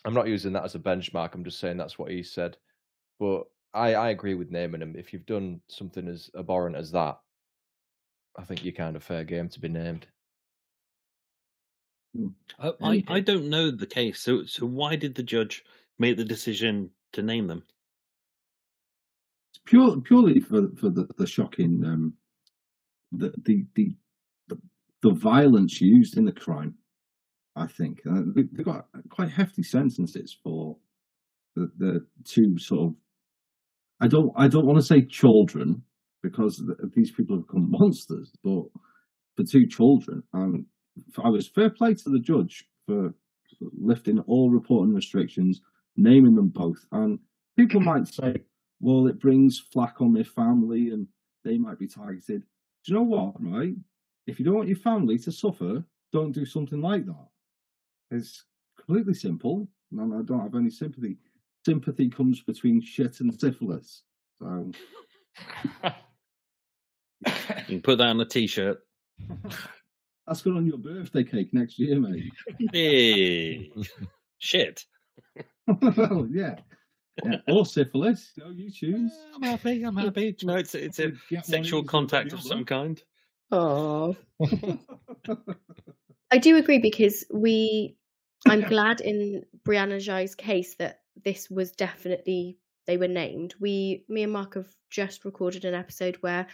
I'm 0.05 0.13
not 0.13 0.29
using 0.29 0.53
that 0.53 0.65
as 0.65 0.75
a 0.75 0.79
benchmark. 0.79 1.35
I'm 1.35 1.43
just 1.43 1.59
saying 1.59 1.79
that's 1.79 1.99
what 1.99 2.11
he 2.11 2.23
said. 2.23 2.59
But 3.19 3.45
I, 3.73 3.95
I 3.95 4.11
agree 4.11 4.35
with 4.35 4.51
naming 4.51 4.83
him. 4.83 4.95
If 4.95 5.15
you've 5.15 5.25
done 5.25 5.63
something 5.69 6.07
as 6.07 6.31
abhorrent 6.37 6.77
as 6.77 6.91
that, 6.91 7.19
I 8.39 8.45
think 8.45 8.63
you're 8.63 8.75
kind 8.75 8.95
of 8.95 9.03
fair 9.03 9.25
game 9.25 9.49
to 9.49 9.59
be 9.59 9.71
named. 9.71 10.07
I, 12.59 12.73
I, 12.83 13.05
I 13.09 13.21
don't 13.21 13.49
know 13.49 13.71
the 13.71 13.87
case. 13.87 14.21
So 14.21 14.45
so 14.45 14.67
why 14.67 14.97
did 14.97 15.15
the 15.15 15.23
judge 15.23 15.65
make 15.99 16.17
the 16.17 16.25
decision 16.25 16.91
to 17.13 17.23
name 17.23 17.47
them? 17.47 17.63
pure, 19.69 20.01
purely 20.01 20.41
for 20.41 20.69
for 20.81 20.89
the, 20.89 21.07
the 21.19 21.27
shocking 21.27 21.83
um, 21.85 22.15
the, 23.13 23.33
the 23.45 23.65
the 23.75 23.95
the 25.03 25.13
violence 25.15 25.81
used 25.81 26.17
in 26.17 26.25
the 26.25 26.33
crime. 26.33 26.75
I 27.55 27.67
think 27.67 28.01
uh, 28.11 28.23
they, 28.35 28.45
they 28.53 28.63
got 28.63 28.87
quite 29.11 29.31
hefty 29.31 29.63
sentences 29.63 30.37
for 30.43 30.77
the, 31.55 31.71
the 31.79 32.07
two 32.25 32.59
sort 32.59 32.89
of. 32.89 32.95
I 34.01 34.09
don't 34.09 34.33
I 34.37 34.49
don't 34.49 34.67
want 34.67 34.79
to 34.79 34.85
say 34.85 35.05
children 35.05 35.83
because 36.23 36.63
these 36.95 37.13
people 37.13 37.37
have 37.37 37.47
become 37.47 37.71
monsters, 37.71 38.33
but 38.43 38.65
for 39.37 39.45
two 39.45 39.67
children, 39.67 40.23
um, 40.35 40.67
I 41.23 41.29
was 41.29 41.49
fair 41.49 41.71
play 41.71 41.95
to 41.95 42.11
the 42.11 42.19
judge 42.19 42.65
for 42.87 43.15
lifting 43.61 44.21
all 44.21 44.51
reporting 44.51 44.95
restrictions, 44.95 45.61
naming 45.97 46.35
them 46.35 46.49
both, 46.49 46.85
and 46.93 47.19
people 47.57 47.81
might 47.81 48.09
say, 48.09 48.37
well, 48.81 49.07
it 49.09 49.21
brings 49.21 49.59
flack 49.59 50.01
on 50.01 50.13
their 50.13 50.25
family 50.25 50.91
and 50.91 51.09
they 51.45 51.59
might 51.59 51.79
be 51.79 51.89
targeted. 51.89 52.43
Do 52.85 52.93
you 52.93 52.95
know 52.95 53.03
what, 53.03 53.35
right? 53.41 53.75
If 54.27 54.39
you 54.39 54.45
don't 54.45 54.55
want 54.55 54.69
your 54.69 54.77
family 54.77 55.19
to 55.19 55.33
suffer, 55.33 55.83
don't 56.13 56.33
do 56.33 56.45
something 56.45 56.81
like 56.81 57.07
that. 57.07 57.29
It's 58.11 58.45
completely 58.77 59.15
simple, 59.15 59.69
and 59.91 60.15
I 60.15 60.23
don't 60.23 60.41
have 60.41 60.55
any 60.55 60.71
sympathy. 60.71 61.17
Sympathy 61.65 62.09
comes 62.09 62.41
between 62.43 62.81
shit 62.81 63.21
and 63.21 63.39
syphilis. 63.39 64.03
So, 64.41 64.71
You 67.27 67.65
can 67.67 67.83
put 67.83 67.99
that 67.99 68.09
on 68.09 68.21
a 68.21 68.25
t-shirt. 68.25 68.79
that's 70.29 70.43
good 70.43 70.57
on 70.57 70.67
your 70.67 70.79
birthday 70.79 71.25
cake 71.25 71.55
next 71.55 71.79
year, 71.79 71.99
mate. 71.99 72.33
Hey, 72.73 73.73
shit. 74.39 74.85
well, 75.67 76.29
yeah. 76.31 76.57
yeah. 77.25 77.37
Or 77.49 77.65
syphilis. 77.65 78.33
No, 78.37 78.51
you 78.51 78.71
choose. 78.71 79.11
Eh, 79.13 79.33
I'm 79.35 79.43
happy. 79.43 79.83
I'm 79.83 79.97
happy. 79.97 80.37
No, 80.43 80.57
it's 80.57 80.75
it's 80.75 81.01
a 81.01 81.13
sexual 81.43 81.83
contact 81.83 82.33
of 82.33 82.43
some 82.43 82.65
kind. 82.65 83.03
Oh, 83.51 84.17
I 86.31 86.39
do 86.39 86.57
agree 86.57 86.79
because 86.79 87.25
we. 87.33 87.97
I'm 88.47 88.61
glad 88.61 89.01
in 89.01 89.45
Brianna 89.67 90.05
Ghey's 90.05 90.37
case 90.37 90.77
that 90.77 91.01
this 91.25 91.51
was 91.51 91.73
definitely 91.73 92.59
they 92.87 92.97
were 92.97 93.09
named. 93.09 93.55
We, 93.61 94.05
me 94.09 94.23
and 94.23 94.33
Mark 94.33 94.55
have 94.55 94.69
just 94.91 95.25
recorded 95.25 95.65
an 95.65 95.75
episode 95.75 96.17
where 96.21 96.47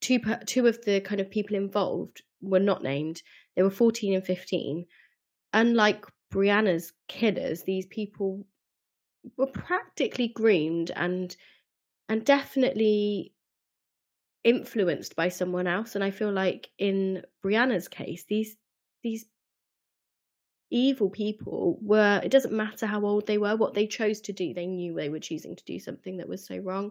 two 0.00 0.20
two 0.46 0.66
of 0.66 0.84
the 0.84 1.00
kind 1.00 1.20
of 1.20 1.30
people 1.30 1.56
involved 1.56 2.22
were 2.40 2.60
not 2.60 2.82
named. 2.82 3.22
They 3.56 3.62
were 3.62 3.70
14 3.70 4.14
and 4.14 4.24
15. 4.24 4.86
Unlike 5.52 6.06
Brianna's 6.32 6.92
killers, 7.08 7.64
these 7.64 7.86
people 7.86 8.46
were 9.36 9.46
practically 9.46 10.28
groomed 10.28 10.90
and 10.94 11.36
and 12.08 12.24
definitely 12.24 13.32
influenced 14.42 15.14
by 15.16 15.28
someone 15.28 15.66
else 15.66 15.94
and 15.94 16.02
i 16.02 16.10
feel 16.10 16.32
like 16.32 16.70
in 16.78 17.22
brianna's 17.44 17.88
case 17.88 18.24
these 18.28 18.56
these 19.02 19.26
evil 20.70 21.10
people 21.10 21.78
were 21.82 22.20
it 22.24 22.30
doesn't 22.30 22.54
matter 22.54 22.86
how 22.86 23.04
old 23.04 23.26
they 23.26 23.36
were 23.36 23.56
what 23.56 23.74
they 23.74 23.86
chose 23.86 24.20
to 24.22 24.32
do 24.32 24.54
they 24.54 24.66
knew 24.66 24.94
they 24.94 25.10
were 25.10 25.18
choosing 25.18 25.54
to 25.56 25.64
do 25.64 25.78
something 25.78 26.16
that 26.16 26.28
was 26.28 26.46
so 26.46 26.56
wrong 26.58 26.90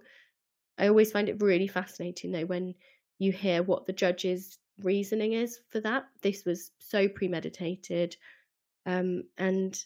i 0.78 0.88
always 0.88 1.12
find 1.12 1.28
it 1.28 1.42
really 1.42 1.68
fascinating 1.68 2.32
though 2.32 2.46
when 2.46 2.76
you 3.20 3.32
hear 3.32 3.62
what 3.62 3.86
the 3.86 3.94
judge's 3.94 4.58
reasoning 4.82 5.34
is 5.34 5.60
for 5.70 5.80
that. 5.82 6.06
This 6.22 6.46
was 6.46 6.72
so 6.80 7.08
premeditated 7.08 8.16
um 8.86 9.24
and 9.38 9.78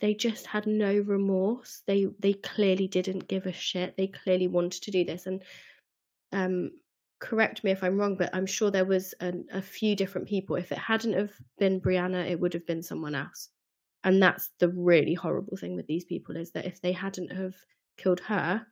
they 0.00 0.12
just 0.14 0.46
had 0.46 0.66
no 0.66 0.94
remorse. 0.98 1.82
They 1.86 2.06
they 2.20 2.34
clearly 2.34 2.86
didn't 2.86 3.28
give 3.28 3.46
a 3.46 3.52
shit. 3.52 3.96
They 3.96 4.08
clearly 4.08 4.46
wanted 4.46 4.82
to 4.82 4.90
do 4.90 5.04
this. 5.04 5.26
And 5.26 5.42
um 6.32 6.70
correct 7.18 7.64
me 7.64 7.70
if 7.70 7.82
i'm 7.82 7.96
wrong 7.96 8.14
but 8.14 8.28
i'm 8.34 8.44
sure 8.44 8.70
there 8.70 8.84
was 8.84 9.14
an, 9.20 9.46
a 9.52 9.62
few 9.62 9.96
different 9.96 10.28
people. 10.28 10.56
If 10.56 10.70
it 10.70 10.78
hadn't 10.78 11.14
have 11.14 11.32
been 11.58 11.80
brianna 11.80 12.30
it 12.30 12.38
would 12.38 12.52
have 12.52 12.66
been 12.66 12.82
someone 12.82 13.14
else. 13.14 13.48
And 14.04 14.22
that's 14.22 14.50
the 14.60 14.68
really 14.68 15.14
horrible 15.14 15.56
thing 15.56 15.74
with 15.74 15.86
these 15.86 16.04
people 16.04 16.36
is 16.36 16.52
that 16.52 16.66
if 16.66 16.80
they 16.80 16.92
hadn't 16.92 17.32
have 17.32 17.54
killed 17.96 18.20
her 18.20 18.66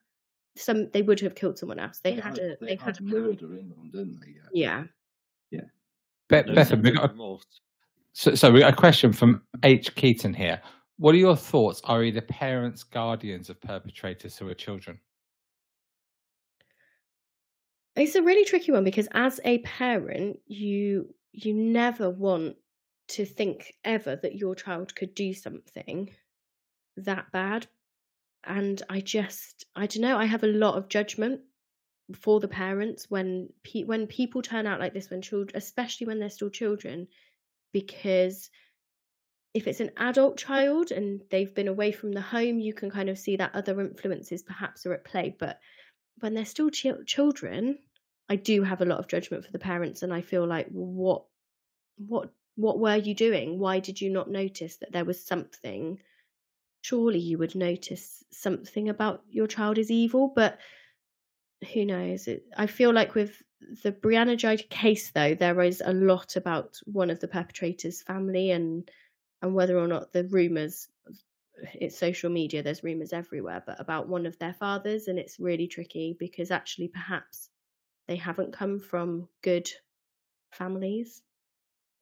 some 0.57 0.88
they 0.90 1.02
would 1.02 1.20
have 1.20 1.34
killed 1.34 1.59
someone 1.59 1.78
else 1.78 1.98
they 2.00 2.14
had 2.14 2.38
a 2.38 2.57
they 2.61 2.76
had 2.76 2.98
a 3.00 3.02
murder 3.02 3.57
in 3.57 3.68
them, 3.70 3.90
didn't 3.92 4.20
they? 4.20 4.34
Yeah. 4.52 4.84
yeah 5.50 5.61
Be- 6.28 6.42
No 6.42 6.55
Bethan, 6.55 6.82
we 6.82 6.90
of 6.90 6.96
got 6.96 7.11
a, 7.11 7.38
so, 8.12 8.34
so 8.34 8.50
we 8.52 8.61
got 8.61 8.72
a 8.72 8.76
question 8.76 9.12
from 9.12 9.42
H. 9.64 9.94
Keaton 9.96 10.32
here. 10.32 10.61
What 10.98 11.14
are 11.14 11.18
your 11.18 11.36
thoughts? 11.36 11.80
Are 11.84 12.05
either 12.05 12.20
parents 12.20 12.84
guardians 12.84 13.50
of 13.50 13.61
perpetrators 13.61 14.36
who 14.38 14.48
are 14.48 14.55
children? 14.55 14.98
It's 17.96 18.14
a 18.14 18.22
really 18.22 18.44
tricky 18.44 18.72
one 18.72 18.84
because 18.84 19.09
as 19.12 19.40
a 19.44 19.59
parent, 19.59 20.38
you 20.46 21.12
you 21.32 21.52
never 21.52 22.11
want 22.11 22.57
to 23.09 23.24
think 23.24 23.74
ever 23.84 24.16
that 24.16 24.36
your 24.36 24.55
child 24.55 24.94
could 24.94 25.14
do 25.14 25.34
something 25.34 26.11
that 26.96 27.30
bad. 27.32 27.66
And 28.47 28.82
I 28.88 29.01
just 29.01 29.64
I 29.76 29.86
don't 29.86 30.03
know, 30.03 30.16
I 30.18 30.26
have 30.26 30.45
a 30.45 30.49
lot 30.49 30.76
of 30.76 30.88
judgment 30.88 31.40
for 32.14 32.38
the 32.40 32.49
parents 32.49 33.11
when 33.11 33.49
pe- 33.62 33.84
when 33.84 34.07
people 34.07 34.42
turn 34.42 34.66
out 34.66 34.78
like 34.80 34.92
this 34.92 35.09
when 35.09 35.22
children 35.22 35.57
especially 35.57 36.07
when 36.07 36.18
they're 36.18 36.28
still 36.28 36.51
children 36.51 37.09
because 37.72 38.51
if 39.55 39.66
it's 39.66 39.80
an 39.80 39.90
adult 39.97 40.36
child 40.36 40.90
and 40.90 41.22
they've 41.30 41.55
been 41.55 41.66
away 41.66 41.92
from 41.92 42.12
the 42.12 42.20
home 42.20 42.59
you 42.59 42.74
can 42.74 42.90
kind 42.90 43.09
of 43.09 43.18
see 43.18 43.36
that 43.36 43.55
other 43.55 43.80
influences 43.80 44.42
perhaps 44.42 44.84
are 44.84 44.92
at 44.92 45.03
play 45.03 45.34
but 45.38 45.61
when 46.18 46.34
they're 46.34 46.45
still 46.45 46.70
chil- 46.70 47.05
children, 47.05 47.78
I 48.28 48.36
do 48.36 48.62
have 48.62 48.80
a 48.80 48.86
lot 48.86 48.99
of 48.99 49.09
judgment 49.09 49.45
for 49.45 49.53
the 49.53 49.59
parents, 49.59 50.03
and 50.03 50.12
I 50.12 50.20
feel 50.20 50.47
like, 50.47 50.68
what, 50.68 51.24
what, 51.97 52.30
what 52.57 52.78
were 52.78 52.97
you 52.97 53.14
doing? 53.14 53.59
Why 53.59 53.80
did 53.80 54.01
you 54.01 54.11
not 54.11 54.30
notice 54.30 54.76
that 54.78 54.92
there 54.92 55.05
was 55.05 55.24
something? 55.24 55.99
Surely 56.85 57.18
you 57.18 57.39
would 57.39 57.55
notice 57.55 58.22
something 58.30 58.91
about 58.91 59.22
your 59.30 59.47
child 59.47 59.78
is 59.78 59.91
evil, 59.91 60.32
but 60.37 60.59
who 61.72 61.87
knows? 61.87 62.28
It, 62.28 62.45
I 62.59 62.66
feel 62.66 62.93
like 62.93 63.14
with 63.14 63.43
the 63.82 63.91
Brianna 63.91 64.39
Ghey 64.39 64.59
case, 64.68 65.11
though, 65.11 65.35
there 65.35 65.62
is 65.62 65.82
a 65.82 65.95
lot 65.95 66.37
about 66.37 66.78
one 66.85 67.09
of 67.09 67.20
the 67.20 67.28
perpetrators' 67.28 68.03
family 68.03 68.51
and 68.51 68.91
and 69.41 69.55
whether 69.55 69.78
or 69.78 69.89
not 69.89 70.12
the 70.12 70.24
rumors 70.24 70.89
it's 71.72 71.97
social 71.97 72.30
media 72.30 72.62
there's 72.62 72.82
rumors 72.82 73.12
everywhere 73.12 73.62
but 73.64 73.80
about 73.80 74.09
one 74.09 74.26
of 74.26 74.39
their 74.39 74.53
fathers 74.55 75.07
and 75.09 75.18
it's 75.18 75.39
really 75.39 75.68
tricky 75.68 76.16
because 76.18 76.51
actually 76.51 76.89
perhaps 76.89 77.49
they 78.09 78.16
haven't 78.16 78.53
come 78.53 78.78
from 78.80 79.28
good 79.43 79.70
families 80.51 81.22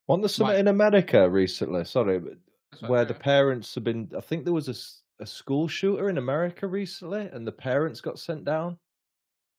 Wasn't 0.09 0.23
there 0.23 0.29
something 0.29 0.55
Right. 0.55 0.61
in 0.61 0.69
America 0.69 1.29
recently? 1.29 1.85
Sorry, 1.85 2.19
but 2.19 2.33
That's 2.33 2.39
right, 2.41 2.52
where 2.81 3.05
carry 3.05 3.07
the 3.07 3.15
parents 3.15 3.75
have 3.75 3.85
been. 3.85 4.11
I 4.17 4.21
think 4.21 4.45
there 4.45 4.53
was 4.53 4.69
a, 4.69 5.23
a 5.23 5.27
school 5.27 5.69
shooter 5.69 6.09
in 6.09 6.19
America 6.19 6.67
recently, 6.67 7.27
and 7.33 7.47
the 7.47 7.53
parents 7.53 8.01
got 8.01 8.19
sent 8.19 8.45
down. 8.45 8.79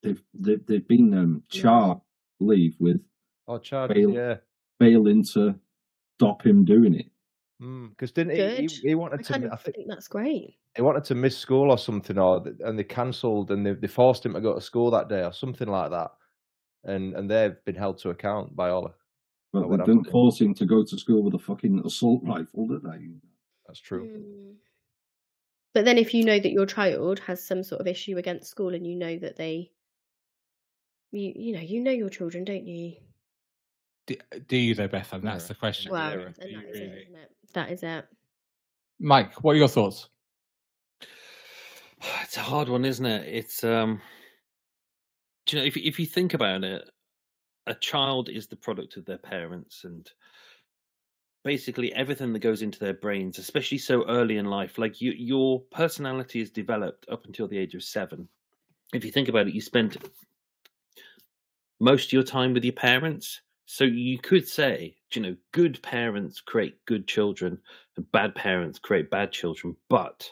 they've 0.01 0.21
they've, 0.33 0.65
they've 0.65 0.87
been 0.87 1.13
um, 1.17 1.43
char 1.49 2.01
leave 2.39 2.75
with 2.79 2.99
Oh, 3.47 3.57
Chad, 3.57 3.89
Bale. 3.93 4.09
yeah. 4.11 4.35
failing 4.79 5.23
to 5.33 5.55
stop 6.17 6.45
him 6.45 6.63
doing 6.63 6.95
it. 6.95 7.07
Because 7.59 8.11
didn't 8.11 8.31
he, 8.31 8.37
Good. 8.37 8.59
he? 8.71 8.87
He 8.87 8.91
I 8.91 8.95
wanted 8.95 9.23
to. 9.23 9.31
kind 9.33 9.45
of 9.45 9.51
I 9.53 9.55
think 9.57 9.75
think 9.77 9.87
that's 9.89 10.07
great. 10.07 10.57
he 10.75 10.81
wanted 10.81 11.03
to 11.05 11.15
miss 11.15 11.37
school 11.37 11.71
or 11.71 11.77
something, 11.77 12.17
or 12.17 12.43
and 12.65 12.77
they 12.79 12.83
cancelled 12.83 13.51
and 13.51 13.65
they, 13.65 13.73
they 13.73 13.87
forced 13.87 14.25
him 14.25 14.33
to 14.33 14.41
go 14.41 14.53
to 14.55 14.61
school 14.61 14.91
that 14.91 15.07
day 15.09 15.23
or 15.23 15.31
something 15.33 15.67
like 15.69 15.91
that. 15.91 16.11
And 16.83 17.13
and 17.15 17.29
they've 17.31 17.55
been 17.65 17.75
held 17.75 17.99
to 17.99 18.09
account 18.09 18.53
by 18.55 18.69
Ola. 18.69 18.93
But 19.53 19.61
they 19.61 19.65
whatever. 19.67 19.91
didn't 19.93 20.09
force 20.09 20.41
him 20.41 20.53
to 20.55 20.65
go 20.65 20.83
to 20.83 20.97
school 20.97 21.21
with 21.21 21.35
a 21.35 21.39
fucking 21.39 21.83
assault 21.85 22.21
rifle, 22.23 22.67
did 22.67 22.81
they? 22.83 23.07
That's 23.67 23.79
true. 23.79 24.07
Mm. 24.07 24.55
But 25.75 25.85
then, 25.85 25.97
if 25.99 26.13
you 26.13 26.25
know 26.25 26.39
that 26.39 26.51
your 26.51 26.65
child 26.65 27.19
has 27.19 27.43
some 27.45 27.63
sort 27.63 27.79
of 27.79 27.87
issue 27.87 28.17
against 28.17 28.49
school, 28.49 28.73
and 28.73 28.85
you 28.85 28.95
know 28.95 29.17
that 29.19 29.37
they, 29.37 29.71
you 31.11 31.33
you 31.35 31.53
know, 31.53 31.61
you 31.61 31.81
know 31.81 31.91
your 31.91 32.09
children, 32.09 32.43
don't 32.43 32.67
you? 32.67 32.95
Do, 34.07 34.15
do 34.47 34.57
you 34.57 34.75
though, 34.75 34.87
Beth? 34.87 35.13
And 35.13 35.23
That's 35.23 35.47
the 35.47 35.55
question. 35.55 35.91
Well, 35.91 36.11
Yeah, 36.19 36.25
then 36.25 36.33
Do 36.41 36.49
you 36.49 36.57
that 36.57 36.69
is 36.69 36.79
it, 36.79 36.83
really? 36.83 37.01
isn't 37.03 37.15
it? 37.15 37.31
That 37.53 37.71
is 37.71 37.83
it. 37.83 38.05
Mike, 38.99 39.43
what 39.43 39.53
are 39.53 39.59
your 39.59 39.67
thoughts? 39.67 40.09
It's 42.23 42.35
a 42.35 42.41
hard 42.41 42.67
one, 42.67 42.83
isn't 42.83 43.05
it? 43.05 43.33
It's 43.33 43.63
um, 43.63 44.01
do 45.45 45.55
you 45.55 45.61
know 45.61 45.65
if 45.67 45.77
if 45.77 45.99
you 45.99 46.05
think 46.05 46.33
about 46.33 46.63
it, 46.65 46.83
a 47.67 47.75
child 47.75 48.29
is 48.29 48.47
the 48.47 48.55
product 48.55 48.97
of 48.97 49.05
their 49.05 49.17
parents, 49.17 49.83
and 49.83 50.09
basically 51.43 51.93
everything 51.93 52.33
that 52.33 52.39
goes 52.39 52.61
into 52.61 52.79
their 52.79 52.93
brains, 52.93 53.37
especially 53.37 53.77
so 53.77 54.07
early 54.07 54.37
in 54.37 54.45
life, 54.45 54.77
like 54.77 55.01
you, 55.01 55.11
your 55.11 55.61
personality 55.71 56.41
is 56.41 56.49
developed 56.49 57.05
up 57.09 57.25
until 57.25 57.47
the 57.47 57.57
age 57.57 57.75
of 57.75 57.83
seven. 57.83 58.27
If 58.93 59.03
you 59.05 59.11
think 59.11 59.27
about 59.27 59.47
it, 59.47 59.53
you 59.53 59.61
spend 59.61 59.97
most 61.79 62.07
of 62.07 62.13
your 62.13 62.23
time 62.23 62.53
with 62.53 62.63
your 62.63 62.73
parents. 62.73 63.41
So 63.65 63.85
you 63.85 64.19
could 64.19 64.47
say, 64.47 64.95
you 65.13 65.21
know, 65.21 65.35
good 65.51 65.81
parents 65.81 66.41
create 66.41 66.85
good 66.85 67.07
children, 67.07 67.57
and 67.95 68.11
bad 68.11 68.35
parents 68.35 68.77
create 68.77 69.09
bad 69.09 69.31
children, 69.31 69.75
but 69.89 70.29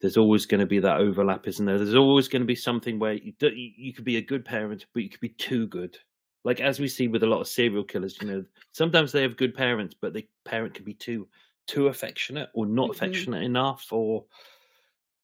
there's 0.00 0.16
always 0.16 0.46
going 0.46 0.60
to 0.60 0.66
be 0.66 0.78
that 0.78 0.98
overlap, 0.98 1.48
isn't 1.48 1.66
there? 1.66 1.78
There's 1.78 1.94
always 1.94 2.28
going 2.28 2.42
to 2.42 2.46
be 2.46 2.54
something 2.54 2.98
where 2.98 3.14
you, 3.14 3.32
you 3.40 3.72
you 3.76 3.92
could 3.92 4.04
be 4.04 4.16
a 4.16 4.22
good 4.22 4.44
parent, 4.44 4.86
but 4.94 5.02
you 5.02 5.10
could 5.10 5.20
be 5.20 5.30
too 5.30 5.66
good. 5.66 5.98
Like 6.44 6.60
as 6.60 6.80
we 6.80 6.88
see 6.88 7.08
with 7.08 7.22
a 7.22 7.26
lot 7.26 7.40
of 7.40 7.48
serial 7.48 7.84
killers, 7.84 8.20
you 8.20 8.26
know, 8.28 8.44
sometimes 8.72 9.12
they 9.12 9.22
have 9.22 9.36
good 9.36 9.54
parents, 9.54 9.94
but 10.00 10.12
the 10.14 10.26
parent 10.44 10.74
can 10.74 10.84
be 10.84 10.94
too 10.94 11.28
too 11.66 11.88
affectionate 11.88 12.48
or 12.54 12.64
not 12.66 12.88
Mhm. 12.88 12.94
affectionate 12.94 13.42
enough, 13.42 13.92
or 13.92 14.24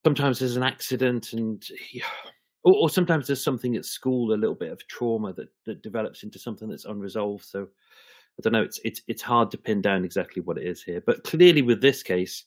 sometimes 0.05 0.39
there's 0.39 0.57
an 0.57 0.63
accident, 0.63 1.33
and 1.33 1.67
yeah, 1.93 2.05
or, 2.65 2.75
or 2.75 2.91
sometimes 2.91 3.27
there's 3.27 3.43
something 3.43 3.77
at 3.77 3.85
school, 3.85 4.33
a 4.33 4.37
little 4.37 4.55
bit 4.55 4.73
of 4.73 4.87
trauma 4.87 5.33
that 5.35 5.49
that 5.65 5.83
develops 5.83 6.23
into 6.23 6.39
something 6.39 6.69
that's 6.69 6.85
unresolved. 6.85 7.45
So 7.45 7.63
I 7.65 8.43
don't 8.43 8.53
know. 8.53 8.63
It's 8.63 8.81
it's 8.85 9.03
it's 9.07 9.23
hard 9.23 9.51
to 9.53 9.59
pin 9.59 9.81
down 9.83 10.05
exactly 10.05 10.43
what 10.43 10.59
it 10.59 10.67
is 10.67 10.83
here, 10.83 11.01
but 11.01 11.25
clearly 11.25 11.63
with 11.63 11.81
this 11.81 12.03
case, 12.03 12.45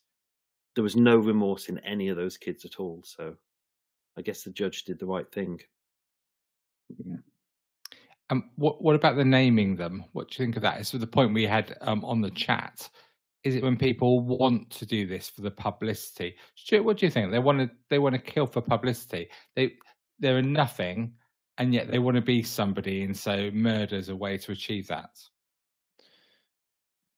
there 0.75 0.83
was 0.83 0.95
no 0.95 1.17
remorse 1.17 1.69
in 1.69 1.79
any 1.79 2.09
of 2.09 2.17
those 2.17 2.37
kids 2.37 2.65
at 2.65 2.79
all. 2.79 3.01
So 3.05 3.35
I 4.17 4.21
guess 4.21 4.43
the 4.43 4.51
judge 4.51 4.83
did 4.85 4.99
the 4.99 5.05
right 5.07 5.31
thing. 5.31 5.61
Um, 8.29 8.49
what 8.55 8.81
what 8.81 8.95
about 8.95 9.15
the 9.15 9.25
naming 9.25 9.75
them? 9.75 10.03
What 10.11 10.29
do 10.29 10.35
you 10.35 10.45
think 10.45 10.57
of 10.57 10.61
that? 10.63 10.79
It's 10.79 10.91
the 10.91 11.07
point 11.07 11.33
we 11.33 11.45
had 11.45 11.77
um, 11.81 12.03
on 12.03 12.21
the 12.21 12.31
chat. 12.31 12.89
Is 13.43 13.55
it 13.55 13.63
when 13.63 13.77
people 13.77 14.19
want 14.19 14.69
to 14.71 14.85
do 14.85 15.07
this 15.07 15.29
for 15.29 15.41
the 15.41 15.51
publicity? 15.51 16.35
Stuart, 16.55 16.83
what 16.83 16.97
do 16.97 17.05
you 17.05 17.11
think? 17.11 17.31
They 17.31 17.39
want 17.39 17.59
to 17.59 17.69
they 17.89 17.99
want 17.99 18.15
to 18.15 18.21
kill 18.21 18.45
for 18.45 18.61
publicity. 18.61 19.29
They 19.55 19.75
they're 20.19 20.41
nothing, 20.41 21.13
and 21.57 21.73
yet 21.73 21.89
they 21.89 21.99
want 21.99 22.15
to 22.15 22.21
be 22.21 22.43
somebody, 22.43 23.03
and 23.03 23.15
so 23.15 23.49
murder 23.53 23.95
is 23.95 24.09
a 24.09 24.15
way 24.15 24.37
to 24.39 24.51
achieve 24.51 24.87
that. 24.87 25.11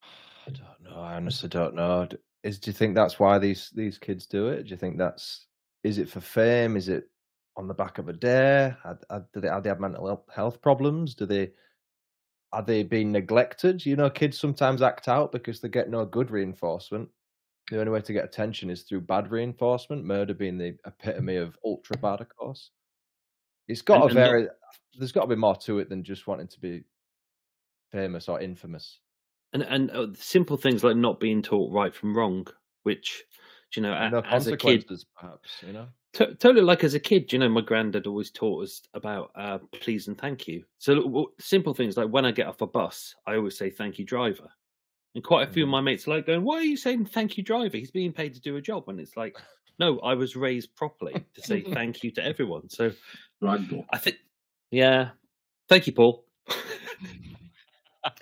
I 0.47 0.51
don't 0.51 0.83
know. 0.83 1.01
I 1.01 1.15
honestly 1.15 1.49
don't 1.49 1.73
know. 1.73 2.07
Is 2.43 2.59
do 2.59 2.69
you 2.69 2.73
think 2.73 2.93
that's 2.93 3.19
why 3.19 3.39
these 3.39 3.71
these 3.75 3.97
kids 3.97 4.27
do 4.27 4.49
it? 4.49 4.63
Do 4.63 4.69
you 4.69 4.77
think 4.77 4.99
that's 4.99 5.47
is 5.83 5.97
it 5.97 6.09
for 6.09 6.21
fame? 6.21 6.77
Is 6.77 6.87
it 6.87 7.05
on 7.57 7.67
the 7.67 7.73
back 7.73 7.97
of 7.97 8.09
a 8.09 8.13
dare? 8.13 8.77
Had, 8.83 8.97
had, 9.09 9.25
do 9.33 9.41
they, 9.41 9.47
have 9.47 9.63
they 9.63 9.69
have 9.69 9.79
mental 9.79 10.23
health- 10.33 10.61
problems? 10.61 11.15
Do 11.15 11.25
they 11.25 11.51
are 12.51 12.63
they 12.63 12.81
being 12.83 13.11
neglected? 13.11 13.85
You 13.85 13.95
know, 13.95 14.09
kids 14.09 14.39
sometimes 14.39 14.81
act 14.81 15.07
out 15.07 15.31
because 15.31 15.59
they 15.59 15.69
get 15.69 15.89
no 15.89 16.05
good 16.05 16.31
reinforcement. 16.31 17.09
The 17.69 17.79
only 17.79 17.91
way 17.91 18.01
to 18.01 18.13
get 18.13 18.25
attention 18.25 18.71
is 18.71 18.81
through 18.81 19.01
bad 19.01 19.29
reinforcement. 19.29 20.03
Murder 20.03 20.33
being 20.33 20.57
the 20.57 20.75
epitome 20.87 21.35
of 21.35 21.55
ultra 21.63 21.97
bad, 21.97 22.21
of 22.21 22.35
course. 22.35 22.71
It's 23.67 23.83
got 23.83 23.95
And- 23.95 24.03
a 24.03 24.07
and 24.07 24.15
the- 24.17 24.21
very. 24.21 24.47
There's 24.97 25.11
got 25.11 25.21
to 25.21 25.27
be 25.27 25.35
more 25.35 25.55
to 25.57 25.77
it 25.79 25.87
than 25.89 26.03
just 26.03 26.25
wanting 26.25 26.47
to 26.47 26.59
be 26.59 26.83
famous 27.91 28.27
or 28.27 28.41
infamous. 28.41 28.99
And 29.53 29.61
and 29.63 29.91
uh, 29.91 30.07
simple 30.15 30.57
things 30.57 30.83
like 30.83 30.95
not 30.95 31.19
being 31.19 31.41
taught 31.43 31.71
right 31.71 31.93
from 31.93 32.15
wrong, 32.17 32.47
which 32.83 33.23
you 33.75 33.83
know, 33.83 34.09
no 34.09 34.19
as 34.21 34.47
a 34.47 34.57
kid, 34.57 34.85
perhaps. 35.15 35.49
You 35.65 35.73
know. 35.73 35.87
To- 36.13 36.35
totally 36.35 36.61
like 36.61 36.83
as 36.83 36.93
a 36.93 36.99
kid, 36.99 37.31
you 37.31 37.39
know, 37.39 37.49
my 37.49 37.61
granddad 37.61 38.07
always 38.07 38.31
taught 38.31 38.63
us 38.63 38.81
about 38.93 39.31
uh, 39.35 39.59
please 39.73 40.07
and 40.07 40.17
thank 40.17 40.47
you. 40.47 40.63
So 40.77 40.93
look, 40.93 41.33
simple 41.39 41.73
things 41.73 41.97
like 41.97 42.09
when 42.09 42.25
I 42.25 42.31
get 42.31 42.47
off 42.47 42.61
a 42.61 42.67
bus, 42.67 43.15
I 43.27 43.35
always 43.35 43.57
say 43.57 43.69
thank 43.69 43.99
you, 43.99 44.05
driver. 44.05 44.49
And 45.15 45.23
quite 45.23 45.47
a 45.47 45.51
few 45.51 45.63
of 45.63 45.67
Mhm. 45.69 45.71
my 45.71 45.81
mates 45.81 46.07
are 46.07 46.11
like 46.15 46.27
going, 46.27 46.43
"Why 46.43 46.57
are 46.57 46.63
you 46.63 46.77
saying 46.77 47.05
thank 47.07 47.37
you, 47.37 47.43
driver? 47.43 47.77
He's 47.77 47.91
being 47.91 48.13
paid 48.13 48.33
to 48.35 48.41
do 48.41 48.57
a 48.57 48.61
job." 48.61 48.89
And 48.89 48.99
it's 48.99 49.17
like, 49.17 49.37
no, 49.79 49.99
I 49.99 50.13
was 50.13 50.35
raised 50.35 50.75
properly 50.75 51.23
to 51.33 51.41
say 51.41 51.61
thank 51.73 52.03
you 52.03 52.11
to 52.11 52.23
everyone. 52.23 52.69
So 52.69 52.91
Ragdoll. 53.41 53.85
I 53.91 53.97
think, 53.97 54.17
yeah, 54.71 55.11
thank 55.67 55.87
you, 55.87 55.93
Paul. 55.93 56.25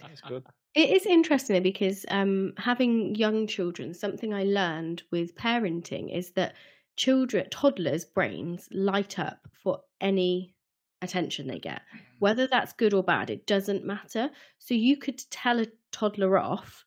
That's 0.01 0.21
good. 0.21 0.45
It 0.75 0.89
is 0.91 1.05
interesting 1.05 1.55
though, 1.55 1.61
because 1.61 2.05
um, 2.09 2.53
having 2.57 3.15
young 3.15 3.47
children, 3.47 3.93
something 3.93 4.33
I 4.33 4.43
learned 4.43 5.03
with 5.11 5.35
parenting 5.35 6.15
is 6.15 6.31
that 6.31 6.55
children, 6.97 7.47
toddlers' 7.49 8.05
brains 8.05 8.67
light 8.71 9.17
up 9.19 9.47
for 9.63 9.81
any 10.01 10.53
attention 11.01 11.47
they 11.47 11.59
get, 11.59 11.81
whether 12.19 12.47
that's 12.47 12.73
good 12.73 12.93
or 12.93 13.03
bad. 13.03 13.29
It 13.29 13.45
doesn't 13.47 13.85
matter. 13.85 14.29
So 14.59 14.73
you 14.73 14.97
could 14.97 15.21
tell 15.29 15.59
a 15.61 15.67
toddler 15.91 16.37
off 16.37 16.83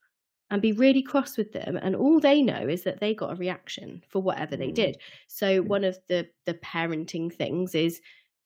and 0.50 0.60
be 0.60 0.72
really 0.72 1.02
cross 1.02 1.36
with 1.36 1.52
them, 1.52 1.78
and 1.80 1.94
all 1.94 2.18
they 2.18 2.42
know 2.42 2.66
is 2.68 2.82
that 2.82 2.98
they 2.98 3.14
got 3.14 3.32
a 3.32 3.36
reaction 3.36 4.02
for 4.08 4.20
whatever 4.20 4.56
they 4.56 4.70
Mm. 4.70 4.74
did. 4.74 4.96
So 5.28 5.62
one 5.62 5.84
of 5.84 5.96
the 6.08 6.28
the 6.44 6.54
parenting 6.54 7.32
things 7.32 7.74
is 7.74 8.00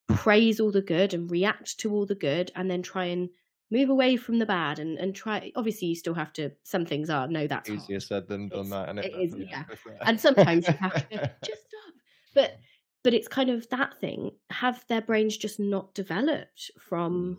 praise 0.07 0.61
all 0.61 0.71
the 0.71 0.83
good 0.83 1.15
and 1.15 1.31
react 1.31 1.79
to 1.79 1.91
all 1.91 2.05
the 2.05 2.15
good, 2.15 2.53
and 2.55 2.71
then 2.71 2.83
try 2.83 3.07
and 3.07 3.31
move 3.75 3.91
away 3.91 4.17
from 4.17 4.39
the 4.39 4.47
bad 4.47 4.79
and 4.79 4.97
and 4.99 5.15
try 5.15 5.51
obviously 5.57 5.89
you 5.89 5.97
still 5.97 6.15
have 6.15 6.33
to 6.33 6.51
some 6.63 6.87
things 6.87 7.11
are 7.11 7.27
no 7.27 7.47
that's 7.47 7.69
hard. 7.69 7.81
Easier 7.81 8.01
said 8.01 8.29
than 8.29 8.49
done. 8.49 8.67
It's- 8.67 8.71
That 8.71 8.89
and 8.89 8.99
it 9.01 9.15
is, 9.15 9.35
yeah. 9.51 9.65
and 10.03 10.21
sometimes 10.21 10.69
you 10.69 10.75
have 10.75 11.09
to 11.11 11.17
just 11.45 11.63
stop 11.69 11.95
but 12.35 12.57
but 13.03 13.13
it's 13.13 13.29
kind 13.29 13.51
of 13.51 13.69
that 13.71 13.99
thing 14.01 14.31
have 14.51 14.85
their 14.89 15.03
brains 15.03 15.37
just 15.37 15.59
not 15.59 15.93
developed 15.95 16.71
from 16.79 17.13
mm. 17.13 17.39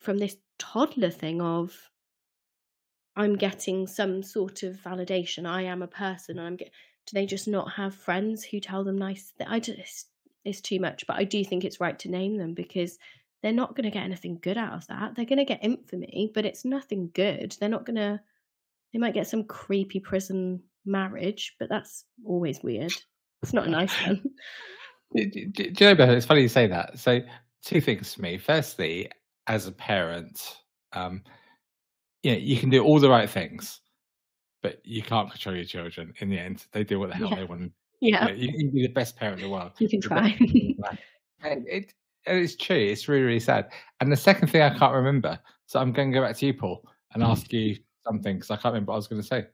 from 0.00 0.18
this 0.18 0.36
toddler 0.58 1.10
thing 1.10 1.42
of 1.42 1.74
i'm 3.16 3.36
getting 3.36 3.86
some 3.86 4.22
sort 4.22 4.62
of 4.62 4.76
validation 4.76 5.46
i 5.46 5.62
am 5.62 5.82
a 5.82 5.88
person 5.88 6.38
and 6.38 6.46
i'm 6.46 6.56
get 6.56 6.70
do 7.06 7.14
they 7.14 7.26
just 7.26 7.48
not 7.48 7.72
have 7.72 7.94
friends 7.94 8.44
who 8.44 8.60
tell 8.60 8.84
them 8.84 8.98
nice 8.98 9.32
th- 9.36 9.50
i 9.50 9.58
just 9.58 10.08
it's 10.44 10.60
too 10.60 10.78
much 10.78 11.06
but 11.06 11.16
i 11.16 11.24
do 11.24 11.44
think 11.44 11.64
it's 11.64 11.80
right 11.80 11.98
to 11.98 12.08
name 12.08 12.36
them 12.36 12.54
because 12.54 12.98
they're 13.42 13.52
not 13.52 13.76
going 13.76 13.84
to 13.84 13.90
get 13.90 14.04
anything 14.04 14.38
good 14.42 14.56
out 14.58 14.72
of 14.74 14.86
that 14.88 15.14
they're 15.14 15.24
going 15.24 15.38
to 15.38 15.44
get 15.44 15.62
infamy 15.64 16.30
but 16.34 16.44
it's 16.44 16.64
nothing 16.64 17.10
good 17.14 17.56
they're 17.60 17.68
not 17.68 17.84
going 17.86 17.96
to 17.96 18.20
they 18.92 18.98
might 18.98 19.14
get 19.14 19.26
some 19.26 19.44
creepy 19.44 20.00
prison 20.00 20.62
marriage 20.84 21.54
but 21.58 21.68
that's 21.68 22.04
always 22.24 22.62
weird 22.62 22.92
it's 23.42 23.52
not 23.52 23.66
a 23.66 23.70
nice 23.70 23.92
one 24.06 24.22
Do, 25.14 25.24
do- 25.30 25.46
do 25.50 25.62
you 25.62 25.90
know, 25.90 25.94
Beth, 25.94 26.08
it's 26.10 26.26
funny 26.26 26.42
you 26.42 26.48
say 26.48 26.66
that. 26.66 26.98
So, 26.98 27.20
two 27.64 27.80
things 27.80 28.12
for 28.12 28.22
me. 28.22 28.38
Firstly, 28.38 29.08
as 29.46 29.68
a 29.68 29.72
parent, 29.72 30.56
um, 30.92 31.22
yeah, 32.24 32.32
you 32.34 32.56
can 32.58 32.70
do 32.70 32.82
all 32.82 32.98
the 32.98 33.08
right 33.08 33.30
things, 33.30 33.80
but 34.64 34.80
you 34.84 35.02
can't 35.02 35.30
control 35.30 35.54
your 35.54 35.64
children. 35.64 36.12
In 36.18 36.28
the 36.28 36.38
end, 36.38 36.66
they 36.72 36.82
do 36.82 36.98
what 36.98 37.10
the 37.10 37.14
hell 37.14 37.28
Yeah. 37.30 37.36
they 37.36 37.44
want. 37.44 37.72
yeah 38.00 38.26
Yeah, 38.26 38.32
you 38.34 38.52
can 38.52 38.70
be 38.72 38.82
the 38.82 38.92
best 38.92 39.16
parent 39.16 39.40
in 39.40 39.46
the 39.46 39.52
world. 39.52 39.72
you 39.78 39.88
can 39.88 40.00
try 40.00 40.28
best 40.30 40.38
parent 40.38 40.50
in 40.50 40.58
the 40.58 40.76
world. 40.82 40.98
And 41.42 41.68
it, 41.68 41.92
it's 42.26 42.56
true. 42.56 42.76
It's 42.76 43.08
really, 43.08 43.24
really 43.24 43.40
sad. 43.40 43.70
And 44.00 44.10
the 44.10 44.16
second 44.16 44.48
thing 44.48 44.62
I 44.62 44.76
can't 44.76 44.94
remember, 44.94 45.38
so 45.66 45.80
I'm 45.80 45.92
going 45.92 46.10
to 46.10 46.18
go 46.18 46.24
back 46.24 46.36
to 46.38 46.46
you, 46.46 46.54
Paul, 46.54 46.82
and 47.14 47.22
mm-hmm. 47.22 47.32
ask 47.32 47.52
you 47.52 47.76
something 48.06 48.36
because 48.36 48.50
I 48.50 48.56
can't 48.56 48.72
remember 48.74 48.90
what 48.90 48.96
I 48.96 48.98
was 48.98 49.08
going 49.08 49.22
to 49.22 49.26
say. 49.26 49.46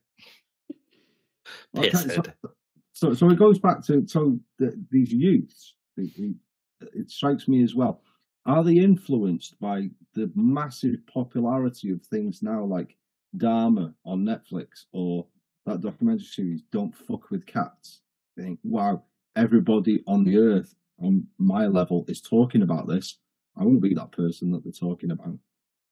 Okay, 1.77 1.91
so, 1.91 2.23
so, 2.93 3.15
so 3.15 3.31
it 3.31 3.39
goes 3.39 3.59
back 3.59 3.85
to 3.87 4.07
so 4.07 4.39
the, 4.59 4.81
these 4.91 5.13
youths. 5.13 5.75
the- 5.97 6.13
the- 6.17 6.37
It 6.95 7.11
strikes 7.11 7.49
me 7.49 7.63
as 7.63 7.75
well. 7.75 8.03
Are 8.45 8.65
they 8.65 8.79
influenced 8.79 9.59
by 9.61 9.89
the 10.15 10.31
massive 10.35 11.07
popularity 11.07 11.91
of 11.91 12.03
things 12.03 12.43
now, 12.43 12.65
like 12.65 12.97
Dahmer 13.37 13.95
on 14.05 14.25
Netflix 14.25 14.87
or 14.93 15.27
that 15.65 15.81
documentary 15.81 16.25
series 16.25 16.63
"Don't 16.73 16.95
Fuck 16.95 17.31
with 17.31 17.47
Cats"? 17.47 18.01
They 18.37 18.43
think, 18.43 18.59
wow, 18.65 19.05
everybody 19.37 20.03
on 20.07 20.25
the 20.25 20.39
earth 20.39 20.75
on 21.03 21.27
my 21.39 21.67
level 21.67 22.05
is 22.09 22.21
talking 22.21 22.63
about 22.63 22.89
this, 22.89 23.19
I 23.57 23.65
won't 23.65 23.83
be 23.83 23.95
that 23.95 24.13
person 24.13 24.51
that 24.53 24.63
they're 24.65 24.73
talking 24.73 25.11
about. 25.11 25.39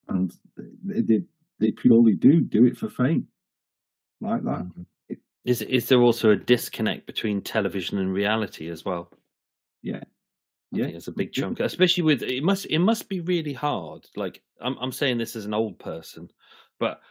And 0.07 0.33
they, 0.57 1.01
they, 1.01 1.23
they 1.59 1.71
purely 1.71 2.15
do 2.15 2.41
do 2.41 2.65
it 2.65 2.77
for 2.77 2.89
fame, 2.89 3.27
like 4.19 4.43
that. 4.43 4.65
Mhm. 4.65 4.85
Is 5.43 5.61
is 5.63 5.89
there 5.89 6.01
also 6.01 6.31
a 6.31 6.35
disconnect 6.35 7.07
between 7.07 7.41
television 7.41 7.97
and 7.97 8.13
reality 8.13 8.69
as 8.69 8.85
well? 8.85 9.11
Yeah. 9.81 10.03
I 10.73 10.77
Yeah. 10.77 10.85
it's 10.87 11.07
a 11.07 11.11
big 11.11 11.33
chunk, 11.33 11.59
especially 11.59 12.03
with 12.03 12.23
it 12.23 12.43
must 12.43 12.65
it 12.67 12.79
must 12.79 13.09
be 13.09 13.21
really 13.21 13.53
hard. 13.53 14.07
Like 14.15 14.43
I'm 14.61 14.77
I'm 14.79 14.91
saying 14.91 15.17
this 15.17 15.35
as 15.35 15.45
an 15.45 15.53
old 15.53 15.79
person, 15.79 16.29
but 16.79 17.01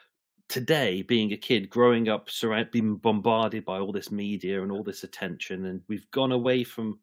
today 0.49 1.03
being 1.03 1.33
a 1.33 1.37
kid 1.37 1.71
growing 1.71 2.09
up 2.09 2.31
surround 2.31 2.71
being 2.73 2.97
bombarded 2.97 3.65
by 3.65 3.79
all 3.79 3.93
this 3.93 4.11
media 4.11 4.63
and 4.63 4.73
all 4.73 4.83
this 4.85 5.05
attention 5.05 5.67
and 5.67 5.83
we've 5.89 6.11
gone 6.11 6.33
away 6.33 6.65
from 6.65 7.01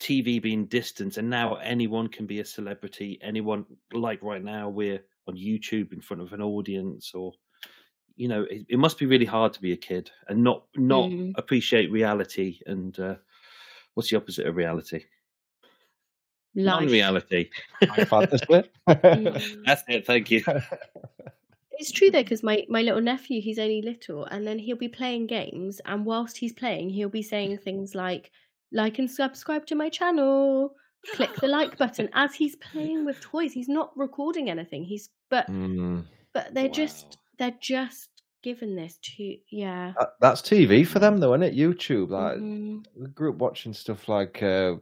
TV 0.00 0.40
being 0.42 0.66
distant 0.66 1.16
and 1.16 1.30
now 1.30 1.54
anyone 1.56 2.08
can 2.08 2.26
be 2.26 2.40
a 2.40 2.44
celebrity 2.44 3.18
anyone 3.22 3.64
like 3.92 4.22
right 4.22 4.44
now 4.44 4.68
we're 4.68 5.00
on 5.26 5.34
YouTube 5.36 5.92
in 5.92 6.00
front 6.00 6.22
of 6.22 6.32
an 6.34 6.42
audience 6.42 7.12
or 7.14 7.32
you 8.16 8.28
know 8.28 8.42
it, 8.50 8.66
it 8.68 8.78
must 8.78 8.98
be 8.98 9.06
really 9.06 9.24
hard 9.24 9.52
to 9.54 9.60
be 9.60 9.72
a 9.72 9.76
kid 9.76 10.10
and 10.28 10.42
not 10.44 10.64
not 10.76 11.08
Mm. 11.10 11.32
appreciate 11.36 11.90
reality 11.90 12.58
and 12.66 12.98
uh, 12.98 13.14
what's 13.94 14.10
the 14.10 14.16
opposite 14.16 14.46
of 14.46 14.56
reality 14.56 15.04
Life. 16.54 16.80
non-reality 16.80 17.48
Fantasy. 18.06 18.46
Mm. 18.88 19.64
that's 19.66 19.82
it 19.88 20.06
thank 20.06 20.30
you 20.30 20.42
It's 21.78 21.92
true 21.92 22.10
though, 22.10 22.22
because 22.22 22.42
my, 22.42 22.64
my 22.70 22.80
little 22.80 23.02
nephew, 23.02 23.42
he's 23.42 23.58
only 23.58 23.82
little, 23.82 24.24
and 24.24 24.46
then 24.46 24.58
he'll 24.58 24.78
be 24.78 24.88
playing 24.88 25.26
games, 25.26 25.78
and 25.84 26.06
whilst 26.06 26.38
he's 26.38 26.54
playing, 26.54 26.88
he'll 26.88 27.10
be 27.10 27.22
saying 27.22 27.58
things 27.58 27.94
like, 27.94 28.30
like 28.72 28.98
and 28.98 29.10
subscribe 29.10 29.66
to 29.66 29.74
my 29.74 29.88
channel, 29.88 30.74
click 31.14 31.34
the 31.36 31.46
like 31.48 31.76
button 31.78 32.08
as 32.14 32.34
he's 32.34 32.56
playing 32.56 33.04
with 33.04 33.20
toys. 33.20 33.52
He's 33.52 33.68
not 33.68 33.96
recording 33.96 34.50
anything. 34.50 34.84
He's 34.84 35.10
but 35.30 35.48
Mm. 35.48 36.04
but 36.32 36.52
they're 36.54 36.64
Wow. 36.66 36.72
just 36.72 37.18
they're 37.38 37.54
just 37.60 38.08
given 38.42 38.76
this 38.76 38.98
to 39.02 39.36
yeah. 39.50 39.92
That, 39.98 40.10
that's 40.20 40.40
TV 40.42 40.86
for 40.86 40.98
them, 41.00 41.18
though, 41.18 41.34
isn't 41.34 41.42
it? 41.42 41.56
YouTube. 41.56 42.10
Like, 42.10 42.36
Mhm. 42.36 42.84
we 42.94 43.06
grew 43.08 43.30
up 43.32 43.36
watching 43.38 43.72
stuff 43.72 44.08
like 44.08 44.42
uh, 44.42 44.76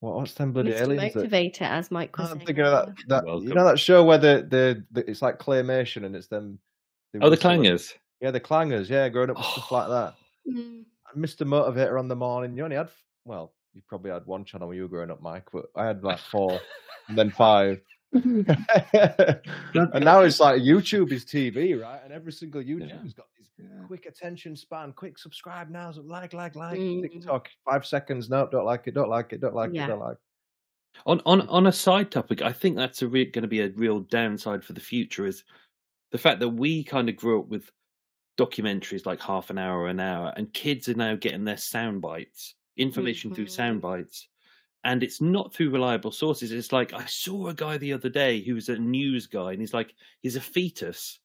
what, 0.00 0.14
what's 0.16 0.34
them 0.34 0.52
bloody 0.52 0.72
Mr. 0.72 0.80
aliens? 0.80 1.14
that- 1.14 1.30
Motivator, 1.30 1.62
as 1.62 1.90
Mike 1.90 2.16
was 2.18 2.30
I'm 2.30 2.38
saying. 2.38 2.46
thinking 2.46 2.64
of 2.64 2.72
that. 2.72 2.88
earlier. 3.22 3.38
that 3.40 3.48
you 3.48 3.54
know 3.54 3.64
that 3.64 3.78
show 3.78 4.04
where 4.04 4.18
the, 4.18 4.46
the, 4.48 4.84
the 4.92 5.08
it's 5.10 5.22
like 5.22 5.38
claymation 5.38 6.04
and 6.04 6.14
it's 6.16 6.26
them. 6.28 6.58
they 7.12 7.18
oh 7.20 7.24
the 7.30 7.30
whistle 7.36 7.50
and- 7.50 7.64
clangers 7.64 7.94
Yeah, 8.20 8.30
the 8.32 8.40
clangers. 8.40 8.88
Yeah, 8.88 9.08
growing 9.08 9.30
up 9.30 9.36
with 9.36 9.46
stuff 9.46 9.70
like 9.72 9.88
that. 9.88 10.14
Mm. 10.48 10.84
And 11.14 11.24
Mr. 11.24 11.46
Motivator 11.46 11.98
on 11.98 12.08
the 12.08 12.16
morning. 12.16 12.56
You 12.56 12.64
only 12.64 12.76
had 12.76 12.88
well, 13.28 13.52
you 13.74 13.82
probably 13.86 14.10
had 14.10 14.26
one 14.26 14.44
channel 14.44 14.68
when 14.68 14.76
you 14.76 14.82
were 14.84 14.88
growing 14.88 15.10
up, 15.10 15.20
Mike, 15.22 15.44
but 15.52 15.66
I 15.76 15.84
had 15.86 16.02
like 16.02 16.18
four 16.18 16.58
and 17.08 17.16
then 17.18 17.30
five. 17.30 17.80
and 18.12 18.54
now 20.02 20.20
it's 20.20 20.40
like 20.40 20.62
YouTube 20.62 21.12
is 21.12 21.24
TV, 21.26 21.80
right? 21.80 22.00
And 22.02 22.12
every 22.12 22.32
single 22.32 22.62
YouTube's 22.62 23.12
got 23.12 23.26
this 23.38 23.48
quick 23.86 24.06
attention 24.06 24.56
span, 24.56 24.92
quick 24.92 25.18
subscribe 25.18 25.68
now, 25.68 25.92
so 25.92 26.00
like, 26.00 26.32
like, 26.32 26.56
like, 26.56 26.78
Mm. 26.78 27.02
TikTok, 27.02 27.48
five 27.64 27.84
seconds, 27.86 28.30
no, 28.30 28.48
don't 28.50 28.64
like 28.64 28.86
it, 28.86 28.94
don't 28.94 29.10
like 29.10 29.32
it, 29.34 29.40
don't 29.42 29.54
like 29.54 29.72
Yeah. 29.74 29.84
it, 29.84 29.88
don't 29.88 30.00
like 30.00 30.14
it. 30.16 31.02
On 31.06 31.20
on 31.26 31.42
on 31.48 31.66
a 31.66 31.72
side 31.72 32.10
topic, 32.10 32.40
I 32.42 32.50
think 32.52 32.76
that's 32.76 33.02
re- 33.02 33.26
going 33.26 33.42
to 33.42 33.48
be 33.48 33.60
a 33.60 33.68
real 33.68 34.00
downside 34.00 34.64
for 34.64 34.72
the 34.72 34.80
future 34.80 35.26
is 35.26 35.44
the 36.10 36.18
fact 36.18 36.40
that 36.40 36.48
we 36.48 36.82
kind 36.82 37.08
of 37.10 37.16
grew 37.16 37.40
up 37.40 37.48
with 37.48 37.70
documentaries 38.38 39.04
like 39.06 39.20
half 39.20 39.50
an 39.50 39.58
hour, 39.58 39.80
or 39.80 39.88
an 39.88 40.00
hour, 40.00 40.32
and 40.36 40.52
kids 40.54 40.88
are 40.88 40.94
now 40.94 41.14
getting 41.14 41.44
their 41.44 41.56
sound 41.58 42.00
bites, 42.00 42.54
information 42.78 43.34
through 43.34 43.46
Mhm. 43.46 43.50
sound 43.50 43.80
bites, 43.80 44.28
and 44.84 45.02
it's 45.02 45.20
not 45.20 45.52
through 45.52 45.70
reliable 45.70 46.12
sources. 46.12 46.52
It's 46.52 46.72
like 46.72 46.92
I 46.92 47.04
saw 47.06 47.48
a 47.48 47.54
guy 47.54 47.76
the 47.78 47.92
other 47.92 48.08
day 48.08 48.40
who 48.42 48.54
was 48.54 48.68
a 48.68 48.78
news 48.78 49.26
guy, 49.26 49.52
and 49.52 49.60
he's 49.60 49.74
like 49.74 49.94
he's 50.22 50.36
a 50.36 50.40
fetus 50.40 51.18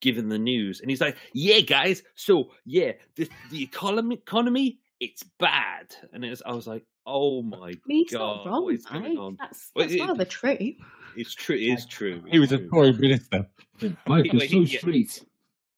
given 0.00 0.28
the 0.28 0.38
news, 0.38 0.80
and 0.80 0.90
he's 0.90 1.00
like, 1.00 1.16
"Yeah, 1.34 1.60
guys, 1.60 2.02
so 2.14 2.52
yeah, 2.64 2.92
the 3.16 3.28
the 3.50 3.62
economy 3.62 4.14
economy 4.16 4.78
it's 4.98 5.22
bad," 5.38 5.94
and 6.12 6.24
it 6.24 6.30
was, 6.30 6.42
I 6.44 6.52
was 6.52 6.66
like, 6.66 6.84
"Oh 7.06 7.42
my 7.42 7.68
I 7.70 7.74
mean, 7.86 8.04
he's 8.04 8.12
god, 8.12 8.44
not 8.44 8.46
wrong, 8.46 8.64
what 8.64 8.74
is 8.74 8.84
going 8.86 9.02
Mike. 9.02 9.18
on?" 9.18 9.36
That's, 9.38 9.70
Well, 9.74 9.84
that's 9.86 9.94
it- 9.94 10.00
rather 10.06 10.24
true. 10.24 10.74
It's 11.16 11.34
true. 11.34 11.56
It 11.56 11.62
is 11.72 11.86
true. 11.86 12.22
He 12.28 12.38
was 12.38 12.52
a 12.52 12.58
true. 12.58 12.68
Tory 12.70 12.92
minister. 12.92 13.46
Mike, 14.06 14.32
you're 14.32 14.40
so 14.46 14.58
yeah. 14.60 14.78
street. 14.78 15.24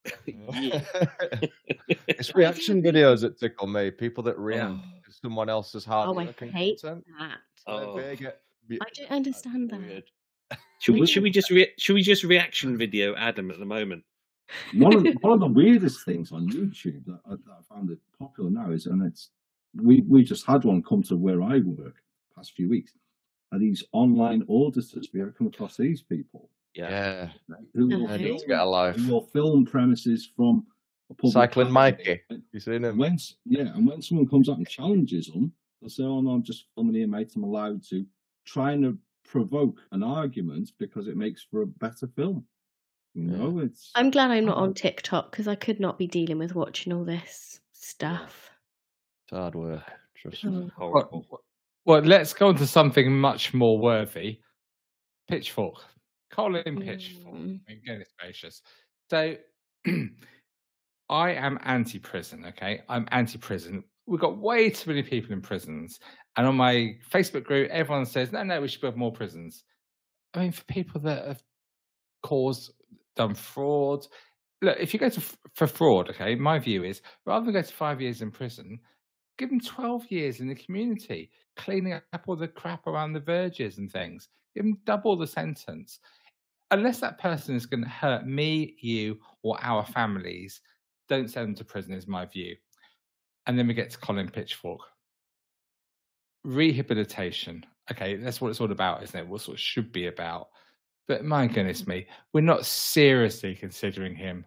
Yeah. 0.26 0.82
it's 2.08 2.34
reaction 2.34 2.82
videos 2.82 3.20
that 3.20 3.38
tickle 3.38 3.66
me. 3.68 3.90
People 3.92 4.24
that 4.24 4.36
react 4.38 4.74
Oh. 4.74 4.80
To 5.22 5.26
someone 5.28 5.48
else's 5.48 5.84
hard 5.84 6.08
Oh, 6.08 6.18
I 6.18 6.26
hate 6.26 6.80
content. 6.80 7.04
that. 7.18 7.38
Oh. 7.66 7.96
Get 8.16 8.40
be- 8.68 8.78
I 8.80 8.86
don't 8.94 9.10
understand 9.10 9.70
that. 9.70 9.80
weird. 9.80 10.04
Should 10.80 10.96
we? 10.96 11.06
Should 11.06 11.22
we 11.22 11.30
just? 11.30 11.50
Re- 11.50 11.72
should 11.78 11.94
we 11.94 12.02
just 12.02 12.24
reaction 12.24 12.76
video 12.76 13.14
Adam 13.16 13.50
at 13.50 13.58
the 13.58 13.64
moment? 13.64 14.04
one 14.74 14.94
of 14.94 15.02
the, 15.02 15.12
one 15.22 15.32
of 15.32 15.40
the 15.40 15.46
weirdest 15.60 16.04
things 16.04 16.30
on 16.32 16.46
YouTube 16.50 17.04
that 17.06 17.20
I, 17.26 17.30
that 17.30 17.40
I 17.58 17.74
found 17.74 17.90
it 17.90 17.98
popular 18.18 18.50
now 18.50 18.70
is, 18.70 18.86
and 18.86 19.02
it's 19.02 19.30
we 19.74 20.02
we 20.02 20.22
just 20.24 20.44
had 20.46 20.64
one 20.64 20.82
come 20.82 21.02
to 21.04 21.16
where 21.16 21.42
I 21.42 21.58
work 21.60 21.94
the 21.96 22.34
past 22.36 22.52
few 22.54 22.68
weeks. 22.68 22.92
Are 23.52 23.58
these 23.58 23.84
online 23.92 24.44
auditors? 24.48 24.92
Have 24.94 25.14
you 25.14 25.22
ever 25.22 25.30
come 25.30 25.46
across 25.46 25.76
these 25.76 26.02
people? 26.02 26.50
Yeah, 26.74 27.28
Who 27.74 27.86
will, 27.86 28.08
film, 28.08 28.38
get 28.48 28.60
a 28.60 28.64
life. 28.64 28.96
who 28.96 29.12
will 29.12 29.26
film 29.26 29.66
premises 29.66 30.30
from 30.34 30.50
a 30.56 30.62
public 30.62 30.71
Cycling 31.24 31.72
highway. 31.72 31.96
Mikey. 31.98 32.20
You 32.52 32.60
seen 32.60 32.74
And 32.74 32.84
him? 32.86 32.98
when 32.98 33.18
yeah, 33.44 33.74
and 33.74 33.86
when 33.86 34.02
someone 34.02 34.28
comes 34.28 34.48
up 34.48 34.58
and 34.58 34.68
challenges 34.68 35.26
them, 35.28 35.52
they'll 35.80 35.88
say, 35.90 36.02
"Oh 36.04 36.20
no, 36.20 36.30
I'm 36.30 36.42
just 36.42 36.66
filming 36.74 36.94
here, 36.94 37.06
mate. 37.08 37.32
I'm 37.36 37.44
allowed 37.44 37.82
to." 37.90 38.04
Trying 38.44 38.82
to 38.82 38.98
provoke 39.24 39.78
an 39.92 40.02
argument 40.02 40.72
because 40.78 41.06
it 41.06 41.16
makes 41.16 41.44
for 41.48 41.62
a 41.62 41.66
better 41.66 42.08
film. 42.16 42.44
You 43.14 43.30
Yeah. 43.30 43.36
know, 43.36 43.58
it's 43.60 43.92
I'm 43.94 44.10
glad 44.10 44.32
I'm 44.32 44.46
not 44.46 44.56
on 44.56 44.74
TikTok 44.74 45.30
because 45.30 45.46
I 45.46 45.54
could 45.54 45.78
not 45.78 45.96
be 45.96 46.08
dealing 46.08 46.38
with 46.38 46.54
watching 46.56 46.92
all 46.92 47.04
this 47.04 47.60
stuff. 47.72 48.50
It's 49.24 49.38
hard 49.38 49.54
work. 49.54 49.84
Trust 50.16 50.42
me. 50.44 50.64
Oh. 50.64 50.70
Horrible. 50.76 51.26
Well, 51.30 51.40
well, 51.84 52.00
let's 52.02 52.32
go 52.34 52.48
on 52.48 52.56
to 52.56 52.66
something 52.66 53.16
much 53.16 53.54
more 53.54 53.78
worthy. 53.78 54.40
Pitchfork. 55.28 55.84
Colin 56.30 56.80
Pitchfork. 56.80 57.34
Mm. 57.36 57.60
My 57.68 57.74
goodness 57.86 58.08
gracious. 58.18 58.62
So 59.08 59.36
I 61.08 61.32
am 61.32 61.58
anti-prison, 61.64 62.44
okay? 62.48 62.82
I'm 62.88 63.06
anti-prison. 63.10 63.84
We've 64.06 64.20
got 64.20 64.38
way 64.38 64.70
too 64.70 64.90
many 64.90 65.02
people 65.02 65.32
in 65.32 65.40
prisons. 65.40 66.00
And 66.36 66.46
on 66.46 66.56
my 66.56 66.96
Facebook 67.10 67.44
group, 67.44 67.70
everyone 67.70 68.06
says, 68.06 68.32
no, 68.32 68.42
no, 68.42 68.60
we 68.60 68.68
should 68.68 68.80
build 68.80 68.96
more 68.96 69.12
prisons. 69.12 69.64
I 70.34 70.40
mean, 70.40 70.52
for 70.52 70.64
people 70.64 71.00
that 71.02 71.26
have 71.26 71.42
caused, 72.22 72.72
done 73.16 73.34
fraud. 73.34 74.06
Look, 74.62 74.78
if 74.80 74.94
you 74.94 75.00
go 75.00 75.08
to 75.08 75.22
for 75.54 75.66
fraud, 75.66 76.08
okay, 76.10 76.34
my 76.34 76.58
view 76.58 76.84
is 76.84 77.02
rather 77.26 77.44
than 77.44 77.54
go 77.54 77.62
to 77.62 77.72
five 77.72 78.00
years 78.00 78.22
in 78.22 78.30
prison, 78.30 78.78
give 79.38 79.50
them 79.50 79.60
12 79.60 80.06
years 80.10 80.40
in 80.40 80.48
the 80.48 80.54
community, 80.54 81.30
cleaning 81.56 81.94
up 81.94 82.22
all 82.26 82.36
the 82.36 82.48
crap 82.48 82.86
around 82.86 83.12
the 83.12 83.20
verges 83.20 83.78
and 83.78 83.90
things. 83.90 84.28
Give 84.54 84.64
them 84.64 84.78
double 84.84 85.16
the 85.16 85.26
sentence. 85.26 85.98
Unless 86.70 87.00
that 87.00 87.18
person 87.18 87.54
is 87.54 87.66
going 87.66 87.82
to 87.82 87.88
hurt 87.88 88.26
me, 88.26 88.76
you, 88.80 89.18
or 89.42 89.58
our 89.60 89.84
families, 89.84 90.62
don't 91.12 91.28
send 91.28 91.48
them 91.48 91.54
to 91.56 91.64
prison, 91.64 91.92
is 91.92 92.08
my 92.08 92.24
view. 92.24 92.56
And 93.46 93.58
then 93.58 93.66
we 93.66 93.74
get 93.74 93.90
to 93.90 93.98
Colin 93.98 94.30
Pitchfork. 94.30 94.80
Rehabilitation. 96.44 97.64
Okay, 97.90 98.16
that's 98.16 98.40
what 98.40 98.48
it's 98.48 98.60
all 98.60 98.72
about, 98.72 99.02
isn't 99.02 99.18
it? 99.20 99.28
What 99.28 99.42
sort 99.42 99.56
of 99.56 99.60
should 99.60 99.92
be 99.92 100.06
about. 100.06 100.48
But 101.08 101.24
my 101.24 101.46
goodness 101.46 101.86
me, 101.86 102.06
we're 102.32 102.40
not 102.40 102.64
seriously 102.64 103.54
considering 103.54 104.14
him 104.14 104.46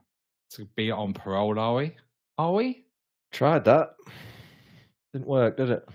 to 0.51 0.65
be 0.75 0.89
on 0.89 1.13
parole, 1.13 1.59
are 1.59 1.75
we? 1.75 1.95
Are 2.37 2.53
we? 2.53 2.85
Tried 3.31 3.65
that. 3.65 3.95
Didn't 5.13 5.27
work, 5.27 5.57
did 5.57 5.69
it? 5.69 5.87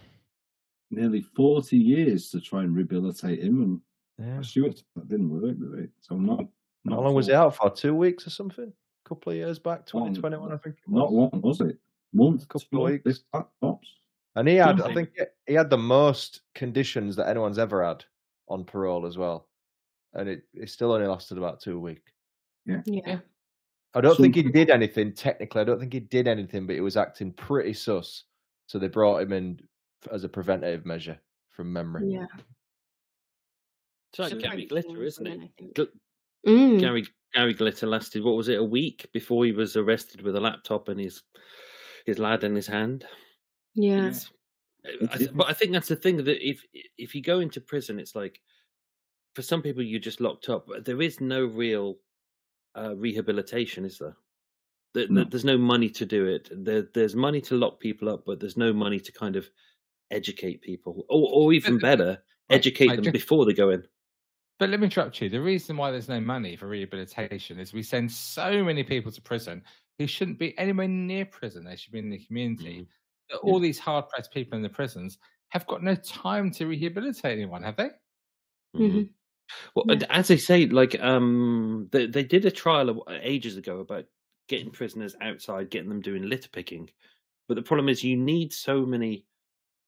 nearly 0.93 1.21
40 1.21 1.77
years 1.77 2.31
to 2.31 2.41
try 2.41 2.63
and 2.63 2.75
rehabilitate 2.75 3.41
him, 3.45 3.63
and 3.63 3.81
Yeah. 4.19 4.35
I'm 4.37 4.65
it- 4.65 4.83
that 4.97 5.09
didn't 5.09 5.31
work, 5.31 5.57
did 5.57 5.85
it? 5.85 5.91
So 6.01 6.17
I'm 6.17 6.27
not. 6.27 6.41
How 6.41 6.47
not 6.97 7.03
long 7.05 7.15
was 7.15 7.29
he 7.29 7.33
out 7.33 7.55
for? 7.55 7.71
Two 7.71 7.95
weeks 7.95 8.27
or 8.27 8.31
something? 8.31 8.73
A 9.11 9.15
couple 9.15 9.33
of 9.33 9.37
years 9.39 9.59
back, 9.59 9.93
Long- 9.93 10.15
2021, 10.15 10.53
I 10.53 10.57
think. 10.59 10.77
it 10.77 10.83
Not 10.89 11.11
was. 11.13 11.31
long, 11.33 11.41
was 11.43 11.61
it? 11.63 11.79
Month, 12.13 12.47
Couple 12.49 12.69
two, 12.71 12.85
of 12.87 12.91
weeks. 12.93 13.05
this- 13.05 13.25
tops. 13.61 13.89
And 14.37 14.47
he 14.47 14.55
had, 14.55 14.81
I 14.81 14.95
think, 14.95 15.11
he 15.49 15.55
had 15.55 15.69
the 15.69 15.77
most 15.79 16.43
conditions 16.55 17.17
that 17.17 17.29
anyone's 17.29 17.59
ever 17.59 17.85
had 17.85 18.05
on 18.49 18.63
parole 18.65 19.05
as 19.07 19.19
well, 19.19 19.49
and 20.15 20.29
it, 20.29 20.45
it 20.55 20.71
still 20.71 20.93
only 20.93 21.09
lasted 21.09 21.39
about 21.39 21.59
two 21.61 21.81
weeks. 21.81 22.13
Yeah. 22.67 23.19
I 23.95 24.01
don't 24.01 24.15
So- 24.17 24.23
think 24.23 24.37
he 24.37 24.45
did 24.45 24.71
anything 24.71 25.13
technically. 25.13 25.61
I 25.61 25.65
don't 25.65 25.81
think 25.81 25.93
he 25.93 25.99
did 26.01 26.29
anything, 26.29 26.69
but 26.69 26.75
he 26.77 26.81
was 26.81 26.97
acting 26.97 27.33
pretty 27.33 27.73
sus. 27.73 28.23
So 28.67 28.79
they 28.79 28.87
brought 28.87 29.23
him 29.23 29.33
in 29.33 29.61
as 30.13 30.23
a 30.23 30.29
preventative 30.29 30.87
measure 30.87 31.19
from 31.49 31.73
memory. 31.73 32.13
Yeah. 32.13 32.27
It's 34.13 34.21
like 34.21 34.31
Some 34.31 34.39
Gary 34.39 34.67
Glitter, 34.67 35.03
isn't 35.03 35.27
it? 35.27 35.89
I 36.47 36.51
think. 36.51 36.59
Gl- 36.73 36.77
Mm. 36.77 36.81
Gary 36.81 37.07
Gary 37.35 37.55
Glitter 37.55 37.87
lasted 37.87 38.25
what 38.25 38.37
was 38.37 38.49
it 38.49 38.59
a 38.59 38.65
week 38.65 39.09
before 39.13 39.45
he 39.45 39.53
was 39.53 39.77
arrested 39.77 40.23
with 40.23 40.35
a 40.37 40.41
laptop 40.41 40.89
and 40.89 40.99
his 41.01 41.23
his 42.07 42.19
lad 42.19 42.45
in 42.45 42.55
his 42.57 42.67
hand. 42.67 43.05
Yeah. 43.75 44.09
It's 44.09 44.31
Uh, 44.85 45.07
I 45.13 45.17
th- 45.19 45.31
but 45.35 45.49
I 45.49 45.53
think 45.53 45.73
that's 45.73 45.89
the 45.89 45.97
thing 45.97 46.17
that 46.17 46.49
if 46.49 46.65
if 46.97 47.15
you 47.15 47.23
go 47.23 47.41
into 47.41 47.61
prison, 47.61 48.01
it's 48.01 48.15
like 48.17 48.41
for 49.35 49.43
some 49.43 49.63
people 49.63 49.83
you're 49.83 50.01
just 50.01 50.21
locked 50.21 50.49
up. 50.49 50.67
There 50.85 51.03
is 51.03 51.21
no 51.21 51.45
real 51.45 51.99
uh, 52.77 52.95
rehabilitation, 52.97 53.85
is 53.85 53.99
there? 53.99 54.17
There- 54.95 55.09
No. 55.09 55.25
There's 55.25 55.45
no 55.45 55.59
money 55.59 55.91
to 55.91 56.07
do 56.07 56.27
it. 56.27 56.49
There, 56.51 56.89
there's 56.95 57.15
money 57.15 57.41
to 57.43 57.57
lock 57.57 57.79
people 57.81 58.09
up, 58.09 58.25
but 58.25 58.41
there's 58.41 58.57
no 58.57 58.73
money 58.73 58.99
to 59.01 59.13
kind 59.13 59.37
of 59.37 59.49
educate 60.11 60.63
people, 60.63 61.05
or, 61.09 61.29
or 61.33 61.53
even 61.53 61.79
better, 61.79 62.11
Right, 62.51 62.57
educate 62.57 62.89
right, 62.89 62.97
them 62.97 63.05
ju- 63.05 63.13
before 63.13 63.45
they 63.45 63.53
go 63.53 63.71
in. 63.71 63.85
But 64.61 64.69
let 64.69 64.79
me 64.79 64.85
interrupt 64.85 65.23
you. 65.23 65.31
The 65.31 65.41
reason 65.41 65.79
why 65.79 65.91
there's 65.91 66.11
no 66.11 66.21
money 66.21 66.55
for 66.55 66.69
rehabilitation 66.69 67.59
is 67.59 67.73
we 67.73 67.83
send 67.83 68.13
so 68.13 68.63
many 68.63 68.85
people 68.85 69.11
to 69.11 69.23
prison 69.23 69.65
who 69.99 70.07
shouldn't 70.07 70.39
be 70.39 70.57
anywhere 70.59 70.87
near 70.87 71.25
prison. 71.25 71.65
They 71.65 71.77
should 71.77 71.93
be 71.95 71.99
in 71.99 72.11
the 72.11 72.19
community. 72.19 72.87
That 73.31 73.39
All 73.39 73.59
these 73.59 73.79
hard 73.79 74.11
pressed 74.11 74.33
people 74.33 74.57
in 74.59 74.63
the 74.63 74.69
prisons 74.69 75.17
have 75.49 75.67
got 75.67 75.83
no 75.83 75.95
time 75.95 76.51
to 76.53 76.67
rehabilitate 76.67 77.39
anyone, 77.39 77.63
have 77.63 77.77
they? 77.77 77.91
Mhm. 78.77 79.07
Mhm. 79.07 79.15
Well, 79.75 79.87
Yeah. 79.89 80.07
as 80.11 80.29
they 80.29 80.37
say, 80.37 80.67
like 80.67 81.01
um, 81.01 81.89
they 81.93 82.07
they 82.07 82.25
did 82.25 82.45
a 82.45 82.51
trial 82.51 82.91
of, 82.91 83.01
ages 83.09 83.57
ago 83.57 83.81
about 83.81 84.07
getting 84.49 84.71
prisoners 84.71 85.17
outside, 85.23 85.71
getting 85.71 85.89
them 85.89 86.03
doing 86.03 86.29
litter 86.29 86.51
picking. 86.51 86.91
But 87.49 87.57
the 87.57 87.63
problem 87.63 87.89
is, 87.89 88.05
you 88.05 88.17
need 88.17 88.53
so 88.53 88.87
many 88.87 89.27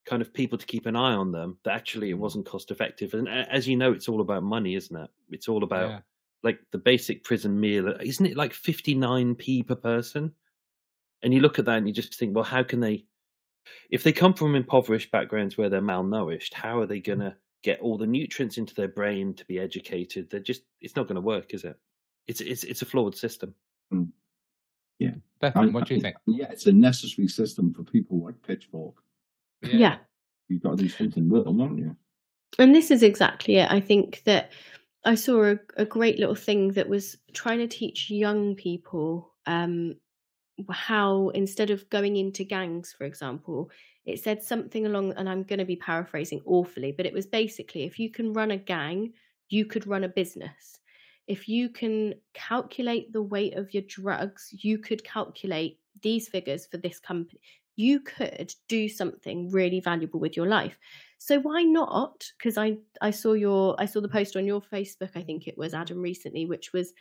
kind 0.04 0.22
of 0.22 0.34
people 0.34 0.58
to 0.58 0.66
keep 0.66 0.86
an 0.86 0.96
eye 0.96 1.14
on 1.14 1.32
them 1.32 1.58
that 1.64 1.74
actually 1.74 2.10
it 2.10 2.16
mm. 2.16 2.20
wasn't 2.20 2.46
cost 2.46 2.70
effective. 2.70 3.14
And 3.14 3.28
as 3.28 3.68
you 3.68 3.76
know, 3.76 3.92
it's 3.92 4.08
all 4.08 4.20
about 4.20 4.42
money, 4.42 4.74
isn't 4.74 4.96
it? 4.96 5.10
It's 5.30 5.48
all 5.48 5.62
about 5.62 5.90
Yeah. 5.90 6.00
like 6.42 6.60
the 6.72 6.78
basic 6.78 7.24
prison 7.24 7.58
meal, 7.58 7.88
uh, 7.88 7.98
isn't 8.00 8.26
it? 8.26 8.36
Like 8.36 8.52
fifty 8.52 8.94
nine 8.94 9.34
p 9.34 9.62
per 9.62 9.76
person. 9.76 10.34
And 11.22 11.32
you 11.32 11.40
look 11.40 11.58
at 11.58 11.66
that 11.66 11.78
and 11.78 11.86
you 11.86 11.94
just 11.94 12.16
think, 12.16 12.34
well, 12.34 12.44
how 12.44 12.62
can 12.62 12.80
they? 12.80 13.04
If 13.90 14.02
they 14.02 14.12
come 14.12 14.34
from 14.34 14.56
impoverished 14.56 15.12
backgrounds 15.12 15.56
where 15.56 15.70
they're 15.70 15.80
malnourished, 15.80 16.52
how 16.52 16.80
are 16.80 16.86
they 16.86 17.00
mm. 17.00 17.04
going 17.04 17.20
to 17.20 17.36
get 17.62 17.80
all 17.80 17.96
the 17.96 18.06
nutrients 18.06 18.58
into 18.58 18.74
their 18.74 18.88
brain 18.88 19.34
to 19.34 19.44
be 19.44 19.60
educated? 19.60 20.28
They're 20.28 20.40
just, 20.40 20.62
it's 20.80 20.96
not 20.96 21.06
going 21.06 21.14
to 21.14 21.20
work, 21.20 21.54
is 21.54 21.64
it? 21.64 21.78
It's 22.26 22.40
it's 22.40 22.64
it's 22.64 22.82
a 22.82 22.86
flawed 22.86 23.16
system. 23.16 23.54
Mm. 23.92 24.10
Bethan, 25.42 25.56
I- 25.56 25.66
what 25.66 25.86
do 25.86 25.94
you 25.94 26.00
think? 26.00 26.16
Yeah, 26.26 26.50
it's 26.50 26.66
a 26.66 26.72
necessary 26.72 27.28
system 27.28 27.74
for 27.74 27.82
people 27.82 28.22
like 28.22 28.40
Pitchfork. 28.42 28.94
Yeah. 29.62 29.96
You've 30.48 30.62
got 30.62 30.76
to 30.76 30.84
do 30.84 30.88
something 30.88 31.28
with 31.28 31.44
them, 31.44 31.58
don't 31.58 31.78
you? 31.78 31.96
And 32.58 32.74
this 32.74 32.90
is 32.90 33.02
exactly 33.02 33.56
it. 33.56 33.70
I 33.70 33.80
think 33.80 34.22
that 34.24 34.52
I 35.04 35.14
saw 35.14 35.44
a, 35.44 35.58
a 35.76 35.84
great 35.84 36.18
little 36.18 36.34
thing 36.34 36.72
that 36.72 36.88
was 36.88 37.16
trying 37.32 37.58
to 37.58 37.66
teach 37.66 38.10
young 38.10 38.54
people 38.54 39.32
um, 39.46 39.96
how, 40.70 41.30
instead 41.30 41.70
of 41.70 41.88
going 41.90 42.16
into 42.16 42.44
gangs, 42.44 42.94
for 42.96 43.04
example, 43.04 43.70
it 44.04 44.22
said 44.22 44.42
something 44.42 44.86
along, 44.86 45.12
and 45.14 45.28
I'm 45.28 45.44
going 45.44 45.58
to 45.58 45.64
be 45.64 45.76
paraphrasing 45.76 46.42
awfully, 46.44 46.92
but 46.92 47.06
it 47.06 47.12
was 47.12 47.26
basically 47.26 47.84
if 47.84 47.98
you 47.98 48.10
can 48.10 48.32
run 48.32 48.50
a 48.50 48.56
gang, 48.56 49.12
you 49.48 49.64
could 49.64 49.86
run 49.86 50.04
a 50.04 50.08
business. 50.08 50.78
If 51.26 51.48
you 51.48 51.68
can 51.68 52.14
calculate 52.34 53.12
the 53.12 53.22
weight 53.22 53.54
of 53.54 53.72
your 53.72 53.84
drugs, 53.84 54.48
you 54.52 54.78
could 54.78 55.04
calculate 55.04 55.78
these 56.02 56.28
figures 56.28 56.66
for 56.66 56.78
this 56.78 56.98
company. 56.98 57.40
You 57.76 58.00
could 58.00 58.54
do 58.68 58.88
something 58.88 59.50
really 59.50 59.80
valuable 59.80 60.20
with 60.20 60.36
your 60.36 60.46
life. 60.46 60.78
So 61.18 61.38
why 61.40 61.62
not? 61.62 62.24
Because 62.38 62.58
I 62.58 62.78
I 63.00 63.10
saw 63.10 63.32
your 63.32 63.76
I 63.78 63.86
saw 63.86 64.00
the 64.00 64.08
post 64.08 64.36
on 64.36 64.46
your 64.46 64.60
Facebook. 64.60 65.10
I 65.14 65.22
think 65.22 65.46
it 65.46 65.56
was 65.56 65.74
Adam 65.74 66.00
recently, 66.02 66.46
which 66.46 66.72
was, 66.72 66.92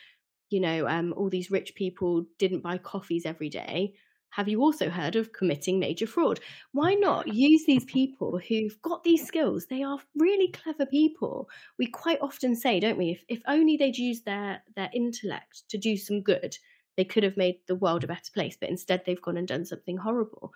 you 0.49 0.59
know, 0.59 0.87
um, 0.87 1.13
all 1.17 1.29
these 1.29 1.51
rich 1.51 1.75
people 1.75 2.25
didn't 2.37 2.61
buy 2.63 2.77
coffees 2.77 3.25
every 3.25 3.49
day. 3.49 3.93
Have 4.31 4.47
you 4.47 4.61
also 4.61 4.89
heard 4.89 5.17
of 5.17 5.33
committing 5.33 5.77
major 5.77 6.07
fraud? 6.07 6.39
Why 6.71 6.93
not 6.93 7.27
use 7.33 7.65
these 7.65 7.83
people 7.83 8.39
who've 8.39 8.81
got 8.81 9.03
these 9.03 9.27
skills? 9.27 9.65
They 9.65 9.83
are 9.83 9.99
really 10.15 10.47
clever 10.51 10.85
people. 10.85 11.49
We 11.77 11.87
quite 11.87 12.21
often 12.21 12.55
say, 12.55 12.79
don't 12.79 12.97
we? 12.97 13.09
If 13.11 13.25
if 13.27 13.41
only 13.45 13.75
they'd 13.75 13.97
use 13.97 14.21
their 14.21 14.63
their 14.75 14.89
intellect 14.93 15.63
to 15.69 15.77
do 15.77 15.97
some 15.97 16.21
good, 16.21 16.57
they 16.97 17.05
could 17.05 17.23
have 17.23 17.37
made 17.37 17.59
the 17.67 17.75
world 17.75 18.03
a 18.03 18.07
better 18.07 18.31
place. 18.33 18.57
But 18.59 18.69
instead, 18.69 19.03
they've 19.05 19.21
gone 19.21 19.37
and 19.37 19.47
done 19.47 19.65
something 19.65 19.97
horrible. 19.97 20.53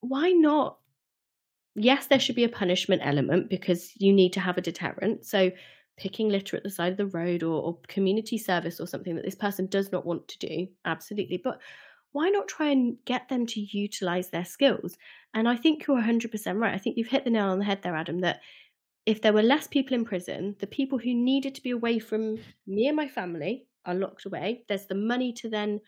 Why 0.00 0.30
not 0.30 0.78
yes, 1.74 2.06
there 2.06 2.20
should 2.20 2.36
be 2.36 2.44
a 2.44 2.48
punishment 2.48 3.02
element 3.04 3.48
because 3.48 3.92
you 3.96 4.12
need 4.12 4.32
to 4.34 4.40
have 4.40 4.58
a 4.58 4.62
deterrent. 4.62 5.24
So, 5.24 5.50
picking 5.98 6.28
litter 6.28 6.56
at 6.56 6.62
the 6.62 6.70
side 6.70 6.92
of 6.92 6.98
the 6.98 7.06
road 7.06 7.42
or, 7.42 7.62
or 7.62 7.78
community 7.86 8.38
service 8.38 8.80
or 8.80 8.86
something 8.86 9.14
that 9.14 9.24
this 9.24 9.34
person 9.34 9.66
does 9.66 9.92
not 9.92 10.06
want 10.06 10.26
to 10.26 10.38
do, 10.38 10.66
absolutely. 10.84 11.36
But 11.36 11.60
why 12.12 12.30
not 12.30 12.48
try 12.48 12.70
and 12.70 12.96
get 13.04 13.28
them 13.28 13.46
to 13.46 13.60
utilize 13.60 14.30
their 14.30 14.44
skills? 14.44 14.96
And 15.34 15.48
I 15.48 15.56
think 15.56 15.86
you're 15.86 16.00
100% 16.00 16.58
right. 16.58 16.74
I 16.74 16.78
think 16.78 16.96
you've 16.96 17.08
hit 17.08 17.24
the 17.24 17.30
nail 17.30 17.48
on 17.48 17.58
the 17.58 17.64
head 17.64 17.82
there, 17.82 17.94
Adam, 17.94 18.20
that 18.20 18.40
if 19.04 19.20
there 19.20 19.32
were 19.32 19.42
less 19.42 19.66
people 19.66 19.94
in 19.94 20.04
prison, 20.04 20.56
the 20.60 20.66
people 20.66 20.98
who 20.98 21.14
needed 21.14 21.54
to 21.56 21.62
be 21.62 21.70
away 21.70 21.98
from 21.98 22.38
me 22.66 22.86
and 22.86 22.96
my 22.96 23.08
family 23.08 23.66
are 23.86 23.94
locked 23.94 24.26
away. 24.26 24.64
There's 24.68 24.86
the 24.86 24.94
money 24.94 25.32
to 25.34 25.48
then 25.48 25.80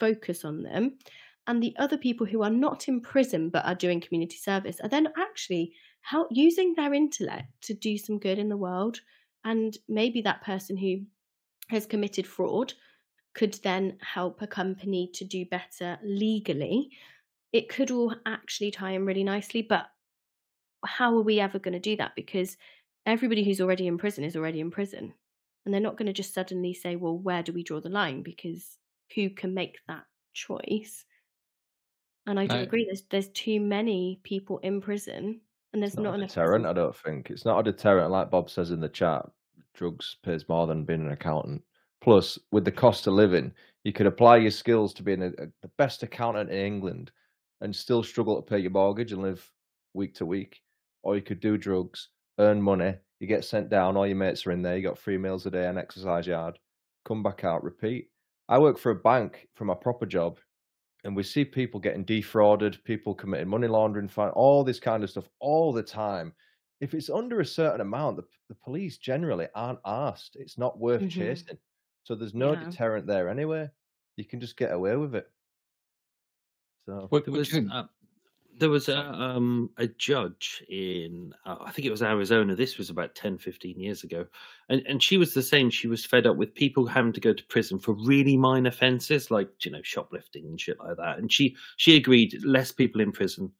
focus 0.00 0.44
on 0.44 0.62
them. 0.62 0.98
And 1.46 1.62
the 1.62 1.74
other 1.78 1.96
people 1.96 2.26
who 2.26 2.42
are 2.42 2.50
not 2.50 2.88
in 2.88 3.00
prison 3.00 3.48
but 3.48 3.64
are 3.64 3.74
doing 3.74 4.00
community 4.00 4.36
service 4.36 4.80
are 4.82 4.88
then 4.88 5.08
actually 5.16 5.72
help 6.02 6.28
using 6.30 6.74
their 6.74 6.92
intellect 6.92 7.48
to 7.62 7.74
do 7.74 7.96
some 7.96 8.18
good 8.18 8.38
in 8.38 8.48
the 8.48 8.56
world. 8.56 9.00
And 9.44 9.76
maybe 9.88 10.20
that 10.22 10.44
person 10.44 10.76
who 10.76 11.00
has 11.68 11.86
committed 11.86 12.26
fraud 12.26 12.74
could 13.34 13.54
then 13.62 13.96
help 14.00 14.42
a 14.42 14.46
company 14.46 15.10
to 15.14 15.24
do 15.24 15.46
better 15.46 15.98
legally. 16.02 16.90
It 17.52 17.68
could 17.68 17.90
all 17.90 18.14
actually 18.26 18.70
tie 18.70 18.92
in 18.92 19.06
really 19.06 19.24
nicely, 19.24 19.62
but 19.62 19.86
how 20.84 21.16
are 21.16 21.22
we 21.22 21.40
ever 21.40 21.58
going 21.58 21.72
to 21.72 21.80
do 21.80 21.96
that? 21.96 22.12
Because 22.14 22.56
everybody 23.06 23.44
who's 23.44 23.60
already 23.60 23.86
in 23.86 23.96
prison 23.96 24.24
is 24.24 24.36
already 24.36 24.60
in 24.60 24.70
prison. 24.70 25.14
And 25.68 25.74
they're 25.74 25.82
not 25.82 25.98
going 25.98 26.06
to 26.06 26.14
just 26.14 26.32
suddenly 26.32 26.72
say, 26.72 26.96
well, 26.96 27.18
where 27.18 27.42
do 27.42 27.52
we 27.52 27.62
draw 27.62 27.78
the 27.78 27.90
line? 27.90 28.22
Because 28.22 28.78
who 29.14 29.28
can 29.28 29.52
make 29.52 29.76
that 29.86 30.04
choice? 30.32 31.04
And 32.26 32.40
I 32.40 32.46
do 32.46 32.56
No. 32.56 32.62
agree. 32.62 32.86
There's 32.86 33.02
there's 33.10 33.28
too 33.28 33.60
many 33.60 34.18
people 34.22 34.60
in 34.60 34.80
prison, 34.80 35.42
and 35.74 35.82
there's 35.82 35.94
not, 35.94 36.04
not 36.04 36.12
a 36.12 36.14
enough. 36.14 36.28
deterrent, 36.30 36.64
prison- 36.64 36.78
I 36.78 36.80
don't 36.80 36.96
think. 36.96 37.28
It's 37.30 37.44
not 37.44 37.60
a 37.60 37.70
deterrent, 37.70 38.10
like 38.10 38.30
Bob 38.30 38.48
says 38.48 38.70
in 38.70 38.80
the 38.80 38.88
chat. 38.88 39.26
Drugs 39.74 40.16
pays 40.22 40.48
more 40.48 40.66
than 40.66 40.86
being 40.86 41.02
an 41.02 41.12
accountant. 41.12 41.62
Plus, 42.00 42.38
with 42.50 42.64
the 42.64 42.72
cost 42.72 43.06
of 43.06 43.12
living, 43.12 43.52
you 43.84 43.92
could 43.92 44.06
apply 44.06 44.38
your 44.38 44.50
skills 44.50 44.94
to 44.94 45.02
being 45.02 45.22
a, 45.22 45.26
a, 45.26 45.48
the 45.60 45.70
best 45.76 46.02
accountant 46.02 46.48
in 46.50 46.64
England 46.64 47.10
and 47.60 47.76
still 47.76 48.02
struggle 48.02 48.36
to 48.36 48.42
pay 48.42 48.58
your 48.58 48.70
mortgage 48.70 49.12
and 49.12 49.20
live 49.20 49.46
week 49.92 50.14
to 50.14 50.24
week. 50.24 50.62
Or 51.02 51.14
you 51.14 51.20
could 51.20 51.40
do 51.40 51.58
drugs, 51.58 52.08
earn 52.38 52.62
money, 52.62 52.94
you 53.20 53.26
get 53.26 53.44
sent 53.44 53.68
down, 53.68 53.96
all 53.96 54.06
your 54.06 54.16
mates 54.16 54.46
are 54.46 54.52
in 54.52 54.62
there, 54.62 54.76
you 54.76 54.82
got 54.82 54.98
three 54.98 55.18
meals 55.18 55.46
a 55.46 55.50
day, 55.50 55.66
an 55.66 55.78
exercise 55.78 56.26
yard, 56.26 56.58
come 57.04 57.22
back 57.22 57.44
out, 57.44 57.64
repeat. 57.64 58.10
I 58.48 58.58
work 58.58 58.78
for 58.78 58.90
a 58.92 58.96
bank 58.96 59.48
for 59.54 59.64
my 59.64 59.74
proper 59.74 60.06
job 60.06 60.40
and 61.04 61.16
we 61.16 61.22
see 61.22 61.44
people 61.44 61.80
getting 61.80 62.04
defrauded, 62.04 62.82
people 62.84 63.14
committing 63.14 63.48
money 63.48 63.68
laundering, 63.68 64.08
fine, 64.08 64.30
all 64.30 64.64
this 64.64 64.80
kind 64.80 65.04
of 65.04 65.10
stuff 65.10 65.28
all 65.40 65.72
the 65.72 65.82
time. 65.82 66.34
If 66.80 66.94
it's 66.94 67.10
under 67.10 67.40
a 67.40 67.46
certain 67.46 67.80
amount, 67.80 68.16
the, 68.16 68.24
the 68.48 68.54
police 68.54 68.98
generally 68.98 69.48
aren't 69.54 69.80
asked. 69.84 70.36
It's 70.36 70.58
not 70.58 70.78
worth 70.78 71.06
Mhm. 71.06 71.08
chasing. 71.08 71.58
So 72.04 72.14
there's 72.14 72.34
no 72.34 72.54
Yeah. 72.54 72.56
deterrent 72.56 73.06
there 73.06 73.28
anyway. 73.28 73.70
You 74.16 74.24
can 74.24 74.40
just 74.40 74.56
get 74.56 74.72
away 74.72 74.96
with 74.96 75.14
it. 75.14 75.30
So 76.86 77.10
What, 77.10 77.28
what 77.28 77.38
was 77.38 77.48
do 77.48 77.56
you 77.56 77.62
think? 77.62 77.72
uh, 77.72 77.84
there 78.58 78.70
was 78.70 78.88
a 78.88 78.98
um 78.98 79.70
a 79.78 79.86
judge 79.86 80.62
in 80.68 81.32
uh, 81.46 81.56
I 81.60 81.70
think 81.70 81.86
it 81.86 81.90
was 81.90 82.02
Arizona. 82.02 82.54
This 82.54 82.78
was 82.78 82.90
about 82.90 83.14
10, 83.14 83.38
15 83.38 83.78
years 83.78 84.04
ago, 84.04 84.26
and 84.68 84.82
and 84.86 85.02
she 85.02 85.16
was 85.16 85.34
the 85.34 85.42
same. 85.42 85.70
She 85.70 85.88
was 85.88 86.04
fed 86.04 86.26
up 86.26 86.36
with 86.36 86.54
people 86.54 86.86
having 86.86 87.12
to 87.12 87.20
go 87.20 87.32
to 87.32 87.44
prison 87.44 87.78
for 87.78 87.94
really 87.94 88.36
minor 88.36 88.68
offences 88.68 89.30
like 89.30 89.48
you 89.64 89.70
know 89.70 89.82
shoplifting 89.82 90.46
and 90.46 90.60
shit 90.60 90.78
like 90.78 90.96
that. 90.96 91.18
And 91.18 91.32
she 91.32 91.56
she 91.76 91.96
agreed 91.96 92.34
less 92.44 92.72
people 92.72 93.00
in 93.00 93.12
prison. 93.12 93.52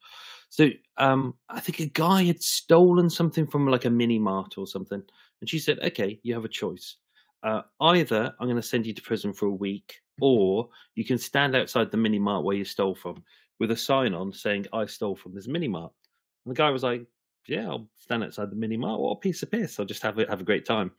So 0.49 0.71
um 0.97 1.35
I 1.49 1.61
think 1.61 1.81
a 1.81 1.87
guy 1.87 2.25
had 2.25 2.43
stolen 2.43 3.11
something 3.11 3.47
from 3.47 3.67
like 3.67 3.85
a 3.85 3.91
mini 3.91 4.19
mart 4.19 4.59
or 4.59 4.67
something, 4.67 5.03
and 5.41 5.49
she 5.49 5.59
said, 5.59 5.79
"Okay, 5.81 6.19
you 6.23 6.35
have 6.35 6.45
a 6.45 6.49
choice. 6.49 6.97
Uh, 7.45 7.63
either 7.81 8.35
I'm 8.41 8.49
going 8.49 8.57
to 8.57 8.63
send 8.63 8.85
you 8.85 8.93
to 8.95 9.03
prison 9.03 9.33
for 9.33 9.47
a 9.47 9.55
week, 9.55 10.01
or 10.21 10.71
you 10.97 11.05
can 11.05 11.19
stand 11.19 11.55
outside 11.55 11.93
the 11.93 11.97
mini 11.97 12.19
mart 12.19 12.45
where 12.45 12.57
you 12.57 12.65
stole 12.65 12.95
from." 12.95 13.23
With 13.59 13.71
a 13.71 13.77
sign 13.77 14.15
on 14.15 14.33
saying 14.33 14.67
I 14.73 14.87
stole 14.87 15.17
from 15.17 15.35
this 15.35 15.49
mini 15.49 15.69
mart. 15.69 15.93
And 16.45 16.55
the 16.55 16.59
guy 16.59 16.71
was 16.71 16.83
like, 16.83 17.07
Yeah, 17.47 17.69
I'll 17.69 17.89
stand 17.97 18.25
outside 18.25 18.51
the 18.51 18.57
mini 18.57 18.77
mart. 18.77 19.01
What 19.01 19.13
a 19.13 19.17
piece 19.17 19.43
of 19.43 19.51
piss. 19.51 19.79
I'll 19.79 19.87
just 19.87 20.03
have 20.03 20.19
a 20.19 20.27
have 20.29 20.41
a 20.41 20.45
great 20.45 20.67
time. 20.67 20.91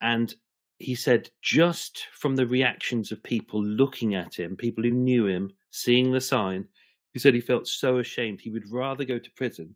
And 0.00 0.34
he 0.78 0.94
said, 0.94 1.30
just 1.40 2.06
from 2.12 2.36
the 2.36 2.46
reactions 2.46 3.10
of 3.10 3.22
people 3.22 3.64
looking 3.64 4.14
at 4.14 4.34
him, 4.34 4.56
people 4.56 4.84
who 4.84 4.90
knew 4.90 5.26
him, 5.26 5.50
seeing 5.70 6.12
the 6.12 6.20
sign, 6.20 6.68
he 7.14 7.18
said 7.18 7.32
he 7.32 7.40
felt 7.40 7.66
so 7.66 7.98
ashamed 7.98 8.40
he 8.40 8.50
would 8.50 8.70
rather 8.70 9.04
go 9.04 9.18
to 9.18 9.30
prison. 9.32 9.74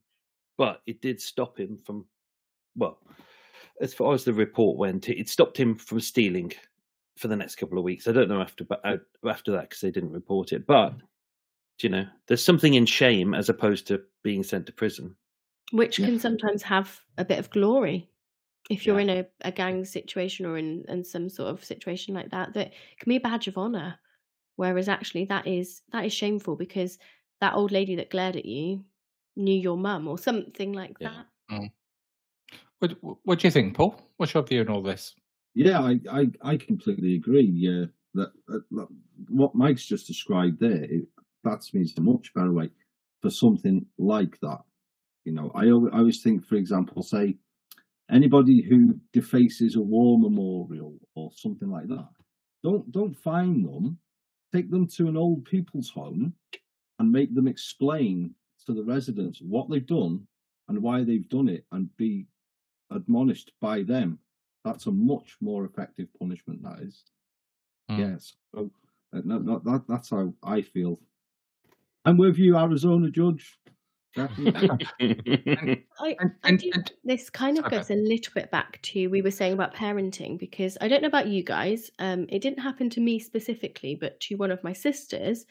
But 0.59 0.83
it 0.87 1.01
did 1.01 1.19
stop 1.21 1.59
him 1.59 1.79
from 1.87 2.05
well, 2.77 2.99
as 3.81 3.95
far 3.95 4.13
as 4.13 4.25
the 4.25 4.33
report 4.33 4.77
went, 4.77 5.09
it 5.09 5.29
stopped 5.29 5.57
him 5.57 5.75
from 5.77 6.01
stealing 6.01 6.53
for 7.17 7.29
the 7.29 7.37
next 7.37 7.57
couple 7.57 7.79
of 7.79 7.85
weeks. 7.85 8.07
I 8.07 8.13
don't 8.13 8.29
know 8.29 8.41
after 8.41 8.67
uh, 8.85 8.97
after 9.27 9.53
that 9.53 9.71
because 9.71 9.81
they 9.81 9.91
didn't 9.91 10.13
report 10.13 10.53
it. 10.53 10.67
But 10.67 10.95
you 11.83 11.91
know, 11.91 12.07
there's 12.27 12.45
something 12.45 12.75
in 12.75 12.87
shame 12.87 13.35
as 13.35 13.49
opposed 13.49 13.87
to 13.89 14.03
being 14.23 14.43
sent 14.43 14.67
to 14.67 14.73
prison. 14.73 15.17
which 15.73 15.99
Yeah. 16.01 16.07
can 16.07 16.19
sometimes 16.19 16.63
have 16.63 17.01
a 17.17 17.25
bit 17.25 17.39
of 17.39 17.49
glory. 17.51 18.11
If 18.71 18.87
you're 18.87 18.99
Yeah. 19.01 19.13
in 19.13 19.19
a, 19.43 19.49
a 19.49 19.53
gang 19.53 19.85
situation 19.85 20.45
or 20.47 20.59
in, 20.59 20.85
in 20.89 21.05
some 21.05 21.29
sort 21.29 21.49
of 21.49 21.65
situation 21.65 22.13
like 22.13 22.31
that, 22.31 22.55
that 22.55 22.73
can 22.99 23.09
be 23.09 23.17
a 23.17 23.21
badge 23.21 23.47
of 23.47 23.57
honor. 23.57 23.97
Whereas 24.57 24.89
actually 24.89 25.27
that 25.27 25.47
is 25.47 25.83
that 25.93 26.05
is 26.05 26.13
shameful 26.13 26.57
because 26.57 26.99
that 27.41 27.55
old 27.55 27.71
lady 27.71 27.95
that 27.97 28.11
glared 28.11 28.35
at 28.37 28.45
you 28.47 28.85
knew 29.37 29.55
your 29.55 29.77
mum 29.77 30.09
or 30.09 30.19
something 30.19 30.73
like 30.73 30.97
Yeah. 31.01 31.23
that. 31.49 31.55
Mm. 31.57 31.71
What, 32.81 33.19
what 33.25 33.39
do 33.39 33.47
you 33.47 33.53
think, 33.53 33.75
Paul? 33.77 34.01
What's 34.17 34.35
your 34.35 34.43
view 34.43 34.61
on 34.63 34.69
all 34.69 34.83
this? 34.83 35.15
Yeah, 35.55 35.81
I, 35.81 36.01
I, 36.11 36.31
I 36.43 36.57
completely 36.57 37.15
agree. 37.15 37.45
Yeah, 37.47 37.85
that, 38.15 38.33
that, 38.49 38.65
that 38.73 38.89
what 39.29 39.55
Mike's 39.55 39.85
just 39.87 40.07
described 40.07 40.59
there, 40.61 40.87
it, 41.45 41.49
that 41.49 41.63
to 41.63 41.77
me 41.77 41.83
is 41.83 41.95
a 41.99 42.01
much 42.01 42.33
better 42.35 42.53
way 42.53 42.71
for 43.23 43.31
something 43.31 43.87
like 43.99 44.39
that. 44.41 44.61
You 45.25 45.33
know, 45.33 45.51
I 45.55 45.71
always, 45.71 45.93
I 45.95 45.99
always 45.99 46.23
think, 46.23 46.45
for 46.47 46.57
example, 46.57 47.03
say 47.03 47.37
anybody 48.11 48.63
who 48.63 48.99
defaces 49.13 49.77
a 49.77 49.81
war 49.81 50.19
memorial 50.19 50.95
or 51.15 51.31
something 51.35 51.71
like 51.71 51.89
that, 51.89 52.09
don't 52.63 52.91
don't 52.93 53.15
fine 53.15 53.63
them. 53.63 53.99
Take 54.55 54.71
them 54.71 54.89
to 54.97 55.09
an 55.09 55.17
old 55.17 55.45
people's 55.45 55.91
home 55.91 56.35
and 56.99 57.13
make 57.13 57.35
them 57.35 57.47
explain 57.47 58.35
to 58.67 58.75
the 58.75 58.83
residents 58.85 59.41
what 59.41 59.71
they've 59.71 59.87
done 59.87 60.27
and 60.69 60.83
why 60.83 61.05
they've 61.05 61.29
done 61.29 61.49
it, 61.49 61.65
and 61.73 61.95
be 61.97 62.27
admonished 62.91 63.53
by 63.61 63.83
them 63.83 64.19
that's 64.65 64.87
a 64.87 64.93
much 64.93 65.37
more 65.41 65.65
effective 65.65 66.09
punishment. 66.19 66.63
That 66.63 66.81
is, 66.81 67.05
Mm. 67.91 67.99
yes. 67.99 68.37
So 68.55 68.71
uh, 69.13 69.23
no, 69.25 69.39
no, 69.39 69.59
that 69.61 69.85
that's 69.89 70.11
how 70.11 70.35
I 70.43 70.63
feel. 70.63 71.01
I'm 72.05 72.17
with 72.17 72.39
you, 72.39 72.57
Arizona 72.57 73.11
judge. 73.11 73.59
Definitely. 74.17 74.89
I, 76.01 76.17
And- 76.19 76.33
I 76.43 76.49
and- 76.49 76.59
do 76.59 76.71
this 77.05 77.31
kind 77.31 77.59
of 77.59 77.71
goes 77.71 77.91
a 77.91 77.95
little 77.95 78.33
bit 78.35 78.51
back 78.51 78.81
to 78.83 79.07
we 79.09 79.23
were 79.23 79.31
saying 79.31 79.53
about 79.53 79.75
parenting 79.75 80.39
because 80.39 80.77
I 80.81 80.89
don't 80.89 81.03
know 81.03 81.09
about 81.09 81.29
you 81.29 81.45
guys. 81.45 81.91
Um, 81.99 82.27
it 82.29 82.41
didn't 82.43 82.59
happen 82.61 82.91
to 82.91 83.01
me 83.01 83.19
specifically, 83.19 83.95
but 83.95 84.19
to 84.21 84.35
one 84.37 84.51
of 84.51 84.65
my 84.65 84.73
sisters. 84.73 85.45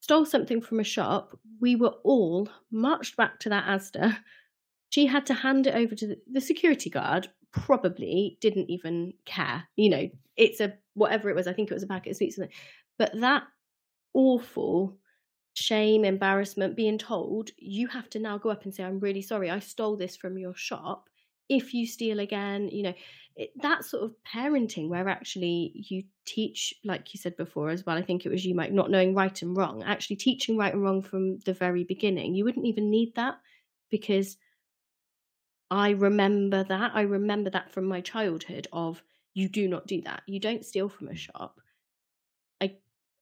Stole 0.00 0.24
something 0.24 0.60
from 0.60 0.78
a 0.78 0.84
shop. 0.84 1.36
We 1.60 1.74
were 1.74 1.94
all 2.04 2.48
marched 2.70 3.16
back 3.16 3.40
to 3.40 3.48
that 3.48 3.64
Asda. 3.64 4.16
She 4.90 5.06
had 5.06 5.26
to 5.26 5.34
hand 5.34 5.66
it 5.66 5.74
over 5.74 5.94
to 5.96 6.06
the, 6.06 6.16
the 6.32 6.40
security 6.40 6.88
guard. 6.88 7.28
Probably 7.52 8.38
didn't 8.40 8.70
even 8.70 9.12
care. 9.26 9.64
You 9.74 9.90
know, 9.90 10.08
it's 10.36 10.60
a 10.60 10.74
whatever 10.94 11.28
it 11.30 11.34
was. 11.36 11.48
I 11.48 11.52
think 11.52 11.68
it 11.70 11.74
was 11.74 11.82
a 11.82 11.88
packet 11.88 12.10
of 12.12 12.16
sweets. 12.16 12.38
But 12.96 13.20
that 13.20 13.42
awful 14.14 14.96
shame, 15.58 16.04
embarrassment, 16.04 16.76
being 16.76 16.98
told 16.98 17.50
you 17.56 17.88
have 17.88 18.08
to 18.10 18.18
now 18.18 18.38
go 18.38 18.50
up 18.50 18.64
and 18.64 18.74
say, 18.74 18.84
I'm 18.84 19.00
really 19.00 19.22
sorry, 19.22 19.50
I 19.50 19.58
stole 19.58 19.96
this 19.96 20.16
from 20.16 20.38
your 20.38 20.54
shop. 20.54 21.08
If 21.48 21.74
you 21.74 21.86
steal 21.86 22.20
again, 22.20 22.68
you 22.68 22.82
know, 22.84 22.94
it, 23.36 23.50
that 23.62 23.84
sort 23.84 24.04
of 24.04 24.14
parenting 24.26 24.88
where 24.88 25.08
actually 25.08 25.72
you 25.74 26.04
teach, 26.26 26.74
like 26.84 27.14
you 27.14 27.18
said 27.18 27.36
before 27.36 27.70
as 27.70 27.86
well, 27.86 27.96
I 27.96 28.02
think 28.02 28.24
it 28.26 28.30
was 28.30 28.44
you, 28.44 28.54
Mike, 28.54 28.72
not 28.72 28.90
knowing 28.90 29.14
right 29.14 29.40
and 29.42 29.56
wrong, 29.56 29.82
actually 29.82 30.16
teaching 30.16 30.56
right 30.56 30.72
and 30.72 30.82
wrong 30.82 31.02
from 31.02 31.38
the 31.40 31.54
very 31.54 31.84
beginning. 31.84 32.34
You 32.34 32.44
wouldn't 32.44 32.66
even 32.66 32.90
need 32.90 33.14
that 33.14 33.38
because 33.90 34.36
I 35.70 35.90
remember 35.90 36.64
that. 36.64 36.92
I 36.94 37.02
remember 37.02 37.50
that 37.50 37.70
from 37.70 37.84
my 37.84 38.00
childhood 38.00 38.66
of 38.72 39.02
you 39.34 39.48
do 39.48 39.68
not 39.68 39.86
do 39.86 40.02
that. 40.02 40.22
You 40.26 40.40
don't 40.40 40.64
steal 40.64 40.88
from 40.88 41.08
a 41.08 41.16
shop. 41.16 41.60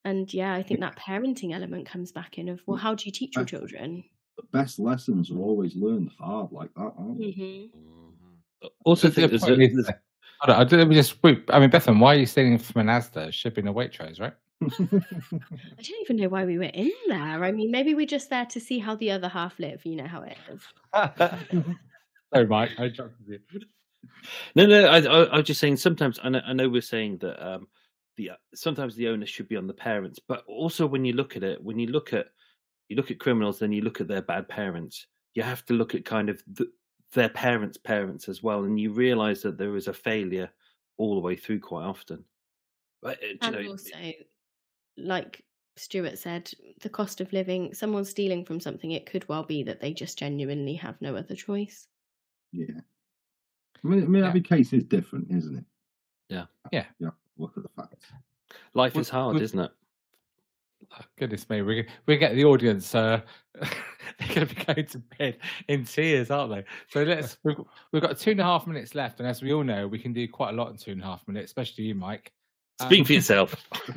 I 0.06 0.10
and 0.10 0.32
yeah, 0.32 0.54
I 0.54 0.62
think 0.62 0.80
that 0.80 0.96
parenting 0.96 1.54
element 1.54 1.86
comes 1.86 2.12
back 2.12 2.38
in 2.38 2.48
of 2.48 2.60
well, 2.66 2.76
how 2.76 2.94
do 2.94 3.04
you 3.06 3.12
teach 3.12 3.36
your 3.36 3.44
children? 3.44 4.04
the 4.36 4.42
best 4.52 4.78
lessons 4.78 5.30
are 5.30 5.38
always 5.38 5.74
learned 5.76 6.10
hard 6.20 6.52
like 6.52 6.72
that, 6.74 6.92
aren't 6.98 7.18
they? 7.18 7.24
Mm-hmm. 7.24 8.66
also, 8.84 9.08
The 9.08 9.14
think 9.14 9.30
there's, 9.30 9.42
point 9.42 9.60
a, 9.60 9.64
is 9.64 9.74
there's 9.74 9.86
that- 9.86 10.02
Hold 10.40 10.54
on, 10.54 10.60
I 10.60 10.64
did- 10.68 10.78
let 10.78 10.88
me 10.88 10.94
just. 10.94 11.16
I 11.24 11.58
mean, 11.58 11.70
Bethan, 11.70 11.98
why 11.98 12.14
are 12.14 12.18
you 12.18 12.26
stealing 12.26 12.58
from 12.58 12.82
an 12.82 12.88
Asda? 12.88 13.28
It 13.28 13.34
should 13.34 13.54
be 13.54 13.62
in 13.62 13.68
a 13.68 13.72
Waitrose, 13.74 14.20
right? 14.20 14.34
I 14.62 14.66
don't 14.68 16.00
even 16.02 16.16
know 16.16 16.28
why 16.28 16.44
we 16.44 16.58
were 16.58 16.64
in 16.64 16.92
there. 17.08 17.42
I 17.44 17.52
mean, 17.52 17.70
maybe 17.70 17.94
we're 17.94 18.06
just 18.06 18.28
there 18.30 18.44
to 18.46 18.60
see 18.60 18.78
how 18.78 18.94
the 18.96 19.10
other 19.12 19.28
half 19.28 19.58
live. 19.58 19.84
You 19.86 19.96
know 19.96 20.06
how 20.06 20.22
it 20.22 20.36
is. 20.50 20.62
Sorry, 22.34 22.46
Mike. 22.46 22.70
I 22.78 22.88
jumped 22.88 23.14
with 23.26 23.40
you. 23.50 23.60
No, 24.54 24.66
no. 24.66 24.84
I, 24.86 24.98
I, 24.98 25.22
I 25.24 25.36
was 25.38 25.46
just 25.46 25.60
saying. 25.60 25.76
Sometimes 25.78 26.20
I 26.22 26.28
know, 26.28 26.40
I 26.46 26.52
know 26.52 26.68
we're 26.68 26.82
saying 26.82 27.18
that 27.18 27.42
um, 27.42 27.66
the 28.16 28.32
sometimes 28.54 28.96
the 28.96 29.08
onus 29.08 29.28
should 29.30 29.48
be 29.48 29.56
on 29.56 29.66
the 29.66 29.74
parents, 29.74 30.18
but 30.18 30.44
also 30.46 30.86
when 30.86 31.04
you 31.04 31.12
look 31.12 31.36
at 31.36 31.42
it, 31.44 31.62
when 31.62 31.78
you 31.78 31.88
look 31.88 32.12
at 32.12 32.28
you 32.88 32.96
look 32.96 33.10
at 33.10 33.20
criminals, 33.20 33.58
then 33.58 33.72
you 33.72 33.82
look 33.82 34.00
at 34.00 34.08
their 34.08 34.22
bad 34.22 34.48
parents. 34.48 35.06
You 35.34 35.42
have 35.42 35.64
to 35.66 35.74
look 35.74 35.94
at 35.94 36.04
kind 36.04 36.28
of 36.30 36.42
the, 36.46 36.70
their 37.12 37.28
parents' 37.30 37.78
parents 37.78 38.28
as 38.28 38.42
well, 38.42 38.64
and 38.64 38.80
you 38.80 38.92
realise 38.92 39.42
that 39.42 39.58
there 39.58 39.76
is 39.76 39.88
a 39.88 39.94
failure 39.94 40.50
all 40.98 41.14
the 41.16 41.20
way 41.20 41.36
through 41.36 41.60
quite 41.60 41.84
often. 41.84 42.24
But, 43.02 43.22
uh, 43.22 43.28
you 43.40 43.40
And 43.40 43.52
know, 43.52 43.62
also, 43.62 44.12
like 44.98 45.46
Stuart 45.76 46.18
said, 46.18 46.52
the 46.80 46.90
cost 46.90 47.20
of 47.22 47.32
living. 47.32 47.72
Someone 47.74 48.04
stealing 48.04 48.44
from 48.44 48.60
something, 48.60 48.90
it 48.92 49.06
could 49.06 49.28
well 49.28 49.44
be 49.44 49.62
that 49.64 49.80
they 49.80 49.94
just 49.94 50.18
genuinely 50.18 50.74
have 50.74 51.00
no 51.00 51.16
other 51.16 51.34
choice. 51.36 51.88
Yeah. 52.52 52.80
I 53.84 53.86
mean, 53.88 54.02
I 54.02 54.06
mean 54.06 54.22
Yeah. 54.22 54.28
every 54.28 54.42
case 54.42 54.72
is 54.72 54.84
different, 54.84 55.30
isn't 55.30 55.56
it? 55.58 55.64
Yeah. 56.28 56.46
Yeah. 56.72 56.86
Yeah. 56.98 57.10
Look 57.38 57.52
at 57.56 57.62
the 57.62 57.68
facts. 57.76 58.06
life 58.74 58.94
Would- 58.94 59.00
is 59.02 59.08
hard, 59.08 59.34
would- 59.34 59.42
isn't 59.42 59.58
it? 59.58 59.70
Oh, 60.92 61.04
goodness 61.18 61.48
me, 61.50 61.62
we 61.62 61.88
we 62.06 62.16
get 62.16 62.34
the 62.34 62.44
audience. 62.44 62.94
Uh, 62.94 63.20
they're 63.54 64.34
going 64.34 64.46
to 64.46 64.54
be 64.54 64.64
going 64.64 64.86
to 64.86 64.98
bed 65.18 65.38
in 65.68 65.84
tears, 65.84 66.30
aren't 66.30 66.52
they? 66.52 66.64
So 66.90 67.02
let's. 67.02 67.38
We've, 67.44 67.56
we've 67.92 68.02
got 68.02 68.18
two 68.18 68.32
and 68.32 68.40
a 68.40 68.44
half 68.44 68.66
minutes 68.66 68.94
left, 68.94 69.18
and 69.18 69.28
as 69.28 69.42
we 69.42 69.52
all 69.52 69.64
know, 69.64 69.88
we 69.88 69.98
can 69.98 70.12
do 70.12 70.28
quite 70.28 70.50
a 70.50 70.56
lot 70.56 70.70
in 70.70 70.76
two 70.76 70.92
and 70.92 71.02
a 71.02 71.04
half 71.04 71.26
minutes, 71.26 71.46
especially 71.46 71.84
you, 71.84 71.94
Mike. 71.94 72.30
Speak 72.82 73.00
Um, 73.00 73.04
for 73.06 73.12
yourself. 73.14 73.54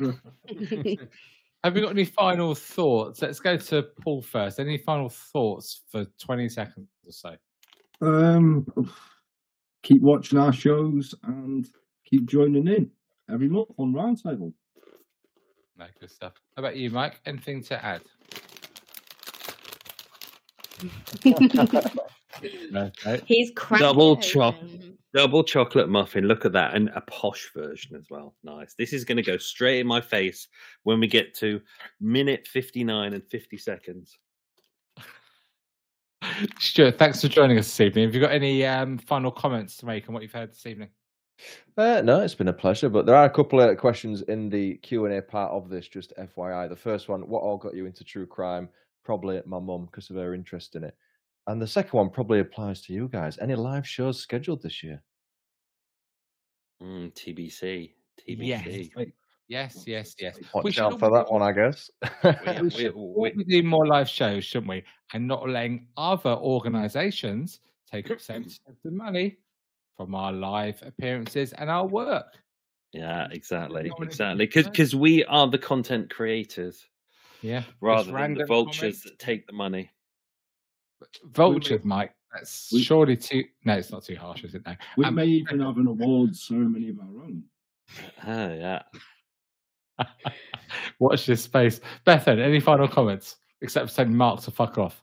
Have 1.62 1.74
we 1.74 1.82
got 1.82 1.90
any 1.90 2.06
final 2.06 2.54
thoughts? 2.54 3.20
Let's 3.20 3.38
go 3.40 3.56
to 3.58 3.82
Paul 4.02 4.22
first. 4.22 4.58
Any 4.58 4.78
final 4.78 5.10
thoughts 5.10 5.82
for 5.92 6.06
twenty 6.18 6.48
seconds 6.48 6.88
or 7.06 7.12
so? 7.12 7.36
Um, 8.00 8.66
keep 9.82 10.00
watching 10.00 10.38
our 10.38 10.52
shows 10.54 11.14
and 11.24 11.68
keep 12.06 12.24
joining 12.26 12.66
in 12.66 12.90
every 13.32 13.48
month 13.48 13.68
on 13.78 13.92
Roundtable. 13.92 14.52
No, 15.78 15.86
good 15.98 16.10
stuff. 16.10 16.34
How 16.56 16.60
about 16.62 16.76
you, 16.76 16.90
Mike? 16.90 17.20
Anything 17.26 17.62
to 17.64 17.84
add? 17.84 18.02
No, 22.70 22.90
no. 23.04 23.18
He's 23.26 23.50
cracking 23.54 23.86
Double 23.86 24.12
it 24.14 24.22
chop. 24.22 24.54
Double 25.14 25.42
chocolate 25.42 25.88
muffin. 25.88 26.24
Look 26.24 26.44
at 26.44 26.52
that, 26.52 26.74
and 26.74 26.88
a 26.94 27.00
posh 27.02 27.50
version 27.54 27.96
as 27.96 28.06
well. 28.08 28.34
Nice. 28.44 28.74
This 28.78 28.92
is 28.92 29.04
going 29.04 29.16
to 29.16 29.22
go 29.22 29.36
straight 29.36 29.80
in 29.80 29.86
my 29.86 30.00
face 30.00 30.48
when 30.84 31.00
we 31.00 31.08
get 31.08 31.34
to 31.38 31.60
minute 32.00 32.46
fifty-nine 32.46 33.12
and 33.12 33.24
fifty 33.26 33.58
seconds. 33.58 34.18
Stuart, 36.58 36.98
thanks 36.98 37.20
for 37.20 37.28
joining 37.28 37.58
us 37.58 37.66
this 37.66 37.80
evening. 37.80 38.06
Have 38.06 38.14
you 38.14 38.20
got 38.20 38.32
any 38.32 38.64
um, 38.64 38.98
final 38.98 39.32
comments 39.32 39.76
to 39.78 39.86
make 39.86 40.08
on 40.08 40.14
what 40.14 40.22
you've 40.22 40.32
heard 40.32 40.52
this 40.52 40.64
evening? 40.66 40.90
Uh, 41.76 42.02
no, 42.02 42.20
it's 42.20 42.34
been 42.34 42.48
a 42.48 42.52
pleasure. 42.52 42.88
But 42.88 43.06
there 43.06 43.16
are 43.16 43.24
a 43.24 43.30
couple 43.30 43.60
of 43.60 43.76
questions 43.78 44.22
in 44.22 44.50
the 44.50 44.74
Q 44.78 45.06
and 45.06 45.14
A 45.14 45.22
part 45.22 45.50
of 45.52 45.68
this. 45.68 45.88
Just 45.88 46.12
FYI, 46.18 46.68
the 46.68 46.76
first 46.76 47.08
one: 47.08 47.22
what 47.28 47.42
all 47.42 47.56
got 47.56 47.74
you 47.74 47.86
into 47.86 48.04
true 48.04 48.26
crime? 48.26 48.68
Probably 49.04 49.40
my 49.46 49.58
mum 49.58 49.86
because 49.86 50.10
of 50.10 50.16
her 50.16 50.34
interest 50.34 50.76
in 50.76 50.84
it. 50.84 50.94
And 51.46 51.60
the 51.60 51.66
second 51.66 51.96
one 51.96 52.10
probably 52.10 52.40
applies 52.40 52.82
to 52.82 52.92
you 52.92 53.08
guys. 53.08 53.38
Any 53.38 53.54
live 53.54 53.86
shows 53.88 54.20
scheduled 54.20 54.62
this 54.62 54.82
year? 54.82 55.02
Mm, 56.82 57.12
TBC. 57.14 57.92
Yes, 58.26 58.62
TBC. 58.66 58.96
wait. 58.96 59.12
yes, 59.48 59.84
yes, 59.86 60.14
yes. 60.20 60.38
Watch 60.54 60.74
should 60.74 60.82
out 60.82 60.98
for 60.98 61.10
that 61.10 61.30
one, 61.32 61.42
I 61.42 61.52
guess. 61.52 61.90
We- 62.22 62.30
we 62.52 62.62
we- 62.62 62.70
should 62.70 62.94
we- 62.94 63.30
all 63.30 63.44
be 63.46 63.62
more 63.62 63.86
live 63.86 64.08
shows, 64.08 64.44
shouldn't 64.44 64.68
we? 64.68 64.84
And 65.14 65.26
not 65.26 65.48
letting 65.48 65.88
other 65.96 66.30
organisations 66.30 67.60
take 67.90 68.10
a 68.10 68.14
percentage 68.14 68.60
of 68.68 68.76
the 68.84 68.90
money 68.90 69.38
from 69.96 70.14
our 70.14 70.32
live 70.32 70.82
appearances 70.82 71.52
and 71.52 71.68
our 71.70 71.86
work. 71.86 72.26
Yeah, 72.92 73.28
exactly, 73.30 73.90
exactly. 74.00 74.46
people 74.46 74.70
Because 74.70 74.94
we 74.94 75.24
are 75.26 75.46
the 75.48 75.58
content 75.58 76.10
creators 76.10 76.84
Yeah, 77.42 77.62
rather 77.80 78.10
than 78.12 78.34
the 78.34 78.46
vultures 78.46 78.80
comments. 78.80 79.02
that 79.04 79.18
take 79.18 79.46
the 79.46 79.52
money. 79.52 79.90
Vultures, 81.32 81.84
Mike. 81.84 82.14
That's 82.32 82.70
we- 82.72 82.82
surely 82.82 83.16
too. 83.16 83.44
No, 83.64 83.74
it's 83.74 83.90
not 83.90 84.04
too 84.04 84.16
harsh, 84.16 84.44
is 84.44 84.54
it? 84.54 84.64
No. 84.66 84.74
We 84.96 85.04
Um, 85.04 85.14
may 85.14 85.26
even 85.26 85.60
have 85.60 85.78
an 85.78 85.86
awards 85.86 86.42
ceremony 86.42 86.88
of 86.90 86.98
our 87.00 87.22
own. 87.24 87.44
Oh 88.26 88.54
yeah. 88.54 88.82
Watch 90.98 91.26
this 91.26 91.42
space. 91.42 91.80
Bethan, 92.06 92.38
any 92.40 92.60
final 92.60 92.88
comments 92.88 93.36
except 93.60 93.90
for 93.90 93.96
telling 93.96 94.16
Mark 94.16 94.40
to 94.42 94.50
fuck 94.50 94.78
off? 94.78 95.02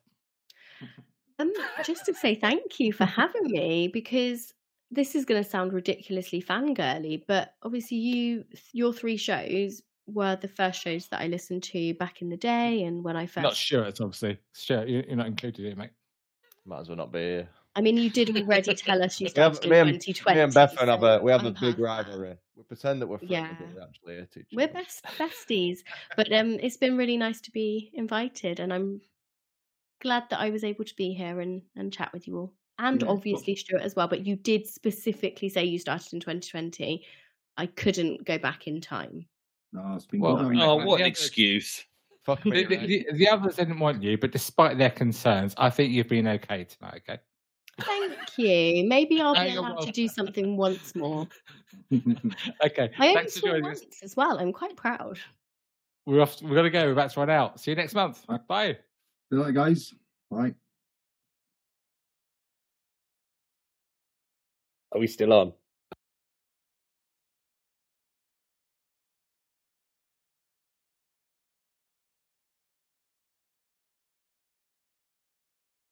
Um, 1.39 1.51
just 1.85 2.05
to 2.05 2.13
say 2.13 2.33
thank 2.35 2.79
you 2.79 2.91
for 2.93 3.05
having 3.05 3.43
me 3.51 3.87
because 3.89 4.53
this 4.91 5.15
is 5.15 5.25
going 5.25 5.43
to 5.43 5.49
sound 5.49 5.73
ridiculously 5.73 6.41
fangirly, 6.41 7.23
but 7.27 7.53
obviously 7.63 7.97
you 7.97 8.45
your 8.73 8.93
three 8.93 9.17
shows 9.17 9.81
were 10.07 10.37
the 10.37 10.47
first 10.47 10.81
shows 10.81 11.07
that 11.09 11.21
I 11.21 11.27
listened 11.27 11.63
to 11.63 11.93
back 11.95 12.21
in 12.21 12.29
the 12.29 12.37
day, 12.37 12.83
and 12.83 13.03
when 13.03 13.17
I 13.17 13.25
first 13.25 13.43
Not 13.43 13.55
sure 13.55 13.83
it's 13.83 13.99
obviously. 13.99 14.37
sure 14.53 14.85
you- 14.87 15.03
you're 15.07 15.17
not 15.17 15.27
included 15.27 15.65
here, 15.65 15.75
mate. 15.75 15.89
Might 16.65 16.79
as 16.81 16.87
well 16.89 16.97
not 16.97 17.11
be 17.11 17.19
here. 17.19 17.49
I 17.75 17.81
mean, 17.81 17.97
you 17.97 18.09
did 18.09 18.35
already 18.35 18.73
tell 18.75 19.03
us 19.03 19.19
you 19.21 19.25
We 19.35 19.41
have, 19.41 19.55
started 19.57 19.71
in 19.71 19.87
and, 19.95 20.01
2020. 20.01 20.35
me 20.37 20.41
and 20.43 20.53
Bethan 20.53 20.87
have 20.87 21.03
a 21.03 21.19
we 21.21 21.31
have 21.31 21.41
I'm 21.41 21.47
a 21.47 21.51
big 21.51 21.59
past 21.59 21.77
that. 21.77 21.83
rivalry. 21.83 22.37
We 22.55 22.63
pretend 22.63 23.01
that 23.01 23.07
we're 23.07 23.17
friends, 23.19 23.31
Yeah. 23.31 23.55
but 23.59 23.75
we 23.75 23.81
actually 23.81 24.15
hate 24.15 24.37
each 24.37 24.47
We're 24.53 24.67
best 24.69 25.03
besties, 25.19 25.79
but 26.15 26.31
um, 26.33 26.51
it's 26.61 26.77
been 26.77 26.97
really 26.97 27.17
nice 27.17 27.39
to 27.41 27.51
be 27.51 27.91
invited, 27.93 28.59
and 28.59 28.73
I'm 28.73 29.01
glad 30.01 30.23
that 30.29 30.39
I 30.39 30.49
was 30.49 30.63
able 30.63 30.85
to 30.85 30.95
be 30.95 31.13
here 31.13 31.39
and 31.41 31.61
and 31.75 31.91
chat 31.93 32.11
with 32.13 32.27
you 32.27 32.37
all, 32.37 32.53
and 32.79 33.01
Yeah, 33.01 33.07
well- 33.07 33.15
obviously 33.17 33.55
Stuart 33.55 33.81
as 33.81 33.95
well. 33.95 34.07
But 34.07 34.25
you 34.25 34.35
did 34.35 34.67
specifically 34.67 35.49
say 35.49 35.63
you 35.65 35.79
started 35.79 36.13
in 36.13 36.19
2020. 36.19 37.05
I 37.57 37.65
couldn't 37.65 38.23
go 38.25 38.37
back 38.37 38.67
in 38.67 38.81
time. 38.81 39.25
No, 39.73 39.93
it's 39.95 40.05
been 40.05 40.19
Well, 40.21 40.35
good. 40.37 40.45
Oh, 40.59 40.79
Yeah, 40.79 40.85
what 40.85 41.01
an 41.01 41.07
excuse. 41.07 41.83
The, 42.25 42.37
me. 42.45 42.63
the, 42.65 42.75
the, 42.75 43.05
the 43.13 43.29
others 43.29 43.55
didn't 43.55 43.79
want 43.79 44.03
you, 44.03 44.17
but 44.17 44.31
despite 44.31 44.77
their 44.77 44.89
concerns, 44.89 45.53
I 45.57 45.69
think 45.69 45.93
you've 45.93 46.09
been 46.09 46.27
okay 46.27 46.65
tonight. 46.65 47.01
Okay. 47.07 47.19
Thank 47.79 48.37
you. 48.37 48.87
Maybe 48.87 49.21
I'll 49.21 49.35
Oh, 49.37 49.43
be 49.43 49.51
you're 49.51 49.59
allowed 49.59 49.81
to 49.81 49.91
do 49.91 50.07
something 50.07 50.57
once 50.57 50.93
more. 50.95 51.27
Okay. 51.91 52.89
I 52.99 53.07
only 53.07 53.13
Thanks 53.15 53.33
for 53.35 53.39
saw 53.39 53.47
joining 53.47 53.65
us. 53.71 53.81
once 53.81 53.99
as 54.03 54.15
well. 54.15 54.39
I'm 54.39 54.51
quite 54.51 54.75
proud. 54.75 55.19
We're 56.05 56.21
off. 56.21 56.41
We're 56.41 56.55
gonna 56.55 56.69
go. 56.69 56.85
We're 56.85 56.91
about 56.93 57.11
to 57.11 57.19
run 57.19 57.29
out. 57.29 57.59
See 57.59 57.71
you 57.71 57.75
next 57.75 57.93
month. 57.93 58.23
Right. 58.27 58.45
Bye. 58.47 58.77
Good 59.31 59.45
night, 59.45 59.53
guys. 59.53 59.93
Bye. 60.31 60.53
Are 64.97 64.99
we 64.99 65.05
still 65.05 65.31
on? 65.31 65.53